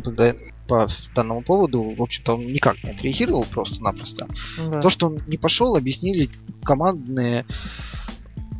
по 0.67 0.87
данному 1.15 1.41
поводу, 1.41 1.93
в 1.95 2.01
общем-то, 2.01 2.35
он 2.35 2.45
никак 2.45 2.83
не 2.83 2.91
отреагировал 2.91 3.45
просто-напросто. 3.45 4.27
Да. 4.57 4.81
То, 4.81 4.89
что 4.89 5.07
он 5.07 5.19
не 5.27 5.37
пошел, 5.37 5.75
объяснили 5.75 6.29
командные 6.63 7.45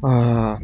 э, 0.03 0.55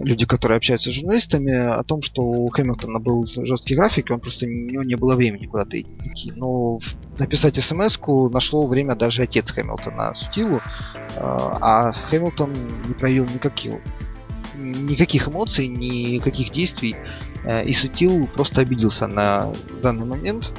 люди, 0.00 0.26
которые 0.26 0.56
общаются 0.56 0.90
с 0.90 0.94
журналистами, 0.94 1.52
о 1.52 1.82
том, 1.82 2.02
что 2.02 2.22
у 2.22 2.48
Хэмилтона 2.48 3.00
был 3.00 3.26
жесткий 3.26 3.74
график, 3.74 4.10
и 4.10 4.12
он 4.12 4.20
просто 4.20 4.46
у 4.46 4.48
него 4.48 4.82
не 4.82 4.96
было 4.96 5.16
времени 5.16 5.46
куда-то 5.46 5.80
идти. 5.80 6.32
Но 6.34 6.78
написать 7.18 7.56
смс 7.62 7.98
нашло 8.30 8.66
время 8.66 8.94
даже 8.94 9.22
отец 9.22 9.50
Хэмилтона 9.50 10.14
Сутилу, 10.14 10.56
э, 10.56 10.60
а 11.16 11.92
Хэмилтон 11.92 12.52
не 12.88 12.94
проявил 12.94 13.26
никаких 13.26 13.74
никаких 14.60 15.28
эмоций, 15.28 15.68
никаких 15.68 16.50
действий. 16.50 16.96
Э, 17.44 17.64
и 17.64 17.72
Сутил 17.72 18.28
просто 18.28 18.60
обиделся 18.60 19.06
на 19.06 19.52
данный 19.82 20.06
момент. 20.06 20.52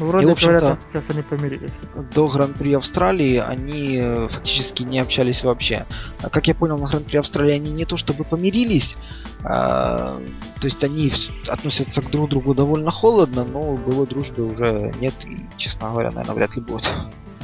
Вроде 0.00 0.24
и, 0.24 0.28
в 0.28 0.32
общем-то, 0.32 0.78
сейчас 0.90 1.04
они 1.10 1.22
помирились. 1.22 1.70
До 2.14 2.26
Гран-при 2.28 2.72
Австралии 2.72 3.36
они 3.36 3.98
э, 4.00 4.28
фактически 4.28 4.82
не 4.82 4.98
общались 4.98 5.44
вообще. 5.44 5.84
А 6.22 6.30
как 6.30 6.46
я 6.46 6.54
понял, 6.54 6.78
на 6.78 6.88
Гран-при 6.88 7.18
Австралии 7.18 7.52
они 7.52 7.70
не 7.70 7.84
то 7.84 7.98
чтобы 7.98 8.24
помирились, 8.24 8.96
а, 9.44 10.18
то 10.58 10.66
есть 10.66 10.82
они 10.84 11.12
относятся 11.48 12.00
к 12.00 12.10
друг 12.10 12.30
другу 12.30 12.54
довольно 12.54 12.90
холодно, 12.90 13.44
но 13.44 13.74
было 13.76 14.06
дружбы 14.06 14.50
уже 14.50 14.94
нет 15.00 15.14
и, 15.26 15.38
честно 15.58 15.90
говоря, 15.90 16.10
наверное, 16.10 16.34
вряд 16.34 16.56
ли 16.56 16.62
будет. 16.62 16.90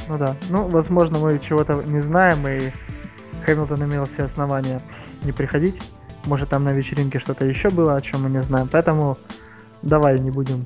Ну 0.07 0.17
да. 0.17 0.35
Ну, 0.49 0.67
возможно, 0.67 1.19
мы 1.19 1.39
чего-то 1.39 1.73
не 1.85 2.01
знаем, 2.01 2.47
и 2.47 2.71
Хэмилтон 3.45 3.83
имел 3.83 4.07
все 4.13 4.23
основания 4.23 4.81
не 5.23 5.31
приходить. 5.31 5.75
Может, 6.25 6.49
там 6.49 6.63
на 6.63 6.73
вечеринке 6.73 7.19
что-то 7.19 7.45
еще 7.45 7.69
было, 7.69 7.95
о 7.95 8.01
чем 8.01 8.23
мы 8.23 8.29
не 8.29 8.41
знаем. 8.43 8.67
Поэтому 8.71 9.17
давай 9.81 10.19
не 10.19 10.31
будем. 10.31 10.65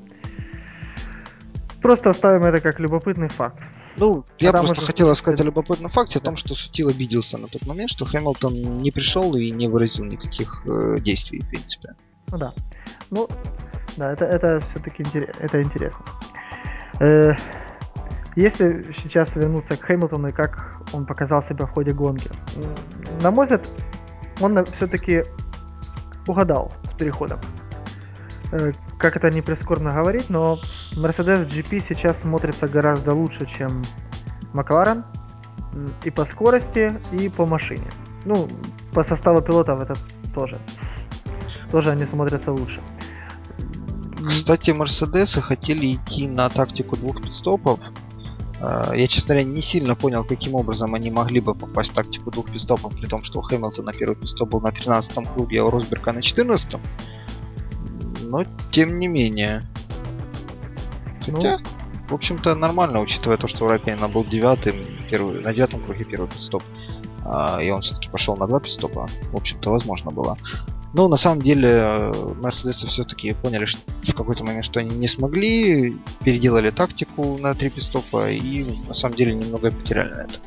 Просто 1.82 2.12
оставим 2.12 2.44
это 2.44 2.60
как 2.60 2.80
любопытный 2.80 3.30
факт. 3.30 3.62
Ну, 3.98 4.24
я 4.40 4.52
Потому 4.52 4.68
просто 4.68 4.86
хотел 4.86 5.10
рассказать 5.10 5.42
о 5.42 5.44
любопытном 5.44 5.90
факте, 5.90 6.20
о 6.20 6.22
том, 6.22 6.36
что 6.36 6.56
Сутил 6.56 6.90
обиделся 6.90 7.38
на 7.38 7.48
тот 7.48 7.66
момент, 7.66 7.90
что 7.90 8.06
Хэмилтон 8.06 8.78
не 8.78 8.92
пришел 8.92 9.36
и 9.36 9.52
не 9.52 9.68
выразил 9.68 10.06
никаких 10.06 10.64
э, 10.66 11.00
действий, 11.00 11.42
в 11.42 11.50
принципе. 11.50 11.96
Ну 12.30 12.38
да. 12.38 12.54
Ну, 13.10 13.28
да, 13.98 14.14
это, 14.14 14.26
это 14.26 14.62
все-таки 14.72 15.04
интерес, 15.04 15.36
это 15.40 15.62
интересно. 15.62 16.06
Э, 17.00 17.34
если 18.36 18.96
сейчас 19.04 19.36
вернуться 19.36 19.76
к 19.76 19.82
Хэмилтону 19.82 20.30
и 20.30 20.32
как 20.32 20.82
он 20.94 21.06
показал 21.06 21.44
себя 21.44 21.66
в 21.66 21.72
ходе 21.72 21.92
гонки. 21.92 22.30
На 23.22 23.32
мой 23.32 23.46
взгляд, 23.46 23.68
он 24.42 24.66
все-таки 24.78 25.24
угадал 26.28 26.72
с 26.92 26.98
переходом. 26.98 27.40
Э, 28.52 28.72
как 28.98 29.16
это 29.16 29.30
не 29.30 29.42
прискорбно 29.42 29.92
говорить, 29.92 30.30
но 30.30 30.60
Mercedes 30.94 31.48
GP 31.48 31.86
сейчас 31.88 32.16
смотрится 32.22 32.68
гораздо 32.68 33.14
лучше, 33.14 33.48
чем 33.58 33.84
Макларен 34.54 35.04
и 36.04 36.12
по 36.12 36.26
скорости, 36.26 36.92
и 37.12 37.30
по 37.30 37.46
машине. 37.46 37.90
Ну, 38.26 38.48
по 38.94 39.04
составу 39.04 39.42
пилотов 39.42 39.82
это 39.82 39.94
тоже. 40.36 40.60
Тоже 41.72 41.92
они 41.92 42.06
смотрятся 42.06 42.52
лучше. 42.52 42.82
Кстати, 44.28 44.72
Мерседесы 44.72 45.42
хотели 45.42 45.96
идти 45.96 46.28
на 46.28 46.50
тактику 46.50 46.96
двух 46.98 47.22
пидстопов, 47.22 47.80
Э, 47.80 48.01
я, 48.62 49.08
честно 49.08 49.36
говоря, 49.36 49.50
не 49.50 49.62
сильно 49.62 49.96
понял, 49.96 50.24
каким 50.24 50.56
образом 50.56 50.94
они 50.94 51.10
могли 51.10 51.40
бы 51.40 51.56
попасть 51.56 51.92
в 51.92 51.96
тактику 51.96 52.30
двух 52.30 52.52
пистопов, 52.52 52.96
при 52.96 53.08
том, 53.08 53.24
что 53.24 53.40
у 53.40 53.42
Хэмилтона 53.42 53.92
первый 53.92 54.16
пистоп 54.16 54.50
был 54.50 54.62
на 54.62 54.68
13-м 54.68 55.26
круге, 55.26 55.62
а 55.62 55.66
у 55.66 55.72
Росберга 55.72 56.14
на 56.14 56.20
14-м. 56.20 56.80
Но, 58.30 58.46
тем 58.72 59.00
не 59.00 59.08
менее. 59.08 59.64
Хотя, 61.26 61.58
ну... 61.58 62.08
в 62.10 62.14
общем-то, 62.14 62.54
нормально, 62.56 63.02
учитывая 63.02 63.38
то, 63.38 63.48
что 63.48 63.66
у 63.66 63.68
Райканина 63.68 64.08
был 64.08 64.24
девятым, 64.24 64.76
первый, 65.10 65.42
на 65.42 65.54
девятом 65.54 65.84
круге 65.84 66.04
первый 66.04 66.30
пистоп. 66.30 66.64
А, 67.26 67.60
и 67.62 67.70
он 67.72 67.82
все-таки 67.82 68.10
пошел 68.10 68.38
на 68.38 68.48
два 68.48 68.60
пистопа. 68.60 69.10
В 69.32 69.36
общем-то, 69.36 69.72
возможно 69.72 70.12
было. 70.12 70.38
Но 70.94 71.08
на 71.08 71.18
самом 71.18 71.42
деле 71.42 72.12
Мерседесы 72.42 72.88
все-таки 72.88 73.34
поняли 73.34 73.66
что 73.66 73.80
в 74.04 74.14
какой-то 74.14 74.44
момент, 74.44 74.66
что 74.66 74.80
они 74.80 74.96
не 74.96 75.08
смогли, 75.08 75.98
переделали 76.24 76.70
тактику 76.70 77.38
на 77.38 77.54
три 77.54 77.70
пистопа 77.70 78.30
и 78.30 78.66
на 78.88 78.94
самом 78.94 79.16
деле 79.16 79.34
немного 79.34 79.72
потеряли 79.72 80.10
на 80.10 80.22
это. 80.24 80.40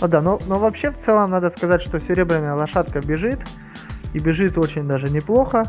Ну 0.00 0.08
да, 0.08 0.20
но, 0.20 0.38
но 0.46 0.58
вообще 0.58 0.90
в 0.90 1.04
целом 1.04 1.30
надо 1.30 1.52
сказать, 1.56 1.82
что 1.82 2.00
серебряная 2.00 2.54
лошадка 2.54 3.00
бежит, 3.00 3.40
и 4.14 4.18
бежит 4.18 4.58
очень 4.58 4.86
даже 4.86 5.08
неплохо. 5.10 5.64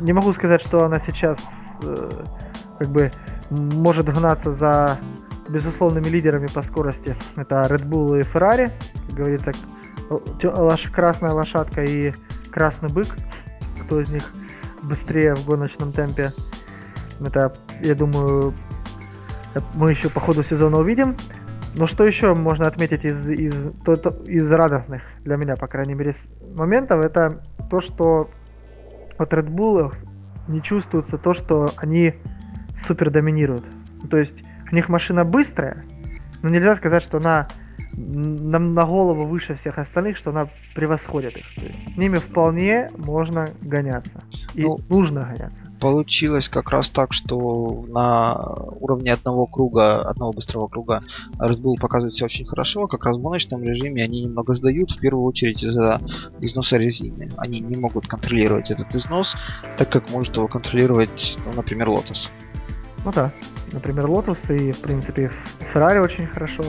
Не 0.00 0.12
могу 0.12 0.32
сказать, 0.34 0.66
что 0.66 0.84
она 0.84 1.00
сейчас 1.06 1.38
э, 1.82 2.10
как 2.78 2.88
бы 2.88 3.10
может 3.50 4.06
гнаться 4.06 4.54
за 4.54 4.98
безусловными 5.48 6.08
лидерами 6.08 6.46
по 6.46 6.62
скорости. 6.62 7.16
Это 7.36 7.62
Red 7.62 7.86
Bull 7.88 8.20
и 8.20 8.22
Ferrari, 8.22 8.70
как 9.08 9.16
говорится, 9.16 9.52
красная 10.92 11.32
лошадка 11.32 11.82
и 11.82 12.12
красный 12.50 12.88
бык. 12.88 13.06
Кто 13.84 14.00
из 14.00 14.08
них 14.08 14.24
быстрее 14.82 15.34
в 15.34 15.46
гоночном 15.46 15.92
темпе? 15.92 16.32
Это, 17.20 17.52
я 17.80 17.94
думаю, 17.94 18.54
мы 19.74 19.90
еще 19.90 20.08
по 20.10 20.20
ходу 20.20 20.44
сезона 20.44 20.78
увидим. 20.78 21.16
Но 21.74 21.86
что 21.86 22.04
еще 22.04 22.34
можно 22.34 22.66
отметить 22.66 23.04
из, 23.04 23.26
из, 23.28 23.54
то, 23.84 23.96
то, 23.96 24.10
из 24.24 24.50
радостных 24.50 25.02
для 25.24 25.36
меня, 25.36 25.54
по 25.54 25.66
крайней 25.66 25.94
мере, 25.94 26.16
моментов, 26.56 27.04
это 27.04 27.40
то, 27.70 27.80
что 27.82 28.30
от 29.16 29.32
Red 29.32 29.48
Bull 29.48 29.94
не 30.48 30.62
чувствуется 30.62 31.18
то, 31.18 31.34
что 31.34 31.70
они 31.76 32.14
супер 32.86 33.10
доминируют. 33.10 33.64
То 34.10 34.18
есть 34.18 34.34
у 34.70 34.74
них 34.74 34.88
машина 34.88 35.24
быстрая, 35.24 35.84
но 36.42 36.48
нельзя 36.48 36.76
сказать, 36.76 37.02
что 37.04 37.18
она 37.18 37.48
на, 37.98 38.58
на 38.58 38.84
голову 38.84 39.26
выше 39.26 39.58
всех 39.60 39.78
остальных, 39.78 40.18
что 40.18 40.30
она 40.30 40.48
превосходит 40.74 41.36
их. 41.36 41.44
То 41.56 41.64
есть 41.66 41.78
с 41.94 41.96
ними 41.96 42.18
вполне 42.18 42.88
можно 42.96 43.48
гоняться. 43.60 44.22
И 44.54 44.62
ну, 44.62 44.78
нужно 44.88 45.22
гоняться. 45.22 45.64
Получилось 45.80 46.48
как 46.48 46.70
раз 46.70 46.90
так, 46.90 47.12
что 47.12 47.84
на 47.88 48.36
уровне 48.80 49.12
одного 49.12 49.46
круга, 49.46 50.02
одного 50.02 50.32
быстрого 50.32 50.68
круга 50.68 51.02
Red 51.38 51.60
Bull 51.60 51.74
показывает 51.80 52.14
себя 52.14 52.26
очень 52.26 52.46
хорошо, 52.46 52.86
как 52.86 53.04
раз 53.04 53.16
в 53.16 53.20
гоночном 53.20 53.62
режиме 53.62 54.02
они 54.02 54.22
немного 54.22 54.54
сдают, 54.54 54.90
в 54.90 55.00
первую 55.00 55.24
очередь 55.24 55.62
из-за 55.62 56.00
износа 56.40 56.76
резины. 56.78 57.30
Они 57.36 57.60
не 57.60 57.76
могут 57.76 58.06
контролировать 58.06 58.70
этот 58.70 58.94
износ, 58.94 59.36
так 59.76 59.90
как 59.90 60.10
может 60.10 60.36
его 60.36 60.48
контролировать, 60.48 61.38
ну, 61.44 61.52
например, 61.52 61.88
Lotus. 61.88 62.30
Ну 63.04 63.12
да, 63.12 63.32
например, 63.72 64.06
Lotus 64.06 64.38
и, 64.52 64.72
в 64.72 64.80
принципе, 64.80 65.30
Ferrari 65.72 66.00
очень 66.00 66.26
хорошо 66.26 66.64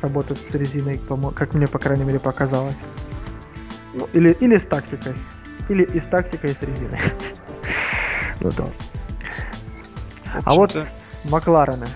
работают 0.00 0.40
с 0.40 0.54
резиной, 0.54 1.00
как 1.34 1.54
мне, 1.54 1.66
по 1.66 1.78
крайней 1.78 2.04
мере, 2.04 2.18
показалось. 2.18 2.76
Ну, 3.94 4.08
или, 4.12 4.32
или 4.40 4.58
с 4.58 4.66
тактикой. 4.66 5.14
Или 5.68 5.84
и 5.84 6.00
с 6.00 6.06
тактикой, 6.08 6.52
и 6.52 6.54
с 6.54 6.62
резиной. 6.62 7.00
ну 8.40 8.50
да. 8.52 8.66
А 10.44 10.54
вот 10.54 10.76
Макларены. 11.24 11.88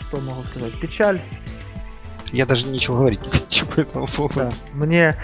Что 0.00 0.20
могу 0.20 0.44
сказать? 0.44 0.78
Печаль. 0.80 1.20
Я 2.32 2.46
даже 2.46 2.66
ничего 2.66 2.98
говорить 2.98 3.24
не 3.24 3.30
хочу 3.30 3.66
по 3.66 3.80
этому 3.80 4.06
поводу. 4.08 4.34
Да, 4.34 4.50
мне, 4.72 5.14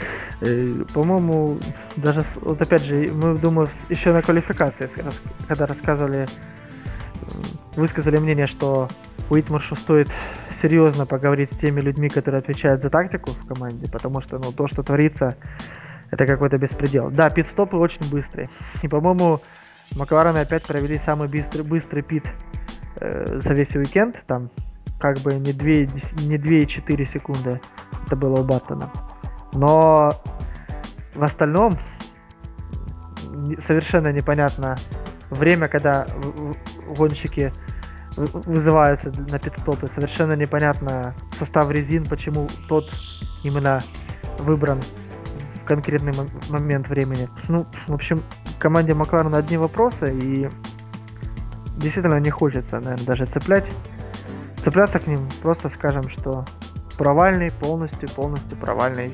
э, 0.40 0.84
по-моему, 0.94 1.58
даже, 1.96 2.24
вот 2.36 2.60
опять 2.60 2.82
же, 2.82 3.10
мы, 3.12 3.36
думаю, 3.36 3.68
еще 3.88 4.12
на 4.12 4.22
квалификации, 4.22 4.88
когда 5.48 5.66
рассказывали, 5.66 6.28
высказали 7.74 8.16
мнение, 8.18 8.46
что 8.46 8.88
Уитмаршу 9.28 9.74
стоит 9.76 10.08
серьезно 10.60 11.06
поговорить 11.06 11.52
с 11.52 11.56
теми 11.56 11.80
людьми, 11.80 12.08
которые 12.08 12.40
отвечают 12.40 12.82
за 12.82 12.90
тактику 12.90 13.30
в 13.30 13.46
команде, 13.46 13.90
потому 13.90 14.20
что 14.22 14.38
ну, 14.38 14.52
то, 14.52 14.68
что 14.68 14.82
творится, 14.82 15.36
это 16.10 16.26
какой-то 16.26 16.56
беспредел. 16.56 17.10
Да, 17.10 17.30
пит-стопы 17.30 17.76
очень 17.76 18.10
быстрые. 18.10 18.50
И, 18.82 18.88
по-моему, 18.88 19.40
Макларены 19.96 20.38
опять 20.38 20.66
провели 20.66 21.00
самый 21.04 21.28
быстрый, 21.28 21.62
быстрый 21.62 22.02
пит 22.02 22.24
э, 23.00 23.40
за 23.40 23.52
весь 23.54 23.74
уикенд. 23.74 24.16
Там 24.26 24.50
как 25.00 25.18
бы 25.18 25.34
не 25.34 25.52
2, 25.52 25.66
не 26.26 26.36
2,4 26.36 27.12
секунды 27.12 27.60
это 28.06 28.16
было 28.16 28.40
у 28.40 28.44
Баттона. 28.44 28.90
Но 29.52 30.10
в 31.14 31.22
остальном 31.22 31.78
совершенно 33.66 34.12
непонятно 34.12 34.76
время, 35.30 35.68
когда 35.68 36.06
гонщики 36.96 37.52
вызываются 38.26 39.12
на 39.30 39.38
пидстопы. 39.38 39.86
Совершенно 39.94 40.34
непонятно 40.34 41.14
состав 41.38 41.70
резин, 41.70 42.04
почему 42.04 42.48
тот 42.68 42.90
именно 43.42 43.80
выбран 44.38 44.80
в 45.54 45.64
конкретный 45.64 46.12
момент 46.48 46.88
времени. 46.88 47.28
Ну, 47.48 47.66
в 47.86 47.94
общем, 47.94 48.22
команде 48.58 48.94
Макларена 48.94 49.38
одни 49.38 49.56
вопросы, 49.56 50.12
и 50.12 50.48
действительно 51.76 52.18
не 52.20 52.30
хочется, 52.30 52.80
наверное, 52.80 53.06
даже 53.06 53.26
цеплять. 53.26 53.64
Цепляться 54.62 54.98
к 54.98 55.06
ним, 55.06 55.28
просто 55.42 55.70
скажем, 55.74 56.08
что 56.10 56.44
провальный, 56.98 57.50
полностью, 57.50 58.08
полностью 58.10 58.58
провальный 58.58 59.10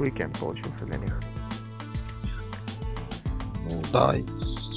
уикенд 0.00 0.36
получился 0.38 0.84
для 0.86 0.98
них. 0.98 1.20
Ну 3.70 3.82
да, 3.92 4.14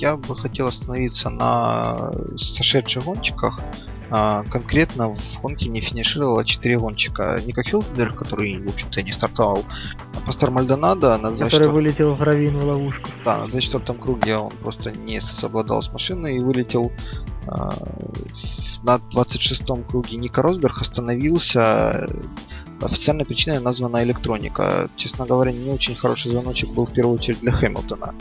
я 0.02 0.18
бы 0.18 0.36
хотел 0.36 0.68
остановиться 0.68 1.30
на 1.30 2.12
сошедших 2.36 3.06
гонщиках. 3.06 3.62
А, 4.10 4.44
конкретно 4.44 5.16
в 5.16 5.42
гонке 5.42 5.70
не 5.70 5.80
финишировало 5.80 6.44
4 6.44 6.80
гонщика. 6.80 7.40
Ника 7.46 7.64
Хилдберг, 7.64 8.16
который, 8.16 8.62
в 8.62 8.68
общем-то, 8.68 9.04
не 9.04 9.12
стартовал. 9.12 9.64
А 10.16 10.26
Пастор 10.26 10.52
Мальдонадо 10.52 11.18
на 11.18 11.30
24... 11.30 11.50
Который 11.50 11.68
вылетел 11.70 12.16
в 12.16 12.18
гравийную 12.18 12.66
ловушку. 12.66 13.10
Да, 13.24 13.38
на 13.38 13.48
24 13.48 14.00
круге 14.00 14.38
он 14.38 14.52
просто 14.52 14.92
не 14.92 15.22
совладал 15.22 15.82
с 15.82 15.94
машиной 15.94 16.38
и 16.38 16.40
вылетел 16.40 16.92
а, 17.48 17.72
на 18.84 18.96
26-м 18.98 19.84
круге 19.84 20.18
Ника 20.18 20.42
Росберг 20.42 20.82
остановился. 20.82 22.10
Официальной 22.82 23.26
причиной 23.26 23.60
названа 23.60 24.04
электроника. 24.04 24.90
Честно 24.96 25.28
говоря, 25.28 25.52
не 25.52 25.70
очень 25.70 25.96
хороший 25.96 26.32
звоночек 26.32 26.72
был 26.72 26.86
в 26.88 26.92
первую 26.92 27.16
очередь 27.16 27.40
для 27.40 27.52
Хэмилтона. 27.52 28.16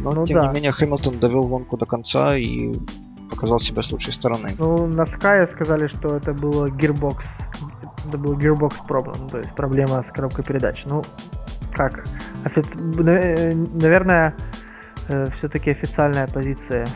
Но, 0.00 0.12
ну, 0.12 0.26
тем 0.26 0.38
да. 0.38 0.46
не 0.48 0.54
менее, 0.54 0.72
Хэмилтон 0.72 1.18
довел 1.18 1.46
гонку 1.46 1.76
до 1.76 1.86
конца 1.86 2.36
и 2.36 2.72
показал 3.30 3.60
себя 3.60 3.82
с 3.82 3.92
лучшей 3.92 4.12
стороны. 4.12 4.54
Ну, 4.58 4.86
на 4.86 5.02
Sky 5.02 5.50
сказали, 5.52 5.88
что 5.88 6.16
это 6.16 6.32
было 6.32 6.66
Gearbox. 6.66 7.18
Это 8.08 8.18
был 8.18 8.36
Gearbox 8.38 8.74
problem, 8.88 9.30
то 9.30 9.38
есть 9.38 9.54
проблема 9.54 10.04
с 10.08 10.12
коробкой 10.12 10.44
передач. 10.44 10.82
Ну, 10.86 11.04
как? 11.72 12.04
Офи... 12.44 12.64
Наверное, 12.74 14.34
э, 15.08 15.26
все-таки 15.38 15.70
официальная 15.70 16.26
позиция 16.26 16.88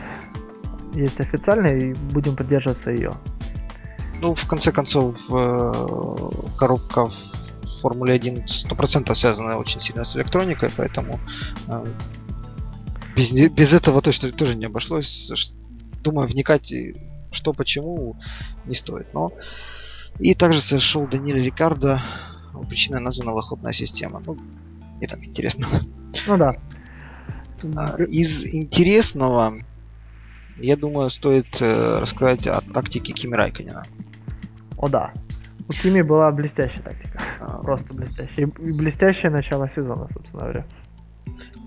есть 0.93 1.19
официальная, 1.19 1.77
и 1.77 1.93
будем 1.93 2.35
придерживаться 2.35 2.91
ее. 2.91 3.13
Ну, 4.21 4.33
в 4.33 4.47
конце 4.47 4.71
концов, 4.71 5.17
э, 5.29 5.73
коробка 6.57 7.07
в 7.07 7.81
Формуле 7.81 8.13
1 8.13 8.45
100% 8.45 9.13
связана 9.15 9.57
очень 9.57 9.79
сильно 9.79 10.03
с 10.03 10.15
электроникой, 10.15 10.69
поэтому 10.75 11.19
э, 11.67 11.85
без, 13.15 13.31
без 13.31 13.73
этого 13.73 14.01
точно 14.01 14.31
тоже 14.31 14.55
не 14.55 14.65
обошлось. 14.65 15.31
Думаю, 16.03 16.27
вникать 16.27 16.71
что 17.35 17.53
почему 17.53 18.15
не 18.65 18.73
стоит. 18.73 19.13
Но 19.13 19.31
и 20.19 20.33
также 20.33 20.61
сошел 20.61 21.07
Даниэль 21.07 21.43
Рикардо. 21.43 22.01
Причиной 22.69 23.01
названа 23.01 23.33
выхлопная 23.33 23.73
система. 23.73 24.21
Ну, 24.25 24.37
не 25.01 25.07
так 25.07 25.23
интересно. 25.23 25.67
Ну 26.27 26.37
да. 26.37 26.55
А, 27.75 28.01
из 28.03 28.45
интересного, 28.45 29.55
я 30.57 30.77
думаю, 30.77 31.09
стоит 31.09 31.61
э, 31.61 31.99
рассказать 31.99 32.47
о 32.47 32.61
тактике 32.61 33.11
Кими 33.11 33.35
Райконина. 33.35 33.83
О 34.77 34.87
да. 34.87 35.11
У 35.67 35.73
Кими 35.73 36.01
была 36.01 36.31
блестящая 36.31 36.81
тактика. 36.81 37.19
А, 37.41 37.61
Просто 37.61 37.93
блестящая. 37.95 38.47
И 38.47 38.77
блестящее 38.77 39.31
начало 39.31 39.69
сезона, 39.75 40.07
собственно 40.13 40.43
говоря. 40.43 40.65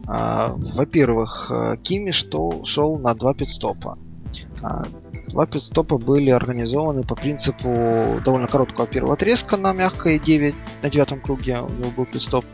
А, 0.07 0.55
во-первых, 0.57 1.51
э, 1.51 1.76
Кими 1.82 2.11
шел, 2.12 2.64
шел 2.64 2.99
на 2.99 3.14
два 3.14 3.34
пидстопа. 3.34 3.99
А, 4.62 4.84
два 5.28 5.46
пидстопа 5.46 5.99
были 5.99 6.30
организованы 6.30 7.03
по 7.05 7.14
принципу 7.14 8.20
довольно 8.24 8.46
короткого 8.46 8.86
первого 8.86 9.14
отрезка 9.14 9.57
на 9.57 9.72
мягкой 9.72 10.18
9, 10.18 10.55
на 10.82 10.90
девятом 10.90 11.20
круге 11.20 11.61
у 11.61 11.68
него 11.68 11.90
был 11.90 12.07
пидстоп. 12.07 12.44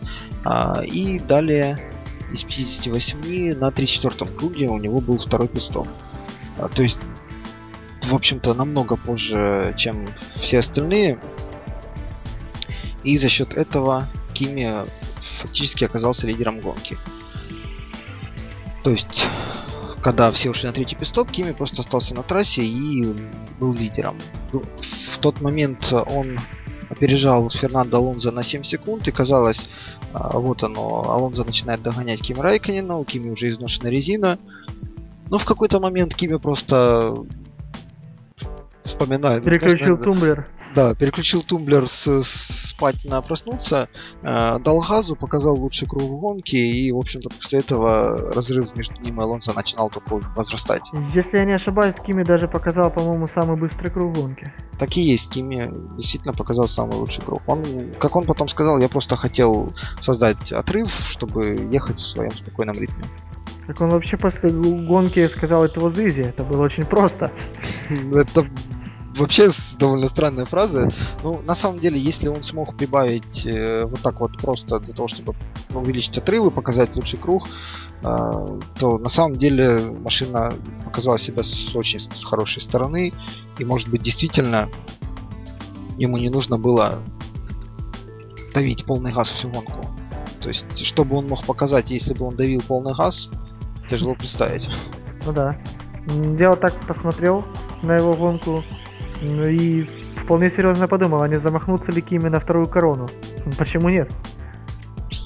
А, 0.45 0.83
и 0.85 1.19
далее 1.19 1.79
из 2.33 2.43
58 2.45 3.57
на 3.57 3.71
34 3.71 4.31
круге 4.33 4.69
у 4.69 4.79
него 4.79 5.01
был 5.01 5.19
второй 5.19 5.49
пидстоп. 5.49 5.89
То 6.75 6.83
есть, 6.83 6.99
в 8.03 8.15
общем-то, 8.15 8.55
намного 8.55 8.97
позже, 8.97 9.75
чем 9.77 10.09
все 10.37 10.59
остальные. 10.61 11.19
И 13.05 13.19
за 13.19 13.29
счет 13.29 13.55
этого 13.55 14.09
Кими 14.33 14.71
фактически 15.41 15.85
оказался 15.85 16.27
лидером 16.27 16.61
гонки. 16.61 16.99
То 18.85 18.91
есть, 18.91 19.27
когда 20.03 20.31
все 20.31 20.51
ушли 20.51 20.69
на 20.69 20.75
третий 20.75 20.95
пистоп, 20.95 21.31
Кими 21.31 21.53
просто 21.53 21.81
остался 21.81 22.15
на 22.15 22.23
трассе 22.23 22.63
и 22.63 23.03
был 23.59 23.73
лидером. 23.73 24.21
В 24.53 25.19
тот 25.19 25.41
момент 25.41 25.93
он 25.93 26.39
опережал 26.91 27.51
Фернандо 27.51 27.97
Алонзо 27.97 28.31
на 28.31 28.45
7 28.45 28.63
секунд, 28.63 29.09
и 29.09 29.11
казалось, 29.11 29.69
А, 30.13 30.39
вот 30.39 30.63
оно, 30.63 31.11
Алонзо 31.11 31.45
начинает 31.45 31.83
догонять 31.83 32.23
Ким 32.23 32.41
Райконина, 32.41 32.99
у 32.99 33.05
Кими 33.05 33.31
уже 33.31 33.49
изношена 33.49 33.89
резина. 33.89 34.39
Но 35.29 35.39
в 35.39 35.45
какой-то 35.45 35.81
момент 35.81 36.15
Кими 36.15 36.37
просто 36.37 37.15
вспоминает. 38.85 39.43
Переключил 39.43 39.97
тумблер. 39.97 40.47
Да, 40.75 40.95
переключил 40.95 41.43
тумблер 41.43 41.89
с, 41.89 42.23
с 42.23 42.65
спать 42.75 43.05
на 43.05 43.23
проснуться, 43.23 43.89
э, 44.23 44.59
дал 44.59 44.81
газу, 44.81 45.15
показал 45.15 45.55
лучший 45.55 45.89
круг 45.89 46.03
гонки, 46.21 46.57
и, 46.57 46.91
в 46.91 46.99
общем-то, 46.99 47.31
после 47.31 47.61
этого 47.61 48.33
разрыв 48.33 48.77
между 48.77 49.01
ним 49.01 49.21
и 49.21 49.23
Алонсо 49.23 49.53
начинал 49.53 49.91
только 49.91 50.17
возрастать. 50.37 50.91
Если 51.15 51.39
я 51.39 51.45
не 51.45 51.55
ошибаюсь, 51.55 51.95
Кими 52.05 52.25
даже 52.25 52.49
показал, 52.49 52.91
по-моему, 52.91 53.29
самый 53.35 53.57
быстрый 53.57 53.91
круг 53.91 54.15
гонки. 54.15 54.53
Так 54.79 54.97
и 54.97 55.01
есть, 55.01 55.31
Кими 55.31 55.71
действительно 55.97 56.35
показал 56.35 56.67
самый 56.67 56.97
лучший 56.97 57.25
круг. 57.25 57.43
Он, 57.47 57.65
как 57.99 58.17
он 58.17 58.25
потом 58.25 58.49
сказал, 58.49 58.79
я 58.79 58.89
просто 58.89 59.17
хотел 59.17 59.73
создать 60.01 60.53
отрыв, 60.53 60.91
чтобы 61.09 61.69
ехать 61.71 61.99
в 61.99 62.07
своем 62.07 62.33
спокойном 62.33 62.77
ритме. 62.77 63.05
Так 63.67 63.81
он 63.81 63.91
вообще 63.91 64.17
после 64.17 64.51
гонки 64.51 65.27
сказал 65.29 65.65
это 65.65 65.81
вот 65.81 65.97
изи, 65.97 66.21
это 66.21 66.45
было 66.45 66.65
очень 66.65 66.85
просто. 66.85 67.33
Это 68.13 68.45
вообще 69.17 69.51
довольно 69.79 70.09
странная 70.09 70.45
фраза. 70.45 70.89
Ну, 71.23 71.41
на 71.43 71.55
самом 71.55 71.79
деле, 71.81 71.99
если 71.99 72.29
он 72.29 72.43
смог 72.43 72.77
прибавить 72.77 73.47
э, 73.47 73.85
вот 73.85 74.01
так 74.01 74.21
вот 74.21 74.39
просто 74.39 74.81
для 74.81 74.95
того, 74.95 75.09
чтобы 75.09 75.35
увеличить 75.73 76.19
отрывы, 76.19 76.51
показать 76.51 76.97
лучший 76.97 77.19
круг, 77.19 77.49
э, 78.03 78.61
то 78.79 78.99
на 78.99 79.09
самом 79.09 79.37
деле 79.37 79.81
машина 79.81 80.55
показала 80.85 81.19
себя 81.19 81.43
с 81.43 81.75
очень 81.75 82.01
хорошей 82.25 82.63
стороны. 82.63 83.13
И 83.59 83.65
может 83.65 83.89
быть 83.89 84.03
действительно 84.03 84.69
ему 85.97 86.19
не 86.19 86.31
нужно 86.31 86.59
было 86.59 86.99
давить 88.53 88.85
полный 88.85 89.13
газ 89.13 89.31
всю 89.31 89.49
гонку. 89.49 89.87
То 90.41 90.49
есть, 90.49 90.79
что 90.85 91.05
бы 91.05 91.17
он 91.17 91.29
мог 91.29 91.45
показать, 91.45 91.91
если 91.91 92.15
бы 92.15 92.27
он 92.27 92.37
давил 92.37 92.63
полный 92.63 92.95
газ, 92.95 93.31
тяжело 93.89 94.15
представить. 94.15 94.69
Ну 95.25 95.33
да. 95.33 95.59
Я 96.39 96.51
вот 96.51 96.61
так 96.61 96.75
посмотрел 96.87 97.45
на 97.83 97.97
его 97.97 98.13
гонку 98.13 98.63
ну 99.21 99.47
и 99.47 99.87
вполне 100.25 100.51
серьезно 100.51 100.89
подумал, 100.89 101.23
а 101.23 101.29
не 101.29 101.41
замахнуться 101.41 101.91
ли 101.93 102.01
Кими 102.01 102.29
на 102.29 102.41
вторую 102.41 102.67
корону. 102.67 103.09
Почему 103.59 103.89
нет? 103.89 104.11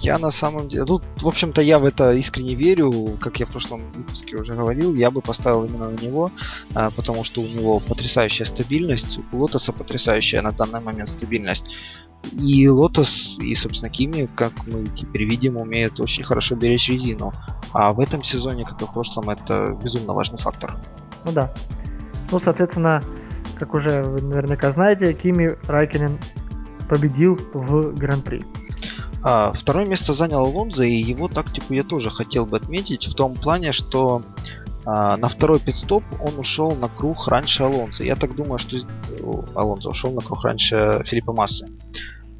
Я 0.02 0.18
на 0.18 0.30
самом 0.30 0.68
деле... 0.68 0.84
Тут, 0.84 1.02
в 1.22 1.26
общем-то, 1.26 1.62
я 1.62 1.78
в 1.78 1.84
это 1.84 2.12
искренне 2.12 2.54
верю. 2.54 3.16
Как 3.20 3.40
я 3.40 3.46
в 3.46 3.50
прошлом 3.50 3.90
выпуске 3.92 4.36
уже 4.36 4.54
говорил, 4.54 4.94
я 4.94 5.10
бы 5.10 5.20
поставил 5.20 5.64
именно 5.64 5.90
на 5.90 5.96
него, 5.96 6.30
а, 6.74 6.90
потому 6.90 7.24
что 7.24 7.40
у 7.40 7.46
него 7.46 7.80
потрясающая 7.80 8.46
стабильность, 8.46 9.18
у 9.32 9.38
Лотоса 9.38 9.72
потрясающая 9.72 10.42
на 10.42 10.52
данный 10.52 10.80
момент 10.80 11.08
стабильность. 11.08 11.66
И 12.32 12.68
Лотос, 12.68 13.38
и, 13.40 13.54
собственно, 13.54 13.90
Кими, 13.90 14.28
как 14.34 14.52
мы 14.66 14.86
теперь 14.86 15.24
видим, 15.24 15.56
умеют 15.56 16.00
очень 16.00 16.24
хорошо 16.24 16.54
беречь 16.56 16.88
резину. 16.88 17.32
А 17.72 17.92
в 17.92 18.00
этом 18.00 18.22
сезоне, 18.22 18.64
как 18.64 18.82
и 18.82 18.84
в 18.84 18.92
прошлом, 18.92 19.30
это 19.30 19.78
безумно 19.82 20.12
важный 20.12 20.38
фактор. 20.38 20.76
Ну 21.24 21.32
да. 21.32 21.52
Ну, 22.30 22.40
соответственно, 22.44 23.02
как 23.56 23.74
уже 23.74 24.02
вы 24.02 24.20
наверняка 24.22 24.72
знаете, 24.72 25.12
Кими 25.12 25.56
Райкинен 25.66 26.18
победил 26.88 27.38
в 27.52 27.94
Гран-при. 27.94 28.44
А, 29.22 29.52
второе 29.52 29.84
место 29.84 30.12
занял 30.12 30.38
Алонзо, 30.38 30.84
и 30.84 30.92
его 30.92 31.28
тактику 31.28 31.74
я 31.74 31.82
тоже 31.82 32.10
хотел 32.10 32.46
бы 32.46 32.56
отметить 32.56 33.06
в 33.06 33.14
том 33.14 33.34
плане, 33.34 33.72
что 33.72 34.22
а, 34.84 35.16
на 35.16 35.28
второй 35.28 35.60
пидстоп 35.60 36.04
он 36.20 36.38
ушел 36.38 36.74
на 36.76 36.88
круг 36.88 37.28
раньше 37.28 37.64
Алонзо. 37.64 38.04
Я 38.04 38.16
так 38.16 38.34
думаю, 38.34 38.58
что 38.58 38.76
Алонзо 39.54 39.90
ушел 39.90 40.12
на 40.12 40.20
круг 40.20 40.44
раньше 40.44 41.02
Филиппа 41.04 41.32
Массы. 41.32 41.68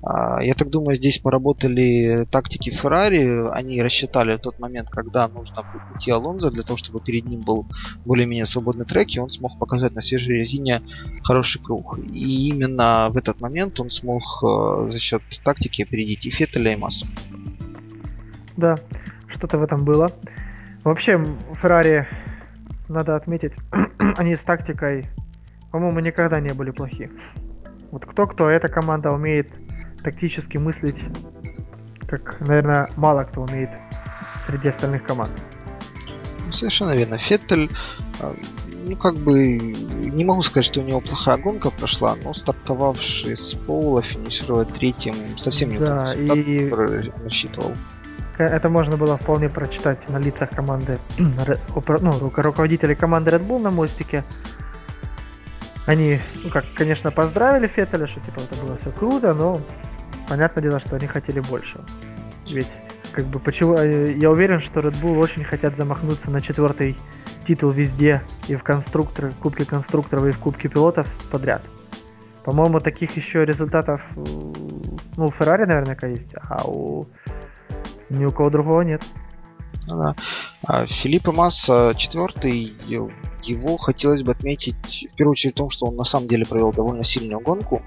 А, 0.03 0.42
я 0.42 0.55
так 0.55 0.70
думаю, 0.70 0.96
здесь 0.96 1.18
поработали 1.18 2.24
тактики 2.30 2.70
Феррари. 2.70 3.51
Они 3.51 3.82
рассчитали 3.82 4.36
тот 4.36 4.59
момент, 4.59 4.88
когда 4.90 5.28
нужно 5.28 5.64
уйти 5.92 6.11
Алонзо 6.11 6.51
для 6.51 6.62
того, 6.62 6.76
чтобы 6.76 7.01
перед 7.01 7.26
ним 7.26 7.40
был 7.40 7.66
более-менее 8.05 8.46
свободный 8.46 8.84
трек, 8.84 9.09
и 9.11 9.20
он 9.20 9.30
смог 9.30 9.59
показать 9.59 9.94
на 9.94 10.01
свежей 10.01 10.36
резине 10.36 10.82
хороший 11.22 11.61
круг. 11.62 11.99
И 11.99 12.49
именно 12.49 13.09
в 13.11 13.16
этот 13.16 13.40
момент 13.40 13.80
он 13.80 13.90
смог 13.90 14.22
э, 14.42 14.90
за 14.90 14.99
счет 14.99 15.22
тактики 15.44 15.82
опередить 15.82 16.26
и 16.26 16.30
Феттеля, 16.30 16.72
и 16.72 16.76
Массу. 16.76 17.07
Да, 18.57 18.76
что-то 19.28 19.59
в 19.59 19.62
этом 19.62 19.84
было. 19.84 20.11
Вообще, 20.84 21.22
Феррари, 21.61 22.07
надо 22.88 23.16
отметить, 23.16 23.53
они 24.16 24.36
с 24.36 24.40
тактикой, 24.40 25.07
по-моему, 25.70 26.01
никогда 26.01 26.40
не 26.40 26.55
были 26.55 26.70
плохи. 26.70 27.11
Вот 27.90 28.07
кто-кто, 28.07 28.49
эта 28.49 28.68
команда 28.68 29.11
умеет 29.11 29.49
тактически 30.03 30.57
мыслить, 30.57 31.03
как, 32.07 32.40
наверное, 32.40 32.88
мало 32.96 33.24
кто 33.24 33.42
умеет 33.42 33.70
среди 34.46 34.68
остальных 34.68 35.05
команд. 35.05 35.32
Ну, 36.46 36.53
совершенно 36.53 36.96
верно. 36.96 37.18
Феттель, 37.18 37.70
а, 38.20 38.34
ну, 38.86 38.96
как 38.96 39.16
бы, 39.16 39.59
не 39.59 40.24
могу 40.24 40.42
сказать, 40.42 40.64
что 40.64 40.80
у 40.80 40.84
него 40.84 41.01
плохая 41.01 41.36
гонка 41.36 41.70
прошла, 41.70 42.16
но 42.24 42.32
стартовавший 42.32 43.36
с 43.36 43.55
Поула 43.55 44.03
финишировать 44.03 44.72
третьим 44.72 45.14
совсем 45.36 45.70
не 45.70 45.78
да, 45.78 46.07
тот 46.07 46.16
результат, 46.16 46.36
и... 46.38 46.70
который 46.70 47.12
рассчитывал. 47.22 47.72
Это 48.38 48.68
можно 48.68 48.96
было 48.96 49.18
вполне 49.18 49.49
прочитать 49.49 50.09
на 50.09 50.18
лицах 50.18 50.51
команды, 50.51 50.99
ну, 51.18 52.32
руководителей 52.36 52.94
команды 52.94 53.32
Red 53.32 53.46
Bull 53.46 53.61
на 53.61 53.70
мостике. 53.70 54.24
Они, 55.86 56.20
ну 56.42 56.51
как, 56.51 56.64
конечно, 56.74 57.11
поздравили 57.11 57.66
Феттеля, 57.66 58.07
что 58.07 58.20
типа 58.20 58.40
это 58.40 58.64
было 58.64 58.78
все 58.78 58.90
круто, 58.90 59.34
но 59.34 59.61
понятное 60.28 60.62
дело, 60.62 60.80
что 60.80 60.96
они 60.96 61.06
хотели 61.06 61.40
больше. 61.40 61.80
Ведь, 62.46 62.70
как 63.12 63.24
бы, 63.26 63.38
почему... 63.38 63.74
Э, 63.74 64.12
я 64.12 64.30
уверен, 64.30 64.60
что 64.60 64.80
Red 64.80 65.00
Bull 65.02 65.18
очень 65.18 65.44
хотят 65.44 65.76
замахнуться 65.76 66.30
на 66.30 66.40
четвертый 66.40 66.96
титул 67.46 67.70
везде, 67.70 68.22
и 68.46 68.56
в 68.56 68.62
конструкторы, 68.62 69.30
в 69.30 69.36
Кубке 69.36 69.64
конструкторов, 69.64 70.26
и 70.26 70.30
в 70.30 70.38
Кубке 70.38 70.68
пилотов 70.68 71.08
подряд. 71.30 71.62
По-моему, 72.44 72.80
таких 72.80 73.16
еще 73.16 73.44
результатов, 73.44 74.00
ну, 74.14 75.26
у 75.26 75.32
Феррари 75.32 75.64
наверняка 75.64 76.06
есть, 76.06 76.34
а 76.48 76.66
у 76.66 77.06
ни 78.10 78.24
у 78.24 78.30
кого 78.30 78.50
другого 78.50 78.82
нет. 78.82 79.02
Да. 79.86 80.14
А 80.62 80.86
Филиппа 80.86 81.32
Масса 81.32 81.94
четвертый, 81.96 82.74
его 83.42 83.76
хотелось 83.78 84.22
бы 84.22 84.32
отметить 84.32 85.06
в 85.12 85.16
первую 85.16 85.32
очередь 85.32 85.54
в 85.54 85.58
том, 85.58 85.70
что 85.70 85.86
он 85.86 85.96
на 85.96 86.04
самом 86.04 86.28
деле 86.28 86.44
провел 86.44 86.72
довольно 86.72 87.04
сильную 87.04 87.40
гонку 87.40 87.82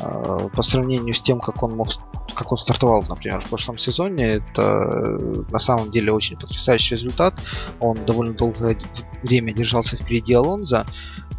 э, 0.00 0.48
по 0.54 0.62
сравнению 0.62 1.14
с 1.14 1.20
тем, 1.20 1.40
как 1.40 1.62
он 1.62 1.76
мог 1.76 1.88
как 2.34 2.52
он 2.52 2.58
стартовал, 2.58 3.04
например, 3.08 3.40
в 3.40 3.48
прошлом 3.48 3.76
сезоне. 3.78 4.24
Это 4.24 4.62
э, 4.62 5.42
на 5.50 5.58
самом 5.58 5.90
деле 5.90 6.12
очень 6.12 6.38
потрясающий 6.38 6.94
результат. 6.94 7.34
Он 7.80 8.04
довольно 8.06 8.34
долгое 8.34 8.78
время 9.22 9.52
держался 9.52 9.96
впереди 9.96 10.32
Алонза. 10.34 10.86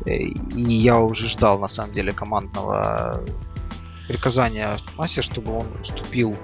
Э, 0.06 0.16
и 0.16 0.74
я 0.74 1.00
уже 1.00 1.28
ждал 1.28 1.60
на 1.60 1.68
самом 1.68 1.94
деле 1.94 2.14
командного 2.14 3.24
приказания 4.08 4.78
Массе, 4.98 5.22
чтобы 5.22 5.58
он 5.58 5.68
уступил 5.82 6.36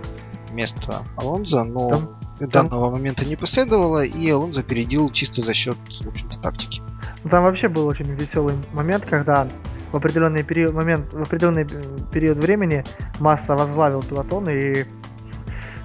место 0.54 1.04
Алонза, 1.18 1.64
но 1.64 1.90
там, 1.90 2.20
данного 2.46 2.92
момента 2.92 3.26
не 3.26 3.36
последовало, 3.36 4.04
и 4.04 4.30
Алонзо 4.30 4.60
опередил 4.60 5.10
чисто 5.10 5.42
за 5.42 5.54
счет, 5.54 5.78
в 6.02 6.08
общем-то, 6.08 6.40
тактики. 6.40 6.82
Там 7.30 7.44
вообще 7.44 7.68
был 7.68 7.88
очень 7.88 8.12
веселый 8.14 8.56
момент, 8.74 9.06
когда 9.06 9.48
в 9.92 9.98
определенный 9.98 10.44
период, 10.44 10.74
момент, 10.74 11.12
в 11.14 11.22
определенный 11.22 11.64
э, 11.64 11.84
период 12.12 12.38
времени 12.38 12.84
Масса 13.20 13.56
возглавил 13.56 14.04
пилотон, 14.04 14.50
и 14.50 14.86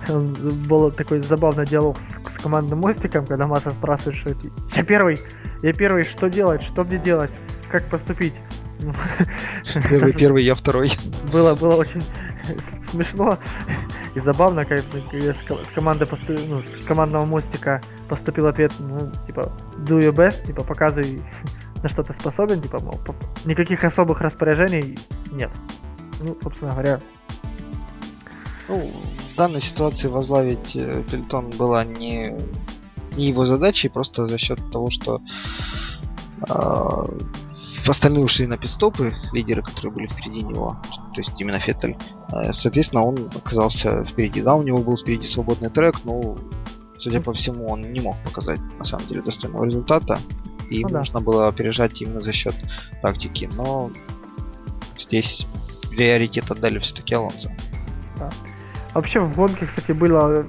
был 0.09 0.91
такой 0.91 1.23
забавный 1.23 1.67
диалог 1.67 1.97
с, 1.99 2.39
с 2.39 2.43
командным 2.43 2.81
мостиком, 2.81 3.25
когда 3.27 3.47
Масса 3.47 3.71
спрашивает, 3.71 4.17
что 4.17 4.37
я 4.75 4.83
первый, 4.83 5.19
я 5.63 5.73
первый, 5.73 6.05
что 6.05 6.29
делать, 6.29 6.63
что 6.63 6.85
мне 6.85 6.99
делать, 6.99 7.31
как 7.71 7.85
поступить. 7.87 8.35
Первый, 9.89 10.13
первый, 10.19 10.45
я 10.45 10.55
второй. 10.55 10.93
Было, 11.33 11.55
было 11.55 11.77
очень 11.77 12.03
смешно 12.93 13.39
и 14.15 14.21
забавно, 14.21 14.65
как 14.65 14.81
с 14.81 15.75
команды 15.75 16.07
ну, 16.49 16.63
с 16.63 16.85
командного 16.85 17.25
мостика 17.25 17.81
поступил 18.09 18.47
ответ, 18.47 18.73
ну, 18.79 19.11
типа, 19.27 19.53
do 19.79 19.99
your 19.99 20.13
best, 20.13 20.47
типа, 20.47 20.63
показывай, 20.63 21.23
на 21.83 21.89
что 21.89 22.03
ты 22.03 22.15
способен, 22.21 22.61
типа, 22.63 22.79
мол, 22.81 22.99
никаких 23.45 23.83
особых 23.85 24.21
распоряжений 24.21 24.99
нет. 25.33 25.51
Ну, 26.21 26.37
собственно 26.43 26.73
говоря. 26.73 27.01
Ну, 28.69 28.93
в 29.33 29.37
данной 29.37 29.61
ситуации 29.61 30.09
возглавить 30.09 30.77
э, 30.77 31.03
Пельтон 31.11 31.51
была 31.51 31.85
не, 31.85 32.37
не 33.17 33.29
его 33.29 33.47
задачей, 33.47 33.89
просто 33.89 34.27
за 34.27 34.39
счет 34.39 34.59
того, 34.71 34.91
что 34.91 35.21
э, 36.49 36.55
остальные 37.91 38.25
ушли 38.25 38.47
на 38.47 38.57
пидстопы, 38.57 39.15
лидеры, 39.33 39.63
которые 39.63 39.93
были 39.93 40.07
впереди 40.07 40.43
него, 40.43 40.77
то 41.15 41.21
есть 41.21 41.41
именно 41.41 41.59
Феттель. 41.59 41.97
Э, 42.33 42.53
соответственно, 42.53 43.05
он 43.05 43.31
оказался 43.35 44.05
впереди. 44.05 44.43
Да, 44.43 44.55
у 44.55 44.63
него 44.63 44.79
был 44.79 44.97
впереди 44.97 45.27
свободный 45.27 45.71
трек, 45.71 45.97
но, 46.05 46.37
судя 46.99 47.21
по 47.21 47.33
всему, 47.33 47.67
он 47.67 47.93
не 47.93 48.01
мог 48.01 48.23
показать 48.23 48.61
на 48.79 48.85
самом 48.85 49.07
деле 49.07 49.23
достойного 49.23 49.65
результата. 49.65 50.19
И 50.71 50.83
ну, 50.83 50.89
да. 50.89 50.99
нужно 50.99 51.21
было 51.21 51.49
опережать 51.49 52.01
именно 52.01 52.21
за 52.21 52.33
счет 52.33 52.55
тактики. 53.03 53.51
Но 53.55 53.91
здесь 54.99 55.47
приоритет 55.91 56.51
отдали 56.51 56.79
все-таки 56.79 57.15
Алонсо. 57.15 57.51
Да. 58.19 58.31
Вообще 58.95 59.21
в 59.21 59.35
гонке, 59.35 59.67
кстати, 59.67 59.93
было 59.93 60.47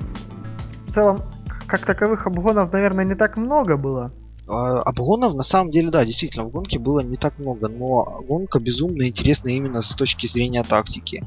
в 0.87 0.93
целом 0.93 1.19
как 1.67 1.85
таковых 1.85 2.27
обгонов, 2.27 2.71
наверное, 2.71 3.05
не 3.05 3.15
так 3.15 3.37
много 3.37 3.77
было. 3.77 4.11
А, 4.47 4.81
обгонов 4.81 5.33
на 5.35 5.43
самом 5.43 5.71
деле, 5.71 5.89
да, 5.89 6.05
действительно, 6.05 6.45
в 6.45 6.49
гонке 6.49 6.79
было 6.79 6.99
не 6.99 7.17
так 7.17 7.39
много, 7.39 7.69
но 7.69 8.03
гонка 8.27 8.59
безумно 8.59 9.07
интересна 9.07 9.49
именно 9.49 9.81
с 9.81 9.95
точки 9.95 10.27
зрения 10.27 10.63
тактики. 10.63 11.23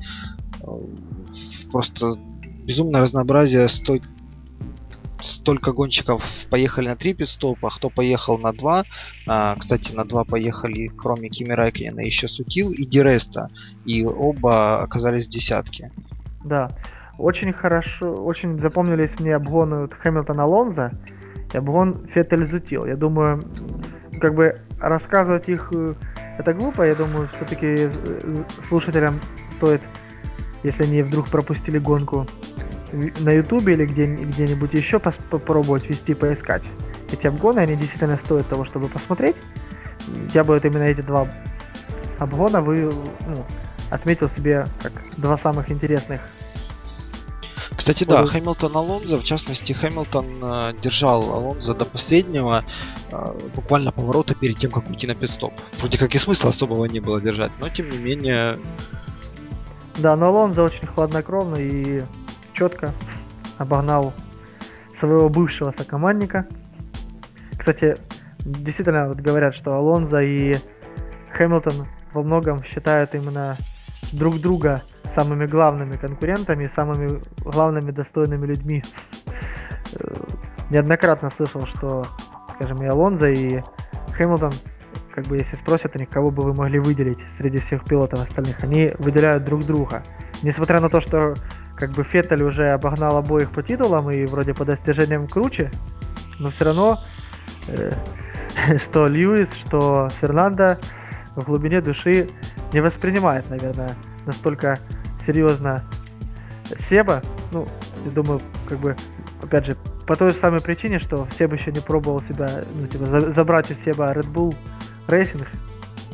Э, 0.62 0.67
просто 1.71 2.14
безумное 2.64 3.01
разнообразие 3.01 3.69
стой... 3.69 4.03
столько 5.21 5.73
гонщиков 5.73 6.23
поехали 6.51 6.89
на 6.89 6.97
три 6.97 7.14
пидстопа, 7.14 7.71
кто 7.71 7.89
поехал 7.89 8.39
на 8.39 8.53
два. 8.53 8.85
А, 9.27 9.57
кстати, 9.57 9.93
на 9.93 10.05
два 10.05 10.25
поехали, 10.25 10.89
кроме 10.89 11.31
Кими 11.31 11.53
Райклина, 11.53 12.01
еще 12.01 12.29
Сутил 12.29 12.71
и 12.71 12.85
Диреста. 12.85 13.49
И 13.87 14.05
оба 14.05 14.83
оказались 14.83 15.27
в 15.27 15.31
десятке. 15.31 15.91
Да. 16.45 16.71
Очень 17.19 17.55
хорошо, 17.55 18.12
очень 18.12 18.61
запомнились 18.61 19.19
мне 19.19 19.35
обгоны 19.35 19.89
Хэмилтона 19.89 20.43
Алонза 20.43 20.93
и 21.53 21.57
обгон 21.57 22.07
Феттель 22.12 22.49
Зутил. 22.51 22.86
Я 22.86 22.97
думаю, 22.97 23.42
как 24.20 24.34
бы 24.34 24.55
рассказывать 24.80 25.49
их 25.49 25.70
э, 25.74 25.94
это 26.38 26.53
глупо, 26.53 26.82
я 26.82 26.94
думаю, 26.94 27.28
все-таки 27.36 27.66
э, 27.66 28.44
слушателям 28.68 29.20
стоит, 29.57 29.80
если 30.62 30.84
они 30.84 31.03
вдруг 31.03 31.28
пропустили 31.28 31.78
гонку 31.78 32.26
на 32.92 33.30
ютубе 33.30 33.74
или 33.74 33.86
где, 33.86 34.07
где-нибудь 34.07 34.72
еще 34.74 34.99
попробовать 34.99 35.88
вести, 35.88 36.14
поискать. 36.14 36.62
Эти 37.12 37.26
обгоны, 37.26 37.61
они 37.61 37.76
действительно 37.76 38.16
стоят 38.24 38.49
того, 38.49 38.64
чтобы 38.64 38.88
посмотреть. 38.88 39.36
Я 40.34 40.44
бы 40.44 40.55
вот 40.55 40.64
именно 40.64 40.84
эти 40.84 41.01
два 41.01 41.28
обгона 42.18 42.61
вы, 42.61 42.92
ну, 43.26 43.44
отметил 43.90 44.30
себе 44.36 44.66
как 44.82 44.92
два 45.16 45.38
самых 45.38 45.70
интересных 45.70 46.20
кстати, 47.77 48.05
да, 48.05 48.27
Хэмилтон 48.27 48.74
Алонзо, 48.74 49.18
в 49.18 49.24
частности, 49.24 49.72
Хэмилтон 49.72 50.27
э, 50.43 50.72
держал 50.81 51.31
Алонзо 51.31 51.74
до 51.74 51.85
последнего, 51.85 52.64
э, 53.12 53.39
буквально 53.55 53.93
поворота 53.93 54.35
перед 54.35 54.57
тем, 54.57 54.70
как 54.70 54.89
уйти 54.89 55.07
на 55.07 55.14
пидстоп. 55.14 55.53
Вроде 55.79 55.99
как 55.99 56.14
и 56.14 56.18
смысла 56.18 56.51
особого 56.51 56.87
не 56.87 57.01
было 57.01 57.20
держать, 57.20 57.53
но 57.61 57.68
тем 57.68 57.91
не 57.91 57.99
менее... 57.99 58.59
Да, 59.99 60.16
но 60.16 60.27
Алонзо 60.27 60.62
очень 60.62 60.87
хладнокровно 60.87 61.57
и 61.57 62.03
четко 62.55 62.93
обогнал 63.59 64.12
своего 64.99 65.29
бывшего 65.29 65.74
сокомандника. 65.77 66.47
Кстати, 67.59 67.97
действительно 68.41 69.09
вот 69.09 69.18
говорят, 69.18 69.55
что 69.55 69.74
Алонзо 69.74 70.20
и 70.20 70.57
Хэмилтон 71.33 71.87
во 72.12 72.22
многом 72.22 72.64
считают 72.64 73.14
именно 73.14 73.57
друг 74.12 74.41
друга 74.41 74.83
самыми 75.17 75.47
главными 75.47 75.97
конкурентами, 75.97 76.71
самыми 76.77 77.21
главными 77.43 77.91
достойными 77.91 78.47
людьми. 78.47 78.85
Э, 79.95 80.14
неоднократно 80.71 81.31
слышал, 81.37 81.67
что, 81.75 82.05
скажем, 82.55 82.83
и 82.83 82.87
Алонзо, 82.87 83.29
и 83.29 83.62
Хэмилтон, 84.12 84.53
как 85.14 85.27
бы 85.27 85.39
если 85.39 85.57
спросят 85.57 85.97
у 85.97 85.99
них, 85.99 86.09
кого 86.11 86.31
бы 86.31 86.43
вы 86.43 86.55
могли 86.55 86.79
выделить 86.79 87.19
среди 87.39 87.59
всех 87.62 87.85
пилотов 87.85 88.21
остальных, 88.21 88.62
они 88.62 88.91
выделяют 88.99 89.45
друг 89.45 89.64
друга. 89.64 90.03
Несмотря 90.43 90.81
на 90.81 90.91
то, 90.91 91.01
что 91.01 91.35
как 91.77 91.91
бы 91.91 92.05
Феттель 92.05 92.43
уже 92.43 92.69
обогнал 92.69 93.17
обоих 93.17 93.51
по 93.51 93.62
титулам 93.62 94.11
и 94.11 94.27
вроде 94.27 94.55
по 94.55 94.64
достижениям 94.64 95.27
круче, 95.27 95.71
но 96.39 96.51
все 96.51 96.64
равно, 96.67 96.99
э, 97.69 97.93
что 98.89 99.07
Льюис, 99.07 99.49
что 99.67 100.09
Фернандо 100.21 100.79
в 101.37 101.45
глубине 101.45 101.81
души 101.81 102.29
не 102.73 102.81
воспринимает, 102.81 103.49
наверное, 103.51 103.95
настолько 104.27 104.77
серьезно 105.27 105.83
Себа, 106.89 107.22
ну, 107.53 107.66
я 108.05 108.11
думаю, 108.11 108.41
как 108.68 108.79
бы, 108.79 108.97
опять 109.43 109.66
же, 109.66 109.77
по 110.07 110.16
той 110.16 110.33
самой 110.33 110.61
причине, 110.61 110.99
что 110.99 111.27
Себ 111.37 111.53
еще 111.53 111.72
не 111.72 111.81
пробовал 111.81 112.20
себя, 112.20 112.64
ну, 112.74 112.87
типа, 112.87 113.07
за, 113.07 113.33
забрать 113.33 113.70
у 113.70 113.74
Себа 113.85 114.12
Red 114.12 114.33
Bull 114.33 114.55
Racing, 115.09 115.47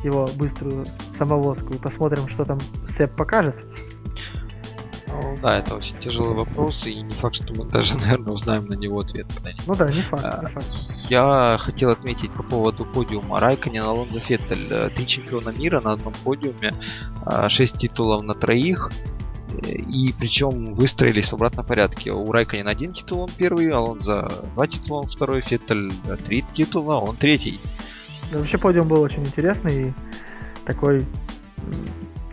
его 0.02 0.28
быструю 0.36 0.86
самовозку, 1.18 1.74
и 1.74 1.78
посмотрим, 1.78 2.28
что 2.28 2.44
там 2.44 2.58
Себ 2.98 3.14
покажет. 3.14 3.54
Ну, 5.12 5.36
да, 5.42 5.58
это 5.58 5.74
очень 5.74 5.98
тяжелый 5.98 6.34
вопрос, 6.34 6.86
и 6.86 6.94
не 7.02 7.12
факт, 7.14 7.36
что 7.36 7.54
мы 7.54 7.64
даже, 7.70 7.98
наверное, 7.98 8.32
узнаем 8.32 8.66
на 8.66 8.74
него 8.74 9.00
ответ 9.00 9.26
когда-нибудь. 9.34 9.66
Ну 9.66 9.74
да, 9.74 9.90
не 9.90 10.00
факт, 10.02 10.24
а, 10.24 10.44
не 10.44 10.50
факт. 10.50 10.66
Я 11.08 11.56
хотел 11.60 11.90
отметить 11.90 12.30
по 12.32 12.42
поводу 12.42 12.84
подиума 12.84 13.40
Райконен, 13.40 13.82
Алонзо 13.82 14.20
Феттель. 14.20 14.68
Э, 14.70 14.88
три 14.90 15.06
чемпиона 15.06 15.50
мира 15.50 15.80
на 15.80 15.92
одном 15.92 16.14
подиуме, 16.24 16.72
а, 17.24 17.48
шесть 17.48 17.76
титулов 17.76 18.22
на 18.22 18.34
троих, 18.34 18.90
и 19.62 20.14
причем 20.18 20.74
выстроились 20.74 21.28
в 21.28 21.34
обратном 21.34 21.66
порядке. 21.66 22.12
У 22.12 22.32
Райконен 22.32 22.68
один 22.68 22.92
титул, 22.92 23.20
он 23.20 23.30
первый, 23.36 23.68
Алонзо 23.68 24.30
два 24.54 24.66
титула, 24.66 25.00
он 25.00 25.08
второй, 25.08 25.42
Феттель 25.42 25.92
три 26.24 26.42
титула, 26.52 26.96
он 26.96 27.16
третий. 27.16 27.60
Вообще 28.32 28.56
подиум 28.56 28.88
был 28.88 29.02
очень 29.02 29.24
интересный 29.24 29.88
и 29.88 29.92
такой... 30.64 31.06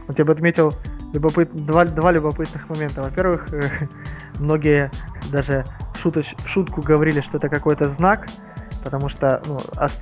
Вот 0.08 0.18
я 0.18 0.26
бы 0.26 0.32
отметил 0.32 0.74
любопыт... 1.14 1.54
два, 1.54 1.86
два 1.86 2.12
любопытных 2.12 2.70
момента. 2.70 3.02
Во-первых, 3.02 3.48
многие 4.40 4.92
даже 5.32 5.66
шуточ... 6.02 6.26
шутку 6.46 6.82
говорили, 6.82 7.22
что 7.22 7.38
это 7.38 7.50
какой-то 7.50 7.94
знак, 7.96 8.28
потому 8.84 9.10
что 9.10 9.42
ну, 9.46 9.60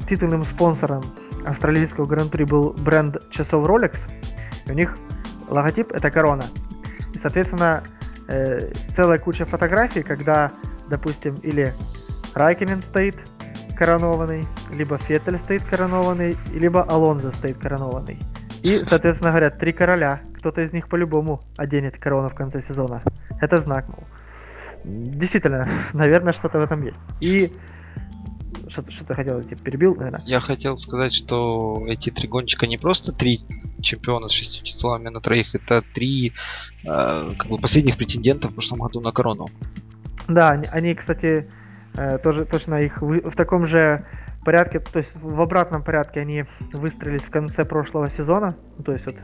титульным 0.07 0.45
спонсором 0.45 1.03
австралийского 1.45 2.05
гран-при 2.05 2.43
был 2.43 2.73
бренд 2.73 3.17
часов 3.31 3.65
Rolex, 3.65 3.97
и 4.65 4.71
у 4.71 4.75
них 4.75 4.95
логотип 5.47 5.91
это 5.91 6.11
корона. 6.11 6.43
И, 7.13 7.19
соответственно, 7.19 7.83
э, 8.27 8.71
целая 8.95 9.17
куча 9.17 9.45
фотографий, 9.45 10.03
когда, 10.03 10.51
допустим, 10.89 11.35
или 11.35 11.73
Райкинен 12.33 12.81
стоит 12.83 13.15
коронованный, 13.77 14.45
либо 14.71 14.97
Феттель 14.97 15.39
стоит 15.39 15.63
коронованный, 15.63 16.35
либо 16.51 16.83
Алонзо 16.83 17.31
стоит 17.33 17.57
коронованный. 17.57 18.19
И, 18.63 18.83
соответственно, 18.87 19.29
говорят, 19.29 19.59
три 19.59 19.71
короля. 19.71 20.21
Кто-то 20.37 20.61
из 20.61 20.73
них 20.73 20.87
по-любому 20.87 21.41
оденет 21.57 21.97
корону 21.97 22.29
в 22.29 22.35
конце 22.35 22.63
сезона. 22.67 23.01
Это 23.41 23.61
знак, 23.63 23.87
мол. 23.87 24.03
Действительно, 24.83 25.89
наверное, 25.93 26.33
что-то 26.33 26.59
в 26.59 26.61
этом 26.61 26.83
есть. 26.83 26.97
И 27.19 27.51
что, 28.69 28.89
что 28.91 29.05
ты 29.05 29.15
хотел, 29.15 29.41
типа, 29.43 29.61
перебил, 29.63 29.95
наверное? 29.95 30.21
Я 30.25 30.39
хотел 30.39 30.77
сказать, 30.77 31.13
что 31.13 31.83
эти 31.87 32.09
три 32.09 32.27
гонщика 32.27 32.67
не 32.67 32.77
просто 32.77 33.11
три 33.11 33.41
чемпиона 33.81 34.27
с 34.27 34.31
шестью 34.31 34.63
титулами 34.63 35.09
на 35.09 35.19
троих, 35.21 35.55
это 35.55 35.81
три 35.93 36.33
э, 36.83 37.31
как 37.37 37.47
бы 37.47 37.57
последних 37.57 37.97
претендентов 37.97 38.51
в 38.51 38.53
прошлом 38.53 38.79
году 38.79 39.01
на 39.01 39.11
корону. 39.11 39.47
Да, 40.27 40.49
они, 40.49 40.67
они 40.71 40.93
кстати, 40.93 41.47
э, 41.95 42.17
тоже 42.19 42.45
точно 42.45 42.75
их 42.81 43.01
в, 43.01 43.31
в 43.31 43.35
таком 43.35 43.67
же 43.67 44.05
порядке, 44.47 44.79
то 44.79 44.99
есть 44.99 45.11
в 45.13 45.41
обратном 45.41 45.83
порядке 45.83 46.21
они 46.21 46.45
выстроились 46.71 47.23
в 47.23 47.29
конце 47.29 47.65
прошлого 47.65 48.09
сезона, 48.11 48.55
то 48.85 48.93
есть 48.93 49.05
вот 49.05 49.15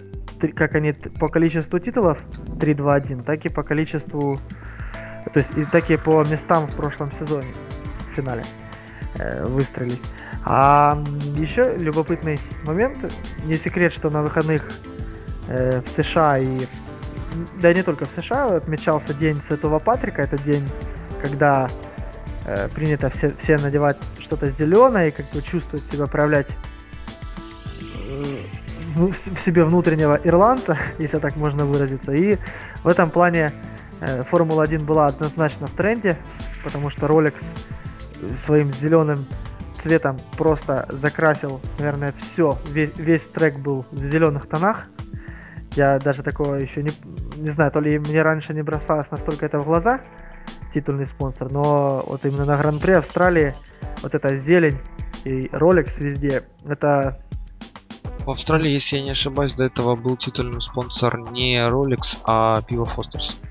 как 0.53 0.75
они 0.75 0.91
по 1.17 1.29
количеству 1.29 1.79
титулов 1.79 2.17
3-2-1, 2.59 3.23
так 3.23 3.45
и 3.45 3.47
по 3.47 3.63
количеству, 3.63 4.37
то 5.33 5.39
есть 5.39 5.57
и 5.57 5.63
так 5.63 5.89
и 5.89 5.95
по 5.95 6.25
местам 6.25 6.67
в 6.67 6.75
прошлом 6.75 7.09
сезоне 7.13 7.47
в 8.11 8.15
финале 8.15 8.43
э, 9.17 9.45
выстроились. 9.45 10.01
А 10.43 11.01
еще 11.37 11.77
любопытный 11.77 12.37
момент, 12.67 12.97
не 13.45 13.55
секрет, 13.55 13.93
что 13.93 14.09
на 14.09 14.23
выходных 14.23 14.61
э, 15.47 15.79
в 15.79 16.01
США 16.01 16.37
и 16.37 16.65
да 17.61 17.73
не 17.73 17.81
только 17.81 18.07
в 18.07 18.09
США 18.19 18.47
отмечался 18.57 19.13
день 19.13 19.41
Святого 19.47 19.79
Патрика, 19.79 20.21
это 20.21 20.37
день, 20.43 20.67
когда 21.21 21.69
э, 22.45 22.67
принято 22.69 23.09
все, 23.09 23.33
все 23.41 23.57
надевать 23.57 23.97
что-то 24.19 24.51
зеленое 24.51 25.09
и 25.09 25.11
как 25.11 25.29
бы 25.31 25.41
чувствовать 25.41 25.83
себя, 25.91 26.07
проявлять 26.07 26.47
э, 28.07 28.37
в 28.95 29.45
себе 29.45 29.63
внутреннего 29.63 30.19
ирландца, 30.23 30.77
если 30.99 31.17
так 31.17 31.35
можно 31.35 31.65
выразиться. 31.65 32.11
И 32.13 32.37
в 32.83 32.87
этом 32.87 33.09
плане 33.09 33.51
э, 34.01 34.23
Формула-1 34.23 34.83
была 34.83 35.07
однозначно 35.07 35.67
в 35.67 35.71
тренде, 35.71 36.17
потому 36.63 36.89
что 36.89 37.07
Rolex 37.07 37.33
своим 38.45 38.73
зеленым 38.73 39.25
цветом 39.83 40.17
просто 40.37 40.87
закрасил, 40.89 41.61
наверное, 41.77 42.13
все, 42.21 42.57
весь, 42.71 42.95
весь 42.97 43.21
трек 43.33 43.57
был 43.59 43.85
в 43.91 43.97
зеленых 44.11 44.47
тонах. 44.47 44.85
Я 45.75 45.99
даже 45.99 46.23
такого 46.23 46.55
еще 46.55 46.83
не, 46.83 46.91
не 47.37 47.51
знаю, 47.53 47.71
то 47.71 47.79
ли 47.79 47.99
мне 47.99 48.21
раньше 48.21 48.53
не 48.53 48.61
бросалось 48.61 49.09
настолько 49.11 49.45
это 49.45 49.59
в 49.59 49.65
глаза, 49.65 50.01
титульный 50.73 51.07
спонсор, 51.07 51.51
но 51.51 52.03
вот 52.07 52.25
именно 52.25 52.45
на 52.45 52.57
Гран-при 52.57 52.91
Австралии 52.93 53.55
вот 54.01 54.13
эта 54.13 54.39
зелень 54.39 54.79
и 55.23 55.47
Rolex 55.47 55.91
везде, 55.97 56.43
это... 56.65 57.19
В 58.25 58.29
Австралии, 58.29 58.71
если 58.71 58.97
я 58.97 59.03
не 59.03 59.11
ошибаюсь, 59.11 59.53
до 59.53 59.65
этого 59.65 59.95
был 59.95 60.15
титульный 60.15 60.61
спонсор 60.61 61.17
не 61.31 61.57
Rolex, 61.57 62.19
а 62.25 62.61
пиво 62.61 62.85
Фостерс. 62.85 63.41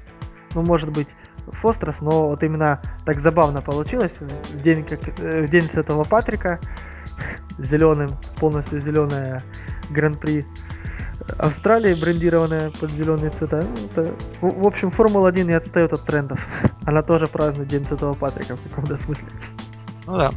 Ну, 0.54 0.62
может 0.62 0.90
быть, 0.90 1.08
Фостерс, 1.46 1.96
но 2.00 2.28
вот 2.28 2.42
именно 2.42 2.80
так 3.04 3.20
забавно 3.20 3.60
получилось. 3.60 4.12
В 4.18 4.62
день, 4.62 4.84
как, 4.84 5.00
э, 5.20 5.42
в 5.46 5.50
день 5.50 5.62
Святого 5.62 6.04
Патрика, 6.04 6.58
зеленым, 7.58 8.10
полностью 8.38 8.80
зеленая 8.80 9.42
Гран-при 9.90 10.44
Австралии 11.38 11.94
брендированная 11.94 12.70
под 12.70 12.90
зеленые 12.90 13.30
цвета. 13.30 13.62
Ну, 13.62 13.86
это... 13.86 14.14
в, 14.40 14.62
в 14.62 14.66
общем, 14.66 14.90
Формула-1 14.90 15.44
не 15.44 15.52
отстает 15.52 15.92
от 15.92 16.04
трендов. 16.04 16.40
Она 16.84 17.02
тоже 17.02 17.26
празднует 17.26 17.68
День 17.68 17.84
Святого 17.84 18.12
Патрика 18.14 18.56
в 18.56 18.62
каком-то 18.62 18.98
смысле. 19.04 19.26
Ну 20.06 20.16
да. 20.16 20.30